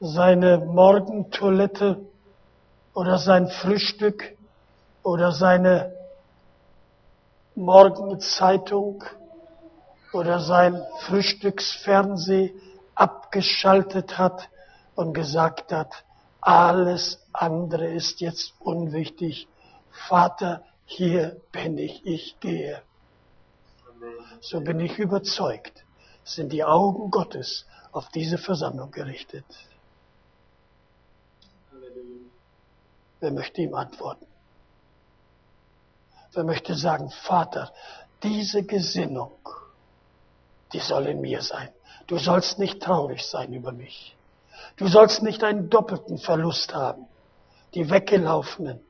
seine 0.00 0.58
Morgentoilette 0.58 2.00
oder 2.94 3.18
sein 3.18 3.48
Frühstück 3.48 4.36
oder 5.02 5.32
seine 5.32 5.94
Morgenzeitung 7.54 9.04
oder 10.12 10.40
sein 10.40 10.82
Frühstücksfernseh 11.00 12.54
abgeschaltet 13.00 14.18
hat 14.18 14.50
und 14.94 15.14
gesagt 15.14 15.72
hat, 15.72 16.04
alles 16.42 17.18
andere 17.32 17.86
ist 17.86 18.20
jetzt 18.20 18.52
unwichtig. 18.60 19.48
Vater, 20.08 20.62
hier 20.84 21.40
bin 21.50 21.78
ich, 21.78 22.04
ich 22.04 22.38
gehe. 22.40 22.82
So 24.40 24.60
bin 24.60 24.80
ich 24.80 24.98
überzeugt, 24.98 25.84
sind 26.24 26.52
die 26.52 26.64
Augen 26.64 27.10
Gottes 27.10 27.66
auf 27.92 28.08
diese 28.10 28.36
Versammlung 28.36 28.90
gerichtet. 28.90 29.46
Wer 33.20 33.30
möchte 33.32 33.62
ihm 33.62 33.74
antworten? 33.74 34.26
Wer 36.32 36.44
möchte 36.44 36.74
sagen, 36.74 37.10
Vater, 37.10 37.72
diese 38.22 38.62
Gesinnung, 38.62 39.32
die 40.72 40.78
soll 40.80 41.06
in 41.06 41.20
mir 41.20 41.42
sein. 41.42 41.68
Du 42.06 42.18
sollst 42.18 42.58
nicht 42.58 42.82
traurig 42.82 43.24
sein 43.24 43.52
über 43.52 43.72
mich. 43.72 44.16
Du 44.76 44.88
sollst 44.88 45.22
nicht 45.22 45.44
einen 45.44 45.70
doppelten 45.70 46.18
Verlust 46.18 46.74
haben. 46.74 47.06
Die 47.74 47.88
weggelaufenen 47.90 48.80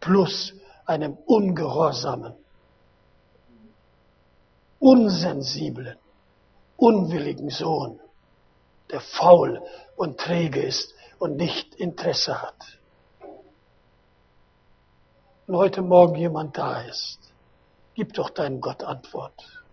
plus 0.00 0.54
einem 0.86 1.16
ungehorsamen, 1.26 2.34
unsensiblen, 4.78 5.96
unwilligen 6.76 7.50
Sohn, 7.50 8.00
der 8.90 9.00
faul 9.00 9.62
und 9.96 10.18
träge 10.18 10.62
ist 10.62 10.94
und 11.18 11.36
nicht 11.36 11.74
Interesse 11.76 12.42
hat. 12.42 12.78
Wenn 15.46 15.56
heute 15.56 15.82
Morgen 15.82 16.16
jemand 16.16 16.56
da 16.56 16.82
ist, 16.82 17.18
gib 17.94 18.12
doch 18.14 18.30
deinem 18.30 18.60
Gott 18.60 18.82
Antwort 18.82 19.63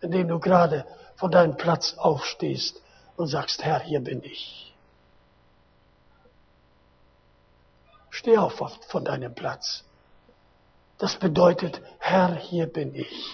indem 0.00 0.28
du 0.28 0.38
gerade 0.38 0.86
von 1.16 1.30
deinem 1.30 1.56
Platz 1.56 1.94
aufstehst 1.98 2.80
und 3.16 3.26
sagst, 3.26 3.62
Herr, 3.62 3.80
hier 3.80 4.00
bin 4.00 4.22
ich. 4.22 4.74
Steh 8.10 8.36
auf 8.38 8.62
von 8.88 9.04
deinem 9.04 9.34
Platz. 9.34 9.84
Das 10.98 11.16
bedeutet, 11.16 11.80
Herr, 11.98 12.34
hier 12.34 12.66
bin 12.66 12.94
ich. 12.94 13.32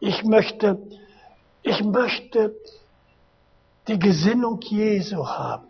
Ich 0.00 0.22
möchte, 0.24 0.78
ich 1.62 1.82
möchte 1.82 2.54
die 3.88 3.98
Gesinnung 3.98 4.60
Jesu 4.60 5.26
haben, 5.26 5.68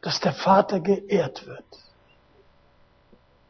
dass 0.00 0.20
der 0.20 0.32
Vater 0.32 0.80
geehrt 0.80 1.46
wird. 1.46 1.64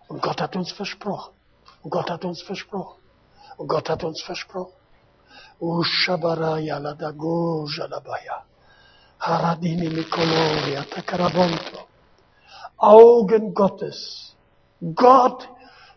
Und 0.09 0.21
Gott 0.21 0.41
hat 0.41 0.57
uns 0.57 0.73
versprochen. 0.73 1.35
Und 1.83 1.91
Gott 1.91 2.11
hat 2.11 2.25
uns 2.25 2.43
versprochen. 2.43 3.00
Und 3.61 3.69
Gott 3.69 3.91
hat 3.91 4.03
uns 4.05 4.23
versprochen. 4.23 4.73
Ushabaraya 5.61 6.79
ladago 6.79 7.69
jalabaya. 7.69 8.37
Haradini 9.19 9.91
Mikoloria 9.91 10.83
takarabonto. 10.85 11.81
Augen 12.79 13.53
Gottes. 13.53 14.35
Gott, 14.95 15.47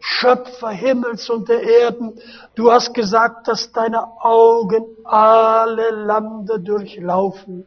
Schöpfer 0.02 0.72
Himmels 0.72 1.30
und 1.30 1.48
der 1.48 1.64
Erden, 1.64 2.20
du 2.56 2.70
hast 2.70 2.94
gesagt, 2.94 3.48
dass 3.48 3.72
deine 3.72 4.02
Augen 4.22 4.84
alle 5.06 5.92
Lande 5.92 6.60
durchlaufen 6.60 7.66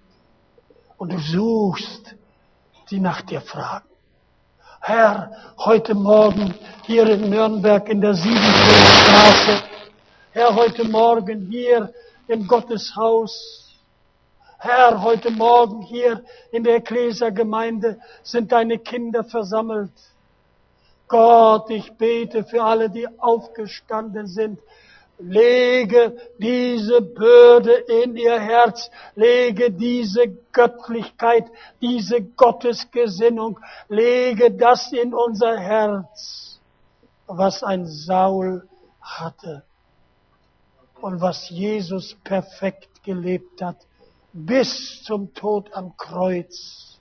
und 0.99 1.11
du 1.11 1.19
suchst, 1.19 2.15
die 2.91 3.01
nach 3.01 3.23
dir 3.23 3.41
fragen. 3.41 3.89
Herr, 4.83 5.31
heute 5.57 5.95
Morgen 5.95 6.55
hier 6.83 7.09
in 7.09 7.31
Nürnberg 7.31 7.89
in 7.89 8.03
der 8.03 8.13
Siebenstraße 8.13 9.76
Herr, 10.39 10.55
heute 10.55 10.85
Morgen 10.85 11.47
hier 11.51 11.95
im 12.29 12.47
Gotteshaus. 12.47 13.73
Herr, 14.59 15.01
heute 15.01 15.31
Morgen 15.31 15.81
hier 15.81 16.23
in 16.53 16.63
der 16.63 16.77
Ekklesia-Gemeinde 16.77 17.99
sind 18.23 18.53
deine 18.53 18.79
Kinder 18.79 19.25
versammelt. 19.25 19.95
Gott, 21.09 21.71
ich 21.71 21.91
bete 21.95 22.45
für 22.45 22.63
alle, 22.63 22.91
die 22.91 23.09
aufgestanden 23.19 24.27
sind. 24.27 24.61
Lege 25.19 26.15
diese 26.37 27.01
Bürde 27.01 27.73
in 27.73 28.15
ihr 28.19 28.39
Herz, 28.39 28.91
lege 29.15 29.71
diese 29.71 30.29
Göttlichkeit, 30.53 31.47
diese 31.81 32.21
Gottesgesinnung, 32.21 33.59
lege 33.89 34.51
das 34.51 34.93
in 34.93 35.15
unser 35.15 35.57
Herz, 35.57 36.61
was 37.27 37.63
ein 37.63 37.87
Saul 37.87 38.69
hatte 39.01 39.63
und 41.01 41.21
was 41.21 41.49
Jesus 41.51 42.15
perfekt 42.25 43.03
gelebt 43.03 43.61
hat, 43.63 43.77
bis 44.33 45.03
zum 45.03 45.33
Tod 45.35 45.73
am 45.73 45.97
Kreuz, 45.97 46.99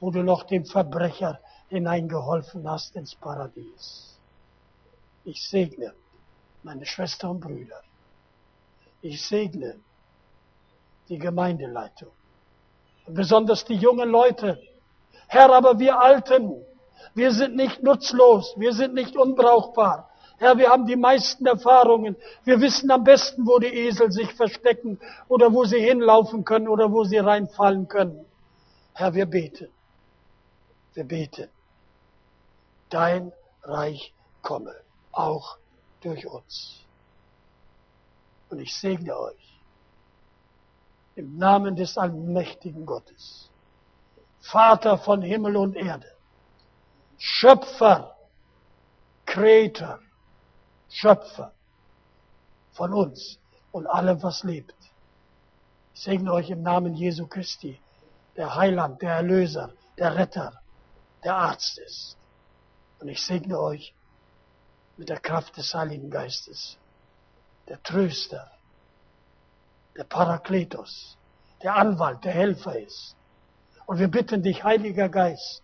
wo 0.00 0.10
du 0.10 0.22
noch 0.22 0.44
dem 0.44 0.64
Verbrecher 0.64 1.40
hineingeholfen 1.68 2.68
hast 2.68 2.96
ins 2.96 3.14
Paradies. 3.14 4.18
Ich 5.24 5.46
segne 5.48 5.92
meine 6.62 6.86
Schwestern 6.86 7.30
und 7.32 7.40
Brüder. 7.40 7.82
Ich 9.02 9.24
segne 9.24 9.78
die 11.08 11.18
Gemeindeleitung. 11.18 12.10
Besonders 13.06 13.64
die 13.64 13.74
jungen 13.76 14.10
Leute. 14.10 14.60
Herr, 15.28 15.52
aber 15.52 15.78
wir 15.78 16.00
Alten, 16.00 16.64
wir 17.14 17.32
sind 17.32 17.56
nicht 17.56 17.82
nutzlos, 17.82 18.54
wir 18.56 18.72
sind 18.72 18.94
nicht 18.94 19.16
unbrauchbar. 19.16 20.10
Herr, 20.38 20.56
wir 20.56 20.70
haben 20.70 20.86
die 20.86 20.96
meisten 20.96 21.46
Erfahrungen. 21.46 22.16
Wir 22.44 22.60
wissen 22.60 22.90
am 22.90 23.02
besten, 23.02 23.46
wo 23.46 23.58
die 23.58 23.66
Esel 23.66 24.12
sich 24.12 24.32
verstecken 24.34 25.00
oder 25.26 25.52
wo 25.52 25.64
sie 25.64 25.80
hinlaufen 25.80 26.44
können 26.44 26.68
oder 26.68 26.92
wo 26.92 27.04
sie 27.04 27.18
reinfallen 27.18 27.88
können. 27.88 28.24
Herr, 28.94 29.14
wir 29.14 29.26
beten. 29.26 29.68
Wir 30.94 31.04
beten. 31.04 31.48
Dein 32.88 33.32
Reich 33.64 34.14
komme, 34.42 34.74
auch 35.12 35.58
durch 36.00 36.26
uns. 36.26 36.84
Und 38.50 38.60
ich 38.60 38.74
segne 38.74 39.18
euch 39.18 39.60
im 41.16 41.36
Namen 41.36 41.74
des 41.74 41.98
allmächtigen 41.98 42.86
Gottes, 42.86 43.50
Vater 44.40 44.98
von 44.98 45.20
Himmel 45.20 45.56
und 45.56 45.74
Erde, 45.74 46.06
Schöpfer, 47.18 48.16
Kreator, 49.26 49.98
Schöpfer 50.88 51.52
von 52.72 52.94
uns 52.94 53.38
und 53.72 53.86
allem, 53.86 54.22
was 54.22 54.42
lebt. 54.42 54.74
Ich 55.94 56.02
segne 56.02 56.32
euch 56.32 56.50
im 56.50 56.62
Namen 56.62 56.94
Jesu 56.94 57.26
Christi, 57.26 57.80
der 58.36 58.54
Heiland, 58.54 59.02
der 59.02 59.14
Erlöser, 59.14 59.72
der 59.98 60.14
Retter, 60.14 60.60
der 61.24 61.36
Arzt 61.36 61.78
ist. 61.78 62.16
Und 63.00 63.08
ich 63.08 63.20
segne 63.24 63.58
euch 63.58 63.94
mit 64.96 65.08
der 65.08 65.20
Kraft 65.20 65.56
des 65.56 65.74
Heiligen 65.74 66.10
Geistes, 66.10 66.76
der 67.68 67.82
Tröster, 67.82 68.50
der 69.96 70.04
Parakletos, 70.04 71.16
der 71.62 71.74
Anwalt, 71.74 72.24
der 72.24 72.32
Helfer 72.32 72.78
ist. 72.78 73.16
Und 73.86 73.98
wir 73.98 74.08
bitten 74.08 74.42
dich, 74.42 74.62
Heiliger 74.62 75.08
Geist, 75.08 75.62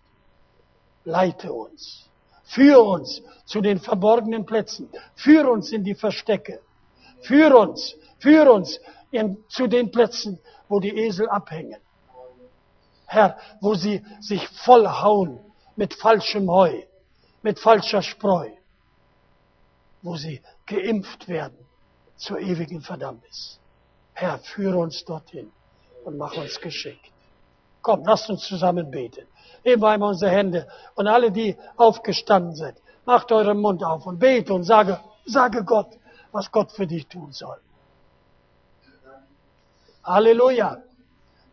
leite 1.03 1.53
uns, 1.53 2.09
führe 2.45 2.81
uns 2.81 3.21
zu 3.45 3.61
den 3.61 3.79
verborgenen 3.79 4.45
Plätzen, 4.45 4.89
führe 5.15 5.49
uns 5.49 5.71
in 5.71 5.83
die 5.83 5.95
Verstecke, 5.95 6.61
führe 7.21 7.57
uns, 7.57 7.95
führe 8.19 8.51
uns 8.51 8.79
in, 9.11 9.37
zu 9.49 9.67
den 9.67 9.91
Plätzen, 9.91 10.39
wo 10.69 10.79
die 10.79 10.95
Esel 10.95 11.29
abhängen. 11.29 11.81
Herr, 13.07 13.37
wo 13.61 13.75
sie 13.75 14.03
sich 14.19 14.47
vollhauen 14.47 15.39
mit 15.75 15.93
falschem 15.93 16.49
Heu, 16.49 16.83
mit 17.41 17.59
falscher 17.59 18.01
Spreu, 18.01 18.49
wo 20.01 20.15
sie 20.15 20.41
geimpft 20.65 21.27
werden 21.27 21.57
zur 22.15 22.39
ewigen 22.39 22.81
Verdammnis. 22.81 23.59
Herr, 24.13 24.39
führe 24.39 24.77
uns 24.77 25.03
dorthin 25.05 25.51
und 26.03 26.17
mach 26.17 26.35
uns 26.37 26.59
geschickt. 26.59 27.11
Komm, 27.85 28.03
lasst 28.03 28.31
uns 28.31 28.41
zusammen 28.47 28.89
beten. 28.89 29.27
Wir 29.61 29.73
einmal 29.83 30.09
unsere 30.09 30.31
Hände 30.31 30.67
und 30.95 31.05
alle, 31.05 31.31
die 31.31 31.55
aufgestanden 31.77 32.55
sind, 32.55 32.75
macht 33.05 33.31
euren 33.31 33.59
Mund 33.61 33.83
auf 33.83 34.07
und 34.07 34.17
bete 34.17 34.55
und 34.55 34.63
sage, 34.63 34.99
sage 35.27 35.63
Gott, 35.63 35.91
was 36.31 36.51
Gott 36.51 36.71
für 36.71 36.87
dich 36.87 37.05
tun 37.05 37.31
soll. 37.31 37.57
Halleluja. 40.03 40.79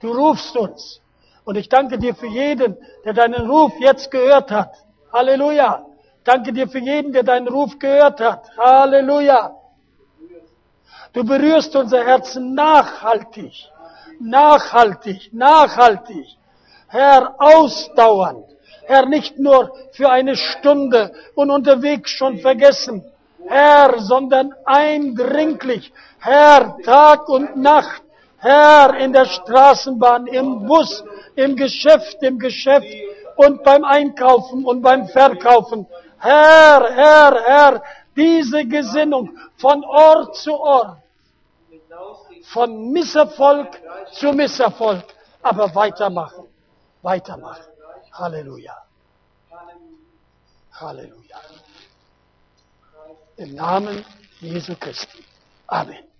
Du 0.00 0.10
rufst 0.10 0.56
uns. 0.56 1.02
Und 1.44 1.56
ich 1.56 1.68
danke 1.68 1.98
dir 1.98 2.14
für 2.14 2.28
jeden, 2.28 2.78
der 3.04 3.12
deinen 3.12 3.50
Ruf 3.50 3.74
jetzt 3.78 4.10
gehört 4.10 4.50
hat. 4.50 4.74
Halleluja. 5.12 5.84
Danke 6.24 6.54
dir 6.54 6.66
für 6.66 6.78
jeden, 6.78 7.12
der 7.12 7.24
deinen 7.24 7.48
Ruf 7.48 7.78
gehört 7.78 8.20
hat. 8.22 8.48
Halleluja. 8.56 9.54
Du 11.12 11.24
berührst 11.24 11.76
unser 11.76 12.02
Herzen 12.02 12.54
nachhaltig. 12.54 13.70
Nachhaltig, 14.22 15.32
nachhaltig. 15.32 16.26
Herr, 16.86 17.34
ausdauernd. 17.38 18.46
Herr, 18.86 19.06
nicht 19.06 19.38
nur 19.38 19.72
für 19.92 20.10
eine 20.10 20.36
Stunde 20.36 21.12
und 21.34 21.50
unterwegs 21.50 22.10
schon 22.10 22.38
vergessen. 22.38 23.04
Herr, 23.48 23.98
sondern 23.98 24.54
eindringlich. 24.64 25.92
Herr, 26.20 26.76
Tag 26.84 27.28
und 27.28 27.56
Nacht. 27.56 28.02
Herr, 28.38 28.94
in 28.98 29.12
der 29.12 29.24
Straßenbahn, 29.24 30.26
im 30.26 30.66
Bus, 30.66 31.02
im 31.34 31.56
Geschäft, 31.56 32.22
im 32.22 32.38
Geschäft 32.38 32.86
und 33.36 33.64
beim 33.64 33.84
Einkaufen 33.84 34.64
und 34.64 34.82
beim 34.82 35.08
Verkaufen. 35.08 35.86
Herr, 36.18 36.92
Herr, 36.92 37.42
Herr, 37.44 37.82
diese 38.14 38.64
Gesinnung 38.66 39.30
von 39.56 39.84
Ort 39.84 40.36
zu 40.36 40.54
Ort, 40.54 40.98
von 42.42 42.92
Misserfolg 42.92 43.80
zu 44.12 44.32
Misserfolg, 44.32 45.04
aber 45.42 45.74
weitermachen, 45.74 46.46
weitermachen. 47.02 47.64
Halleluja. 48.12 48.76
Halleluja. 50.72 51.40
Im 53.36 53.54
Namen 53.54 54.04
Jesu 54.40 54.74
Christi. 54.76 55.24
Amen. 55.66 56.11